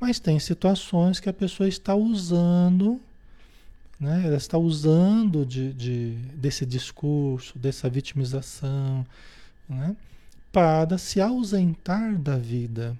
Mas 0.00 0.20
tem 0.20 0.38
situações 0.38 1.18
que 1.18 1.28
a 1.28 1.32
pessoa 1.32 1.68
está 1.68 1.94
usando 1.94 3.00
né? 3.98 4.22
Ela 4.24 4.36
está 4.36 4.56
usando 4.56 5.44
de, 5.44 5.72
de, 5.72 6.14
desse 6.34 6.64
discurso, 6.64 7.58
dessa 7.58 7.90
vitimização, 7.90 9.04
né? 9.68 9.96
para 10.52 10.96
se 10.96 11.20
ausentar 11.20 12.16
da 12.16 12.36
vida, 12.36 12.96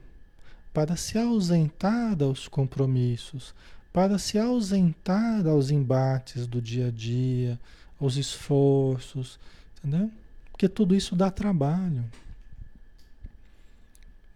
para 0.72 0.96
se 0.96 1.16
ausentar 1.16 2.16
dos 2.16 2.48
compromissos, 2.48 3.54
para 3.92 4.18
se 4.18 4.38
ausentar 4.38 5.46
aos 5.46 5.70
embates 5.70 6.46
do 6.46 6.60
dia 6.60 6.88
a 6.88 6.90
dia, 6.90 7.58
aos 8.00 8.16
esforços, 8.16 9.38
entendeu? 9.78 10.10
Porque 10.52 10.68
tudo 10.68 10.94
isso 10.94 11.16
dá 11.16 11.30
trabalho. 11.30 12.04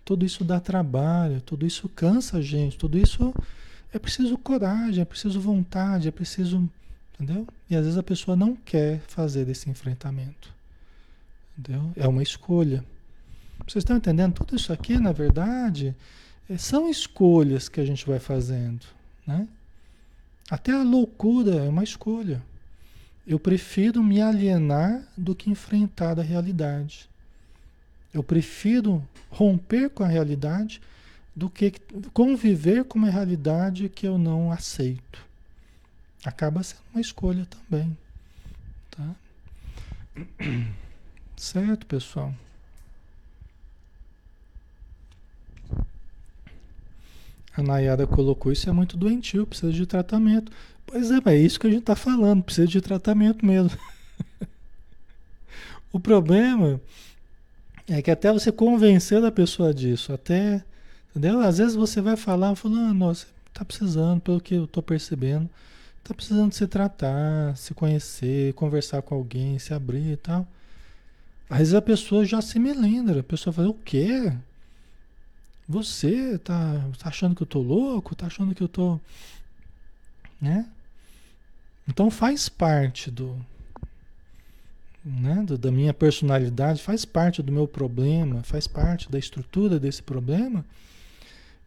Tudo 0.05 0.25
isso 0.25 0.45
dá 0.45 0.59
trabalho, 0.59 1.41
tudo 1.41 1.67
isso 1.67 1.89
cansa 1.89 2.39
a 2.39 2.43
gente, 2.43 2.77
tudo 2.77 2.99
isso 2.99 3.33
é 3.93 3.99
preciso 3.99 4.37
coragem, 4.37 5.03
é 5.03 5.05
preciso 5.05 5.41
vontade, 5.41 6.09
é 6.09 6.11
preciso. 6.11 6.69
Entendeu? 7.15 7.47
E 7.71 7.77
às 7.77 7.85
vezes 7.85 7.99
a 7.99 8.03
pessoa 8.03 8.37
não 8.37 8.57
quer 8.57 9.01
fazer 9.01 9.49
esse 9.49 9.71
enfrentamento. 9.71 10.53
Entendeu? 11.57 11.93
É 11.95 12.09
uma 12.09 12.23
escolha. 12.23 12.85
Vocês 13.67 13.83
estão 13.83 13.97
entendendo? 13.97 14.35
Tudo 14.35 14.57
isso 14.57 14.73
aqui, 14.73 14.99
na 14.99 15.13
verdade, 15.13 15.95
é, 16.49 16.57
são 16.57 16.89
escolhas 16.89 17.69
que 17.69 17.81
a 17.81 17.85
gente 17.85 18.05
vai 18.07 18.19
fazendo. 18.19 18.85
Né? 19.27 19.47
Até 20.51 20.73
a 20.73 20.83
loucura 20.83 21.57
é 21.57 21.69
uma 21.69 21.85
escolha. 21.85 22.43
Eu 23.27 23.39
prefiro 23.39 24.03
me 24.03 24.21
alienar 24.21 25.03
do 25.17 25.35
que 25.35 25.51
enfrentar 25.51 26.19
a 26.19 26.23
realidade. 26.23 27.09
Eu 28.13 28.23
prefiro 28.23 29.07
romper 29.31 29.89
com 29.91 30.03
a 30.03 30.09
realidade 30.09 30.81
do 31.35 31.49
que 31.49 31.73
conviver 32.13 32.85
com 32.85 32.99
uma 32.99 33.11
realidade 33.11 33.89
que 33.89 34.07
eu 34.07 34.19
não 34.19 34.53
aceito. 34.53 35.25
Acaba 36.25 36.63
sendo 36.63 36.83
uma 36.93 37.01
escolha 37.01 37.47
também. 37.47 37.97
Tá? 38.91 39.15
Certo, 41.37 41.87
pessoal? 41.87 42.35
A 47.57 47.63
Nayara 47.63 48.07
colocou 48.07 48.51
isso 48.51 48.69
é 48.69 48.73
muito 48.73 48.97
doentio, 48.97 49.47
precisa 49.47 49.73
de 49.73 49.87
tratamento. 49.87 50.51
Pois 50.87 51.11
é, 51.11 51.19
é 51.27 51.37
isso 51.37 51.61
que 51.61 51.67
a 51.67 51.71
gente 51.71 51.81
está 51.81 51.97
falando, 51.97 52.43
precisa 52.43 52.67
de 52.67 52.81
tratamento 52.81 53.45
mesmo. 53.45 53.79
o 55.93 56.01
problema 56.01 56.81
é 57.89 58.01
que 58.01 58.11
até 58.11 58.33
você 58.33 58.51
convencer 58.51 59.23
a 59.25 59.31
pessoa 59.31 59.73
disso, 59.73 60.13
até 60.13 60.65
Entendeu? 61.13 61.41
Às 61.41 61.59
vezes 61.59 61.75
você 61.75 62.01
vai 62.01 62.17
falar, 62.17 62.57
falando, 62.57 62.91
ah, 62.91 62.95
nossa, 62.95 63.27
tá 63.53 63.65
precisando, 63.65 64.21
pelo 64.21 64.41
que 64.41 64.55
eu 64.55 64.67
tô 64.67 64.83
percebendo, 64.83 65.49
tá 66.03 66.15
precisando 66.15 66.53
se 66.55 66.67
tratar, 66.67 67.55
se 67.55 67.75
conhecer, 67.75 68.55
conversar 68.55 69.03
com 69.03 69.15
alguém, 69.15 69.59
se 69.59 69.75
abrir 69.75 70.13
e 70.13 70.17
tal. 70.17 70.47
Às 71.51 71.59
vezes 71.59 71.75
a 71.75 71.83
pessoa 71.83 72.25
já 72.25 72.41
se 72.41 72.59
melindra, 72.59 73.21
a 73.21 73.23
pessoa 73.23 73.53
fala, 73.53 73.69
o 73.69 73.75
quê? 73.75 74.33
Você 75.73 76.39
tá, 76.39 76.81
tá 76.99 77.09
achando 77.09 77.35
que 77.35 77.43
eu 77.43 77.47
tô 77.47 77.61
louco? 77.61 78.15
Tá 78.15 78.27
achando 78.27 78.55
que 78.55 78.63
eu 78.63 78.69
tô. 78.69 79.01
Né? 80.41 80.67
Então 81.89 82.11
faz 82.11 82.49
parte 82.49 83.11
do, 83.11 83.37
né, 85.05 85.45
da 85.59 85.71
minha 85.71 85.93
personalidade, 85.93 86.83
faz 86.83 87.05
parte 87.05 87.43
do 87.43 87.51
meu 87.51 87.67
problema, 87.67 88.43
faz 88.43 88.67
parte 88.67 89.11
da 89.11 89.19
estrutura 89.19 89.81
desse 89.81 90.03
problema 90.03 90.65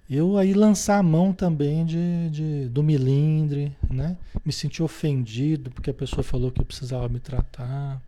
eu 0.09 0.37
aí 0.37 0.53
lançar 0.53 0.99
a 0.99 1.03
mão 1.03 1.33
também 1.33 1.85
de, 1.85 2.29
de, 2.29 2.69
do 2.69 2.83
milindre, 2.83 3.75
né? 3.89 4.15
Me 4.45 4.53
sentir 4.53 4.83
ofendido 4.83 5.71
porque 5.71 5.89
a 5.89 5.93
pessoa 5.93 6.23
falou 6.23 6.51
que 6.51 6.61
eu 6.61 6.65
precisava 6.65 7.09
me 7.09 7.19
tratar. 7.19 7.99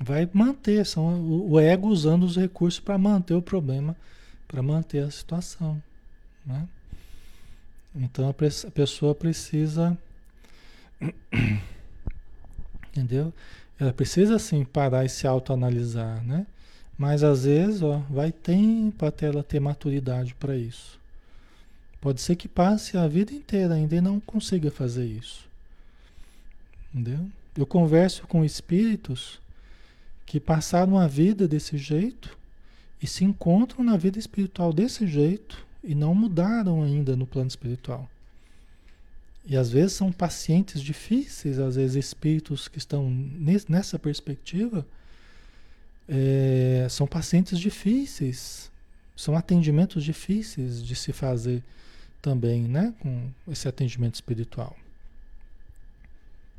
Vai 0.00 0.28
manter, 0.32 0.86
são 0.86 1.20
o 1.50 1.58
ego 1.58 1.88
usando 1.88 2.22
os 2.22 2.36
recursos 2.36 2.78
para 2.78 2.96
manter 2.96 3.34
o 3.34 3.42
problema, 3.42 3.96
para 4.46 4.62
manter 4.62 5.02
a 5.02 5.10
situação, 5.10 5.82
né? 6.46 6.68
Então 7.94 8.28
a 8.28 8.70
pessoa 8.70 9.14
precisa, 9.14 9.98
entendeu? 12.90 13.32
Ela 13.78 13.92
precisa 13.92 14.36
assim 14.36 14.64
parar 14.64 15.04
e 15.04 15.08
se 15.08 15.26
autoanalisar, 15.26 16.22
né? 16.24 16.46
Mas 16.96 17.22
às 17.22 17.44
vezes, 17.44 17.82
ó, 17.82 17.98
vai 18.10 18.30
tempo 18.30 19.04
até 19.04 19.26
ela 19.26 19.42
ter 19.42 19.60
maturidade 19.60 20.34
para 20.34 20.56
isso. 20.56 20.98
Pode 22.00 22.20
ser 22.20 22.36
que 22.36 22.48
passe 22.48 22.96
a 22.96 23.06
vida 23.08 23.32
inteira 23.32 23.74
ainda 23.74 23.96
e 23.96 24.00
não 24.00 24.20
consiga 24.20 24.70
fazer 24.70 25.06
isso. 25.06 25.48
Entendeu? 26.92 27.28
Eu 27.56 27.66
converso 27.66 28.26
com 28.26 28.44
espíritos 28.44 29.40
que 30.28 30.38
passaram 30.38 30.98
a 30.98 31.08
vida 31.08 31.48
desse 31.48 31.78
jeito 31.78 32.36
e 33.02 33.06
se 33.06 33.24
encontram 33.24 33.82
na 33.82 33.96
vida 33.96 34.18
espiritual 34.18 34.74
desse 34.74 35.06
jeito 35.06 35.66
e 35.82 35.94
não 35.94 36.14
mudaram 36.14 36.82
ainda 36.82 37.16
no 37.16 37.26
plano 37.26 37.48
espiritual. 37.48 38.06
E 39.46 39.56
às 39.56 39.70
vezes 39.70 39.94
são 39.94 40.12
pacientes 40.12 40.82
difíceis, 40.82 41.58
às 41.58 41.76
vezes 41.76 41.96
espíritos 41.96 42.68
que 42.68 42.76
estão 42.76 43.10
nessa 43.10 43.98
perspectiva 43.98 44.86
é, 46.06 46.86
são 46.90 47.06
pacientes 47.06 47.58
difíceis, 47.58 48.70
são 49.16 49.34
atendimentos 49.34 50.04
difíceis 50.04 50.84
de 50.84 50.94
se 50.94 51.10
fazer 51.10 51.64
também, 52.20 52.68
né? 52.68 52.92
Com 53.00 53.30
esse 53.50 53.66
atendimento 53.66 54.16
espiritual. 54.16 54.76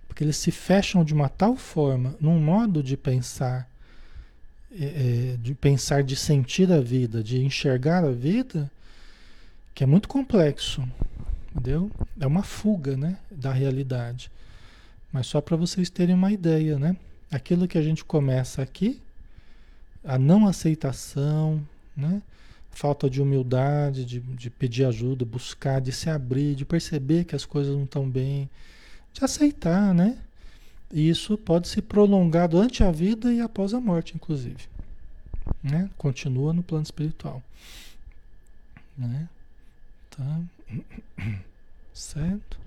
Porque 0.09 0.23
eles 0.23 0.35
se 0.35 0.51
fecham 0.51 1.05
de 1.05 1.13
uma 1.13 1.29
tal 1.29 1.55
forma, 1.55 2.15
num 2.19 2.37
modo 2.39 2.83
de 2.83 2.97
pensar, 2.97 3.69
é, 4.71 4.83
é, 4.83 5.37
de 5.37 5.53
pensar, 5.55 6.03
de 6.03 6.15
sentir 6.15 6.69
a 6.73 6.81
vida, 6.81 7.23
de 7.23 7.41
enxergar 7.41 8.03
a 8.03 8.11
vida, 8.11 8.69
que 9.73 9.83
é 9.83 9.87
muito 9.87 10.09
complexo, 10.09 10.83
entendeu? 11.51 11.89
É 12.19 12.27
uma 12.27 12.43
fuga, 12.43 12.97
né? 12.97 13.17
Da 13.31 13.53
realidade. 13.53 14.29
Mas 15.13 15.27
só 15.27 15.39
para 15.39 15.55
vocês 15.55 15.89
terem 15.89 16.15
uma 16.15 16.31
ideia, 16.31 16.77
né? 16.77 16.97
Aquilo 17.31 17.67
que 17.67 17.77
a 17.77 17.81
gente 17.81 18.03
começa 18.03 18.61
aqui, 18.61 19.01
a 20.03 20.17
não 20.17 20.47
aceitação, 20.47 21.65
né? 21.95 22.21
Falta 22.71 23.09
de 23.09 23.21
humildade, 23.21 24.03
de, 24.03 24.19
de 24.19 24.49
pedir 24.49 24.85
ajuda, 24.85 25.23
buscar, 25.23 25.79
de 25.79 25.91
se 25.91 26.09
abrir, 26.09 26.55
de 26.55 26.65
perceber 26.65 27.25
que 27.25 27.35
as 27.35 27.45
coisas 27.45 27.73
não 27.73 27.83
estão 27.83 28.09
bem, 28.09 28.49
de 29.13 29.23
aceitar, 29.23 29.93
né? 29.93 30.17
E 30.91 31.07
isso 31.07 31.37
pode 31.37 31.67
se 31.67 31.81
prolongar 31.81 32.49
durante 32.49 32.83
a 32.83 32.91
vida 32.91 33.31
e 33.31 33.39
após 33.39 33.73
a 33.73 33.79
morte, 33.79 34.15
inclusive. 34.15 34.67
Né? 35.63 35.89
Continua 35.97 36.51
no 36.53 36.63
plano 36.63 36.83
espiritual. 36.83 37.43
Né? 38.97 39.29
Tá? 40.09 40.41
Certo? 41.93 42.59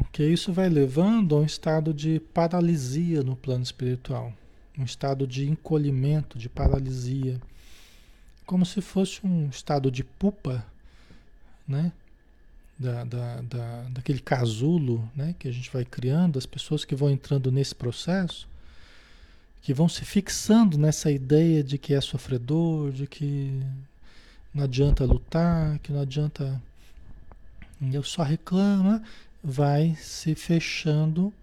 Ok, 0.00 0.32
isso 0.32 0.52
vai 0.52 0.68
levando 0.68 1.36
a 1.36 1.40
um 1.40 1.44
estado 1.44 1.94
de 1.94 2.18
paralisia 2.18 3.22
no 3.22 3.36
plano 3.36 3.62
espiritual, 3.62 4.32
um 4.76 4.84
estado 4.84 5.26
de 5.26 5.48
encolhimento, 5.48 6.38
de 6.38 6.48
paralisia, 6.48 7.40
como 8.48 8.64
se 8.64 8.80
fosse 8.80 9.20
um 9.26 9.50
estado 9.50 9.90
de 9.90 10.02
pupa, 10.02 10.64
né? 11.68 11.92
Da, 12.78 13.04
da, 13.04 13.42
da, 13.42 13.82
daquele 13.90 14.20
casulo 14.20 15.06
né? 15.14 15.34
que 15.38 15.48
a 15.48 15.52
gente 15.52 15.70
vai 15.70 15.84
criando, 15.84 16.38
as 16.38 16.46
pessoas 16.46 16.82
que 16.82 16.94
vão 16.94 17.10
entrando 17.10 17.52
nesse 17.52 17.74
processo, 17.74 18.48
que 19.60 19.74
vão 19.74 19.86
se 19.86 20.02
fixando 20.04 20.78
nessa 20.78 21.10
ideia 21.10 21.62
de 21.62 21.76
que 21.76 21.92
é 21.92 22.00
sofredor, 22.00 22.90
de 22.90 23.06
que 23.06 23.60
não 24.54 24.64
adianta 24.64 25.04
lutar, 25.04 25.78
que 25.80 25.92
não 25.92 26.00
adianta. 26.00 26.58
Eu 27.92 28.02
só 28.02 28.22
reclamo, 28.22 28.92
né? 28.92 29.04
vai 29.44 29.94
se 29.96 30.34
fechando 30.34 31.34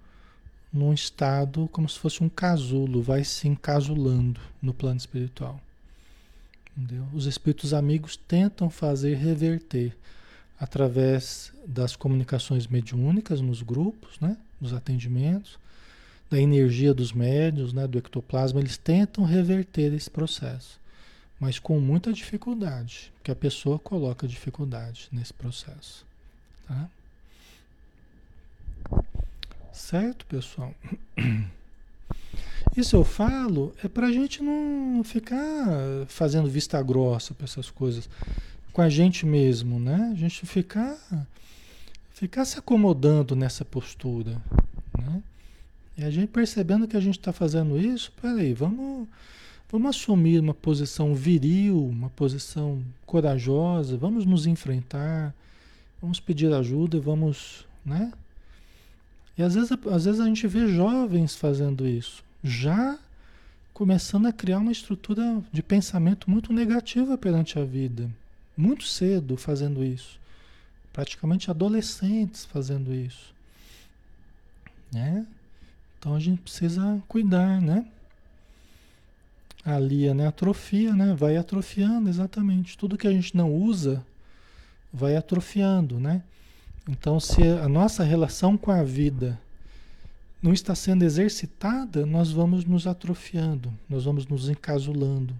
num 0.73 0.91
estado 0.91 1.69
como 1.71 1.87
se 1.87 1.99
fosse 1.99 2.23
um 2.23 2.29
casulo, 2.29 3.03
vai 3.03 3.23
se 3.23 3.47
encasulando 3.47 4.41
no 4.59 4.73
plano 4.73 4.97
espiritual. 4.97 5.61
Entendeu? 6.77 7.07
Os 7.13 7.25
espíritos 7.25 7.73
amigos 7.73 8.17
tentam 8.17 8.69
fazer 8.69 9.15
reverter 9.15 9.95
através 10.59 11.53
das 11.65 11.95
comunicações 11.95 12.67
mediúnicas 12.67 13.41
nos 13.41 13.61
grupos, 13.61 14.19
né, 14.19 14.37
nos 14.59 14.73
atendimentos, 14.73 15.57
da 16.29 16.39
energia 16.39 16.93
dos 16.93 17.13
médios, 17.13 17.71
né, 17.71 17.87
do 17.87 17.97
ectoplasma, 17.97 18.59
eles 18.59 18.77
tentam 18.77 19.23
reverter 19.23 19.93
esse 19.93 20.09
processo, 20.09 20.79
mas 21.39 21.59
com 21.59 21.79
muita 21.79 22.11
dificuldade, 22.11 23.11
porque 23.15 23.31
a 23.31 23.35
pessoa 23.35 23.77
coloca 23.77 24.27
dificuldade 24.27 25.07
nesse 25.11 25.33
processo. 25.33 26.05
Tá? 26.67 26.89
Certo, 29.71 30.25
pessoal? 30.25 30.73
Isso 32.75 32.95
eu 32.95 33.05
falo 33.05 33.73
é 33.83 33.87
para 33.87 34.07
a 34.07 34.11
gente 34.11 34.43
não 34.43 35.01
ficar 35.03 35.65
fazendo 36.07 36.49
vista 36.49 36.81
grossa 36.81 37.33
para 37.33 37.45
essas 37.45 37.69
coisas 37.69 38.09
com 38.73 38.81
a 38.81 38.89
gente 38.89 39.25
mesmo, 39.25 39.79
né? 39.79 40.09
A 40.11 40.15
gente 40.15 40.45
ficar, 40.45 40.97
ficar 42.11 42.43
se 42.43 42.59
acomodando 42.59 43.33
nessa 43.33 43.63
postura, 43.63 44.41
né? 44.99 45.23
E 45.97 46.03
a 46.03 46.09
gente 46.09 46.27
percebendo 46.27 46.85
que 46.85 46.97
a 46.97 46.99
gente 46.99 47.17
está 47.17 47.31
fazendo 47.31 47.79
isso, 47.79 48.11
peraí, 48.21 48.53
vamos, 48.53 49.07
vamos 49.71 49.91
assumir 49.91 50.41
uma 50.41 50.53
posição 50.53 51.15
viril, 51.15 51.87
uma 51.87 52.09
posição 52.09 52.83
corajosa, 53.05 53.95
vamos 53.95 54.25
nos 54.25 54.45
enfrentar, 54.45 55.33
vamos 56.01 56.19
pedir 56.19 56.51
ajuda, 56.51 56.99
vamos, 56.99 57.65
né? 57.85 58.11
E 59.37 59.41
às 59.41 59.55
vezes, 59.55 59.71
às 59.89 60.03
vezes 60.03 60.19
a 60.19 60.25
gente 60.25 60.45
vê 60.47 60.67
jovens 60.67 61.37
fazendo 61.37 61.87
isso, 61.87 62.24
já 62.45 62.99
começando 63.73 64.27
a 64.27 64.31
criar 64.31 64.59
uma 64.59 64.71
estrutura 64.71 65.43
de 65.51 65.63
pensamento 65.63 66.29
muito 66.29 66.53
negativa 66.53 67.17
perante 67.17 67.57
a 67.57 67.65
vida, 67.65 68.09
muito 68.55 68.85
cedo 68.85 69.35
fazendo 69.35 69.83
isso, 69.83 70.19
praticamente 70.93 71.49
adolescentes 71.49 72.45
fazendo 72.45 72.93
isso, 72.93 73.33
né? 74.93 75.25
Então 75.97 76.13
a 76.13 76.19
gente 76.19 76.41
precisa 76.41 77.01
cuidar, 77.07 77.59
né? 77.59 77.85
Ali, 79.65 80.13
né? 80.13 80.27
Atrofia, 80.27 80.93
né? 80.93 81.15
Vai 81.15 81.35
atrofiando, 81.35 82.07
exatamente. 82.07 82.77
Tudo 82.77 82.97
que 82.97 83.07
a 83.07 83.11
gente 83.11 83.35
não 83.35 83.51
usa 83.51 84.05
vai 84.93 85.15
atrofiando, 85.15 85.99
né? 85.99 86.21
Então, 86.87 87.19
se 87.19 87.41
a 87.41 87.67
nossa 87.67 88.03
relação 88.03 88.55
com 88.55 88.69
a 88.69 88.83
vida 88.83 89.39
não 90.45 90.53
está 90.53 90.75
sendo 90.75 91.03
exercitada, 91.03 92.05
nós 92.05 92.31
vamos 92.31 92.65
nos 92.65 92.85
atrofiando, 92.85 93.73
nós 93.89 94.05
vamos 94.05 94.27
nos 94.27 94.47
encasulando, 94.47 95.35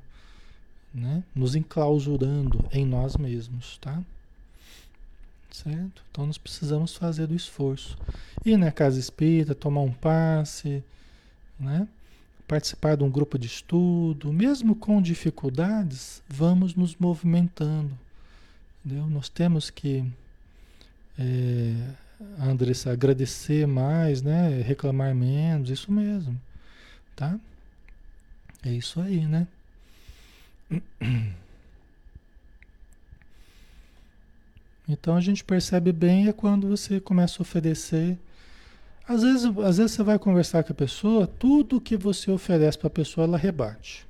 né? 0.92 1.24
nos 1.36 1.54
enclausurando 1.54 2.66
em 2.72 2.84
nós 2.84 3.16
mesmos, 3.16 3.78
tá? 3.78 4.02
Certo? 5.52 6.04
Então 6.10 6.26
nós 6.26 6.40
precisamos 6.40 6.96
fazer 6.96 7.30
o 7.30 7.36
esforço. 7.36 7.96
Ir 8.44 8.58
na 8.58 8.72
casa 8.72 9.00
espírita, 9.00 9.54
tomar 9.54 9.82
um 9.82 9.92
passe, 9.92 10.84
né? 11.60 11.88
participar 12.48 12.98
de 12.98 13.04
um 13.04 13.12
grupo 13.12 13.38
de 13.38 13.46
estudo, 13.46 14.34
mesmo 14.34 14.76
com 14.76 15.00
dificuldades, 15.00 16.24
vamos 16.28 16.74
nos 16.74 16.96
movimentando. 16.96 17.96
Entendeu? 18.84 19.06
Nós 19.06 19.30
temos 19.30 19.70
que 19.70 20.04
é, 21.16 21.94
Andressa, 22.40 22.92
agradecer 22.92 23.68
mais, 23.68 24.22
né? 24.22 24.62
Reclamar 24.62 25.14
menos, 25.14 25.70
isso 25.70 25.92
mesmo, 25.92 26.40
tá? 27.16 27.38
É 28.64 28.72
isso 28.72 29.02
aí, 29.02 29.26
né? 29.26 29.48
Então 34.88 35.16
a 35.16 35.20
gente 35.22 35.44
percebe 35.44 35.92
bem 35.92 36.28
é 36.28 36.32
quando 36.32 36.68
você 36.68 37.00
começa 37.00 37.40
a 37.40 37.42
oferecer. 37.42 38.20
Às 39.08 39.24
vezes, 39.24 39.46
às 39.46 39.78
vezes 39.78 39.94
você 39.94 40.04
vai 40.04 40.20
conversar 40.20 40.64
com 40.64 40.74
a 40.74 40.76
pessoa, 40.76 41.26
tudo 41.28 41.82
que 41.82 41.98
você 41.98 42.30
oferece 42.30 42.78
para 42.78 42.88
a 42.88 42.92
pessoa, 42.92 43.26
ela 43.26 43.38
rebate. 43.38 44.06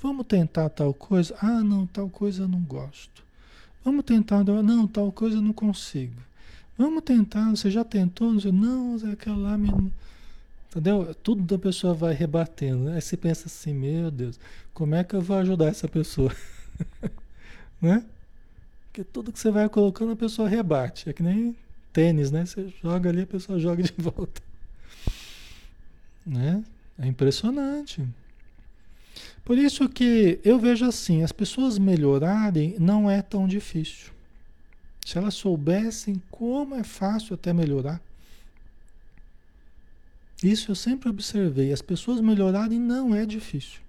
Vamos 0.00 0.26
tentar 0.26 0.68
tal 0.70 0.92
coisa? 0.92 1.36
Ah, 1.40 1.62
não, 1.62 1.86
tal 1.86 2.08
coisa 2.08 2.42
eu 2.42 2.48
não 2.48 2.60
gosto. 2.60 3.22
Vamos 3.84 4.04
tentar, 4.04 4.42
não, 4.44 4.86
tal 4.88 5.12
coisa 5.12 5.36
eu 5.36 5.42
não 5.42 5.52
consigo. 5.52 6.20
Vamos 6.76 7.02
tentar, 7.02 7.50
você 7.50 7.70
já 7.70 7.84
tentou? 7.84 8.32
Não, 8.32 8.96
aquela 9.12 9.36
lá 9.36 9.58
me... 9.58 9.92
Entendeu? 10.70 11.14
Tudo 11.22 11.42
da 11.42 11.58
pessoa 11.58 11.92
vai 11.92 12.14
rebatendo. 12.14 12.84
Né? 12.84 12.94
Aí 12.94 13.00
você 13.02 13.16
pensa 13.16 13.46
assim, 13.46 13.74
meu 13.74 14.10
Deus, 14.10 14.40
como 14.72 14.94
é 14.94 15.04
que 15.04 15.14
eu 15.14 15.20
vou 15.20 15.36
ajudar 15.36 15.66
essa 15.66 15.86
pessoa? 15.86 16.34
né? 17.80 18.04
Porque 18.86 19.04
tudo 19.04 19.32
que 19.32 19.38
você 19.38 19.50
vai 19.50 19.68
colocando, 19.68 20.12
a 20.12 20.16
pessoa 20.16 20.48
rebate. 20.48 21.10
É 21.10 21.12
que 21.12 21.22
nem 21.22 21.54
tênis, 21.92 22.30
né? 22.30 22.46
Você 22.46 22.72
joga 22.82 23.10
ali, 23.10 23.22
a 23.22 23.26
pessoa 23.26 23.58
joga 23.60 23.82
de 23.82 23.92
volta. 23.98 24.40
Né? 26.24 26.64
É 26.98 27.06
impressionante. 27.06 28.02
Por 29.44 29.58
isso 29.58 29.88
que 29.88 30.38
eu 30.44 30.58
vejo 30.58 30.86
assim, 30.86 31.22
as 31.22 31.32
pessoas 31.32 31.78
melhorarem 31.78 32.76
não 32.78 33.10
é 33.10 33.20
tão 33.20 33.46
difícil. 33.46 34.11
Se 35.04 35.18
elas 35.18 35.34
soubessem 35.34 36.22
como 36.30 36.74
é 36.74 36.84
fácil 36.84 37.34
até 37.34 37.52
melhorar. 37.52 38.00
Isso 40.42 40.70
eu 40.70 40.74
sempre 40.74 41.08
observei. 41.08 41.72
As 41.72 41.82
pessoas 41.82 42.20
melhorarem 42.20 42.78
não 42.78 43.14
é 43.14 43.26
difícil. 43.26 43.80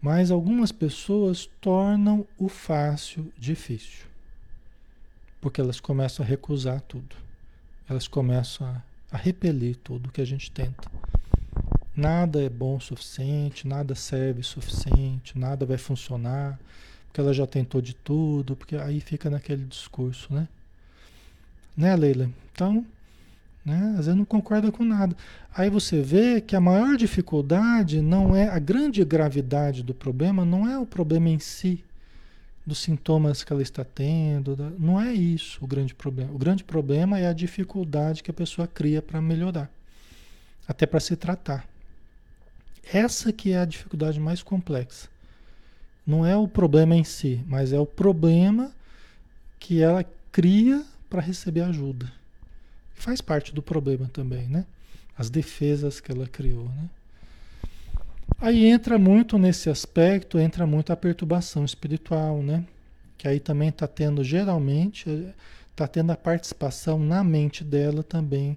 Mas 0.00 0.30
algumas 0.30 0.72
pessoas 0.72 1.48
tornam 1.60 2.26
o 2.38 2.48
fácil 2.48 3.30
difícil. 3.38 4.06
Porque 5.40 5.60
elas 5.60 5.80
começam 5.80 6.24
a 6.24 6.28
recusar 6.28 6.80
tudo. 6.82 7.16
Elas 7.88 8.08
começam 8.08 8.66
a, 8.66 8.82
a 9.12 9.16
repelir 9.16 9.76
tudo 9.76 10.12
que 10.12 10.20
a 10.20 10.26
gente 10.26 10.50
tenta. 10.50 10.90
Nada 11.94 12.42
é 12.42 12.48
bom 12.48 12.76
o 12.76 12.80
suficiente, 12.80 13.66
nada 13.66 13.94
serve 13.94 14.40
o 14.40 14.44
suficiente, 14.44 15.38
nada 15.38 15.66
vai 15.66 15.76
funcionar 15.76 16.58
porque 17.10 17.20
ela 17.20 17.34
já 17.34 17.44
tentou 17.44 17.80
de 17.82 17.92
tudo, 17.92 18.54
porque 18.54 18.76
aí 18.76 19.00
fica 19.00 19.28
naquele 19.28 19.64
discurso, 19.64 20.32
né? 20.32 20.46
Né, 21.76 21.94
Leila? 21.96 22.30
Então, 22.52 22.86
né, 23.64 23.94
às 23.98 24.06
vezes 24.06 24.14
não 24.14 24.24
concorda 24.24 24.70
com 24.70 24.84
nada. 24.84 25.16
Aí 25.52 25.68
você 25.68 26.00
vê 26.00 26.40
que 26.40 26.54
a 26.54 26.60
maior 26.60 26.96
dificuldade 26.96 28.00
não 28.00 28.36
é 28.36 28.48
a 28.48 28.60
grande 28.60 29.04
gravidade 29.04 29.82
do 29.82 29.92
problema, 29.92 30.44
não 30.44 30.68
é 30.68 30.78
o 30.78 30.86
problema 30.86 31.28
em 31.28 31.40
si, 31.40 31.84
dos 32.64 32.78
sintomas 32.78 33.42
que 33.42 33.52
ela 33.52 33.62
está 33.62 33.82
tendo, 33.82 34.56
não 34.78 35.00
é 35.00 35.12
isso 35.12 35.64
o 35.64 35.66
grande 35.66 35.94
problema. 35.94 36.32
O 36.32 36.38
grande 36.38 36.62
problema 36.62 37.18
é 37.18 37.26
a 37.26 37.32
dificuldade 37.32 38.22
que 38.22 38.30
a 38.30 38.34
pessoa 38.34 38.68
cria 38.68 39.02
para 39.02 39.20
melhorar, 39.20 39.68
até 40.68 40.86
para 40.86 41.00
se 41.00 41.16
tratar. 41.16 41.66
Essa 42.92 43.32
que 43.32 43.50
é 43.50 43.58
a 43.58 43.64
dificuldade 43.64 44.20
mais 44.20 44.44
complexa 44.44 45.08
Não 46.06 46.24
é 46.24 46.36
o 46.36 46.48
problema 46.48 46.94
em 46.96 47.04
si, 47.04 47.40
mas 47.46 47.72
é 47.72 47.78
o 47.78 47.86
problema 47.86 48.72
que 49.58 49.82
ela 49.82 50.04
cria 50.32 50.84
para 51.08 51.20
receber 51.20 51.60
ajuda. 51.62 52.10
Faz 52.94 53.20
parte 53.20 53.54
do 53.54 53.62
problema 53.62 54.08
também, 54.12 54.46
né? 54.48 54.64
As 55.16 55.30
defesas 55.30 56.00
que 56.00 56.10
ela 56.10 56.26
criou, 56.26 56.64
né? 56.64 56.88
Aí 58.38 58.64
entra 58.64 58.98
muito 58.98 59.36
nesse 59.36 59.68
aspecto, 59.68 60.38
entra 60.38 60.66
muito 60.66 60.92
a 60.92 60.96
perturbação 60.96 61.64
espiritual, 61.64 62.42
né? 62.42 62.64
Que 63.18 63.28
aí 63.28 63.38
também 63.38 63.68
está 63.68 63.86
tendo, 63.86 64.24
geralmente, 64.24 65.34
está 65.70 65.86
tendo 65.86 66.10
a 66.10 66.16
participação 66.16 66.98
na 66.98 67.22
mente 67.22 67.62
dela 67.62 68.02
também 68.02 68.56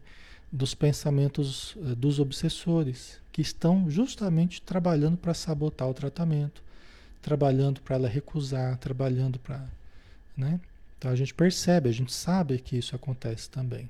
dos 0.52 0.76
pensamentos 0.76 1.76
eh, 1.78 1.96
dos 1.96 2.20
obsessores, 2.20 3.20
que 3.32 3.42
estão 3.42 3.90
justamente 3.90 4.62
trabalhando 4.62 5.18
para 5.18 5.34
sabotar 5.34 5.90
o 5.90 5.94
tratamento, 5.94 6.62
trabalhando 7.24 7.82
para 7.82 7.96
ela 7.96 8.08
recusar, 8.08 8.78
trabalhando 8.78 9.40
para. 9.40 9.66
Né? 10.38 10.60
Então 11.00 11.10
a 11.10 11.16
gente 11.16 11.34
percebe, 11.34 11.90
a 11.90 11.94
gente 11.94 12.14
sabe 12.14 12.60
que 12.60 12.78
isso 12.78 12.96
acontece 12.96 13.50
também. 13.50 13.90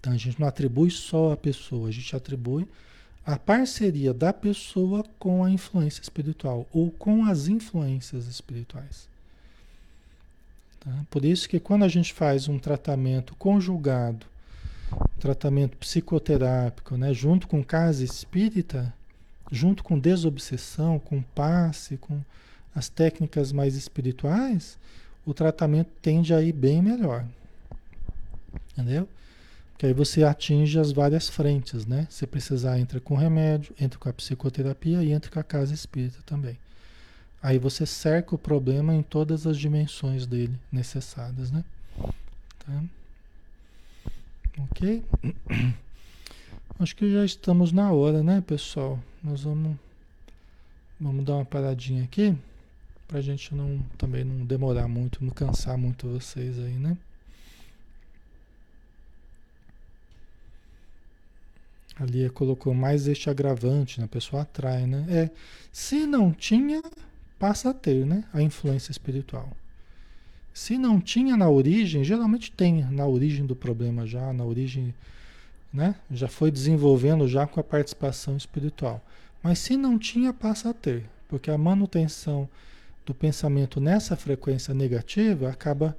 Então 0.00 0.12
a 0.12 0.16
gente 0.16 0.40
não 0.40 0.46
atribui 0.46 0.90
só 0.90 1.32
a 1.32 1.36
pessoa, 1.36 1.88
a 1.88 1.92
gente 1.92 2.14
atribui 2.14 2.66
a 3.26 3.36
parceria 3.36 4.14
da 4.14 4.32
pessoa 4.32 5.04
com 5.18 5.44
a 5.44 5.50
influência 5.50 6.00
espiritual 6.00 6.66
ou 6.72 6.90
com 6.90 7.26
as 7.26 7.48
influências 7.48 8.26
espirituais. 8.26 9.08
Tá? 10.80 11.04
Por 11.10 11.24
isso 11.24 11.48
que 11.48 11.58
quando 11.58 11.84
a 11.84 11.88
gente 11.88 12.14
faz 12.14 12.48
um 12.48 12.58
tratamento 12.58 13.34
conjugado, 13.34 14.24
tratamento 15.18 15.76
psicoterápico, 15.76 16.96
né, 16.96 17.12
junto 17.12 17.48
com 17.48 17.62
casa 17.62 18.04
espírita, 18.04 18.94
junto 19.50 19.82
com 19.82 19.98
desobsessão, 19.98 20.98
com 20.98 21.22
passe, 21.22 21.96
com 21.96 22.20
as 22.74 22.88
técnicas 22.88 23.52
mais 23.52 23.74
espirituais, 23.74 24.78
o 25.26 25.34
tratamento 25.34 25.90
tende 26.00 26.32
a 26.32 26.42
ir 26.42 26.52
bem 26.52 26.82
melhor. 26.82 27.24
Entendeu? 28.72 29.08
Que 29.76 29.86
aí 29.86 29.92
você 29.92 30.24
atinge 30.24 30.78
as 30.78 30.92
várias 30.92 31.28
frentes, 31.28 31.86
né? 31.86 32.06
Se 32.10 32.26
precisar, 32.26 32.78
entra 32.78 33.00
com 33.00 33.14
remédio, 33.14 33.74
entra 33.80 33.98
com 33.98 34.08
a 34.08 34.12
psicoterapia 34.12 35.02
e 35.02 35.12
entra 35.12 35.30
com 35.30 35.38
a 35.38 35.44
casa 35.44 35.72
espírita 35.72 36.18
também. 36.26 36.58
Aí 37.42 37.58
você 37.58 37.86
cerca 37.86 38.34
o 38.34 38.38
problema 38.38 38.94
em 38.94 39.02
todas 39.02 39.46
as 39.46 39.56
dimensões 39.56 40.26
dele 40.26 40.58
necessárias, 40.72 41.50
né? 41.50 41.64
Tá? 42.58 42.84
Ok? 44.70 45.04
Acho 46.78 46.94
que 46.94 47.12
já 47.12 47.24
estamos 47.24 47.72
na 47.72 47.90
hora, 47.92 48.22
né, 48.22 48.40
pessoal? 48.40 49.00
Nós 49.22 49.42
vamos, 49.42 49.76
vamos 51.00 51.24
dar 51.24 51.34
uma 51.34 51.44
paradinha 51.44 52.04
aqui 52.04 52.36
para 53.08 53.18
a 53.18 53.22
gente 53.22 53.54
não 53.54 53.80
também 53.96 54.22
não 54.22 54.44
demorar 54.44 54.86
muito, 54.86 55.24
não 55.24 55.30
cansar 55.30 55.78
muito 55.78 56.06
vocês 56.06 56.58
aí, 56.58 56.74
né? 56.74 56.96
Ali 61.98 62.28
colocou 62.30 62.74
mais 62.74 63.08
este 63.08 63.28
agravante, 63.30 63.98
né? 63.98 64.04
a 64.04 64.08
pessoa 64.08 64.42
atrai, 64.42 64.86
né? 64.86 65.06
É, 65.08 65.30
se 65.72 66.06
não 66.06 66.30
tinha, 66.30 66.82
passa 67.38 67.70
a 67.70 67.74
ter, 67.74 68.06
né? 68.06 68.24
A 68.32 68.42
influência 68.42 68.92
espiritual. 68.92 69.50
Se 70.52 70.76
não 70.78 71.00
tinha 71.00 71.36
na 71.36 71.48
origem, 71.48 72.04
geralmente 72.04 72.52
tem 72.52 72.84
na 72.84 73.06
origem 73.06 73.46
do 73.46 73.56
problema 73.56 74.06
já, 74.06 74.32
na 74.32 74.44
origem, 74.44 74.94
né? 75.72 75.94
Já 76.10 76.28
foi 76.28 76.50
desenvolvendo 76.50 77.28
já 77.28 77.46
com 77.46 77.60
a 77.60 77.64
participação 77.64 78.36
espiritual. 78.36 79.02
Mas 79.42 79.58
se 79.58 79.76
não 79.76 79.98
tinha, 79.98 80.32
passa 80.32 80.70
a 80.70 80.74
ter, 80.74 81.04
porque 81.28 81.50
a 81.50 81.58
manutenção 81.58 82.48
do 83.06 83.14
pensamento 83.14 83.80
nessa 83.80 84.16
frequência 84.16 84.74
negativa 84.74 85.48
acaba 85.48 85.96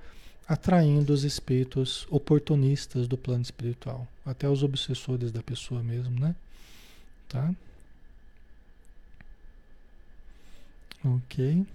atraindo 0.48 1.14
os 1.14 1.24
espíritos 1.24 2.08
oportunistas 2.10 3.08
do 3.08 3.18
plano 3.18 3.44
espiritual, 3.44 4.08
até 4.26 4.50
os 4.50 4.64
obsessores 4.64 5.32
da 5.32 5.44
pessoa 5.44 5.84
mesmo, 5.84 6.20
né? 6.20 6.36
Tá? 7.28 7.54
Ok. 11.06 11.66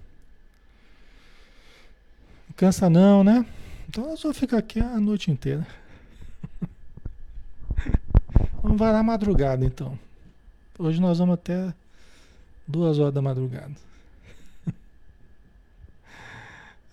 Cansa 2.56 2.90
não, 2.90 3.24
né? 3.24 3.46
Então 3.88 4.06
nós 4.08 4.22
vamos 4.22 4.38
ficar 4.38 4.58
aqui 4.58 4.80
a 4.80 5.00
noite 5.00 5.30
inteira. 5.30 5.66
Vamos 8.74 8.80
varar 8.80 9.00
a 9.00 9.04
madrugada 9.04 9.64
então. 9.64 9.96
Hoje 10.76 11.00
nós 11.00 11.18
vamos 11.18 11.34
até 11.34 11.72
duas 12.66 12.98
horas 12.98 13.14
da 13.14 13.22
madrugada. 13.22 13.74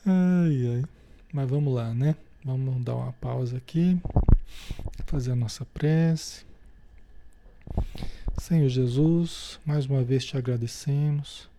ai, 0.05 0.75
ai. 0.75 0.85
Mas 1.33 1.49
vamos 1.49 1.73
lá, 1.73 1.91
né? 1.91 2.15
Vamos 2.45 2.83
dar 2.83 2.95
uma 2.95 3.13
pausa 3.13 3.57
aqui, 3.57 3.99
fazer 5.07 5.31
a 5.31 5.35
nossa 5.35 5.65
prece. 5.65 6.45
Senhor 8.39 8.69
Jesus, 8.69 9.59
mais 9.65 9.87
uma 9.87 10.03
vez 10.03 10.23
te 10.23 10.37
agradecemos 10.37 11.49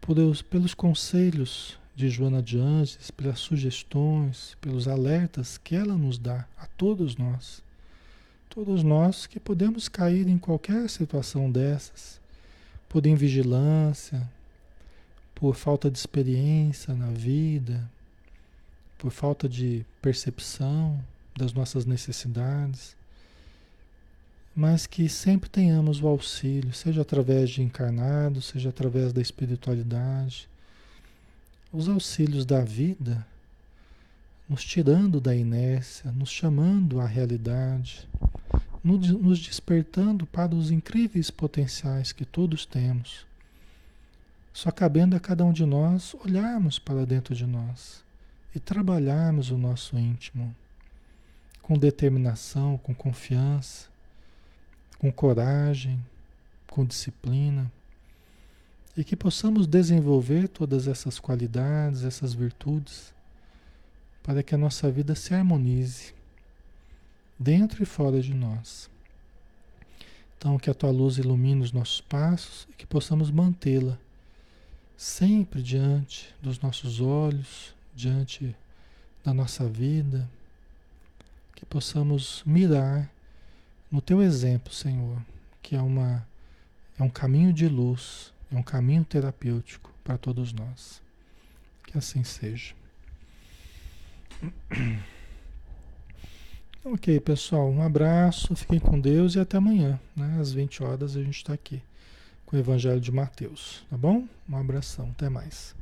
por, 0.00 0.16
pelos 0.44 0.74
conselhos 0.74 1.78
de 1.96 2.08
Joana 2.08 2.42
de 2.42 2.58
Anjos, 2.58 3.10
pelas 3.10 3.40
sugestões, 3.40 4.56
pelos 4.60 4.86
alertas 4.86 5.58
que 5.58 5.74
ela 5.74 5.96
nos 5.96 6.16
dá 6.16 6.46
a 6.56 6.66
todos 6.76 7.16
nós. 7.16 7.65
Todos 8.56 8.82
nós 8.82 9.26
que 9.26 9.38
podemos 9.38 9.86
cair 9.86 10.26
em 10.26 10.38
qualquer 10.38 10.88
situação 10.88 11.52
dessas, 11.52 12.18
por 12.88 13.06
invigilância, 13.06 14.26
por 15.34 15.54
falta 15.54 15.90
de 15.90 15.98
experiência 15.98 16.94
na 16.94 17.10
vida, 17.10 17.86
por 18.96 19.10
falta 19.10 19.46
de 19.46 19.84
percepção 20.00 20.98
das 21.36 21.52
nossas 21.52 21.84
necessidades, 21.84 22.96
mas 24.54 24.86
que 24.86 25.06
sempre 25.06 25.50
tenhamos 25.50 26.00
o 26.00 26.08
auxílio, 26.08 26.72
seja 26.72 27.02
através 27.02 27.50
de 27.50 27.60
encarnados, 27.60 28.46
seja 28.46 28.70
através 28.70 29.12
da 29.12 29.20
espiritualidade, 29.20 30.48
os 31.70 31.90
auxílios 31.90 32.46
da 32.46 32.62
vida, 32.62 33.26
nos 34.48 34.64
tirando 34.64 35.20
da 35.20 35.34
inércia, 35.34 36.12
nos 36.12 36.30
chamando 36.30 37.00
à 37.00 37.06
realidade, 37.06 38.08
nos 38.82 39.40
despertando 39.40 40.24
para 40.26 40.54
os 40.54 40.70
incríveis 40.70 41.30
potenciais 41.30 42.12
que 42.12 42.24
todos 42.24 42.64
temos. 42.64 43.26
Só 44.52 44.70
cabendo 44.70 45.16
a 45.16 45.20
cada 45.20 45.44
um 45.44 45.52
de 45.52 45.66
nós 45.66 46.14
olharmos 46.24 46.78
para 46.78 47.04
dentro 47.04 47.34
de 47.34 47.46
nós 47.46 48.04
e 48.54 48.60
trabalharmos 48.60 49.50
o 49.50 49.58
nosso 49.58 49.98
íntimo 49.98 50.54
com 51.60 51.76
determinação, 51.76 52.78
com 52.78 52.94
confiança, 52.94 53.88
com 54.98 55.10
coragem, 55.10 55.98
com 56.68 56.84
disciplina 56.84 57.70
e 58.96 59.02
que 59.02 59.16
possamos 59.16 59.66
desenvolver 59.66 60.48
todas 60.48 60.86
essas 60.86 61.18
qualidades, 61.18 62.04
essas 62.04 62.32
virtudes, 62.32 63.12
para 64.26 64.42
que 64.42 64.56
a 64.56 64.58
nossa 64.58 64.90
vida 64.90 65.14
se 65.14 65.32
harmonize 65.32 66.12
dentro 67.38 67.80
e 67.80 67.86
fora 67.86 68.20
de 68.20 68.34
nós. 68.34 68.90
Então, 70.36 70.58
que 70.58 70.68
a 70.68 70.74
tua 70.74 70.90
luz 70.90 71.16
ilumine 71.16 71.62
os 71.62 71.70
nossos 71.70 72.00
passos 72.00 72.66
e 72.68 72.72
que 72.72 72.84
possamos 72.84 73.30
mantê-la 73.30 73.96
sempre 74.96 75.62
diante 75.62 76.34
dos 76.42 76.58
nossos 76.58 77.00
olhos, 77.00 77.72
diante 77.94 78.54
da 79.24 79.32
nossa 79.32 79.68
vida, 79.68 80.28
que 81.54 81.64
possamos 81.64 82.42
mirar 82.44 83.08
no 83.88 84.00
teu 84.00 84.20
exemplo, 84.20 84.72
Senhor, 84.72 85.22
que 85.62 85.76
é 85.76 85.80
uma 85.80 86.26
é 86.98 87.02
um 87.02 87.10
caminho 87.10 87.52
de 87.52 87.68
luz, 87.68 88.32
é 88.50 88.56
um 88.56 88.62
caminho 88.62 89.04
terapêutico 89.04 89.92
para 90.02 90.18
todos 90.18 90.52
nós. 90.52 91.00
Que 91.84 91.96
assim 91.96 92.24
seja. 92.24 92.74
Ok, 96.88 97.18
pessoal, 97.18 97.68
um 97.68 97.82
abraço, 97.82 98.54
fiquem 98.54 98.78
com 98.78 99.00
Deus 99.00 99.34
e 99.34 99.40
até 99.40 99.56
amanhã, 99.56 99.98
né? 100.14 100.38
Às 100.40 100.52
20 100.52 100.84
horas 100.84 101.16
a 101.16 101.20
gente 101.20 101.38
está 101.38 101.52
aqui 101.52 101.82
com 102.44 102.56
o 102.56 102.60
Evangelho 102.60 103.00
de 103.00 103.10
Mateus, 103.10 103.84
tá 103.90 103.96
bom? 103.96 104.24
Um 104.48 104.56
abração, 104.56 105.10
até 105.10 105.28
mais. 105.28 105.74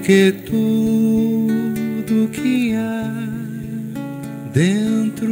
Porque 0.00 0.32
tudo 0.46 2.16
que 2.30 2.74
há 2.74 3.28
dentro 4.54 5.28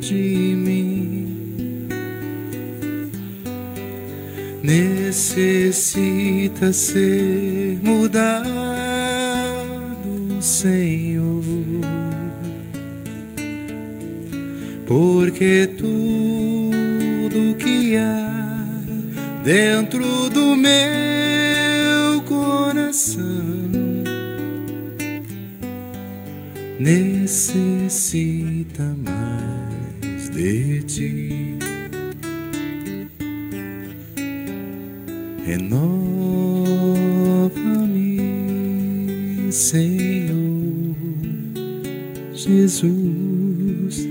de 0.00 0.56
mim 0.56 1.88
necessita 4.62 5.92
ser 6.72 7.55
Senhor 39.52 40.94
Jesus. 42.32 44.08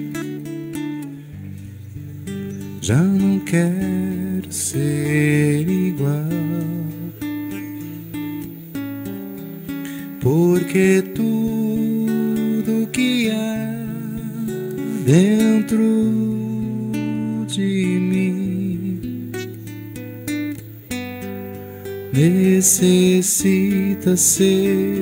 Já 2.82 3.02
não 3.02 3.40
quero 3.40 4.52
ser 4.52 5.68
igual, 5.68 6.12
porque 10.22 11.04
tudo 11.16 12.88
que 12.92 13.32
há 13.32 13.86
dentro 15.06 16.92
de 17.48 18.00
mim 18.00 19.32
necessita 22.14 24.16
ser 24.16 24.95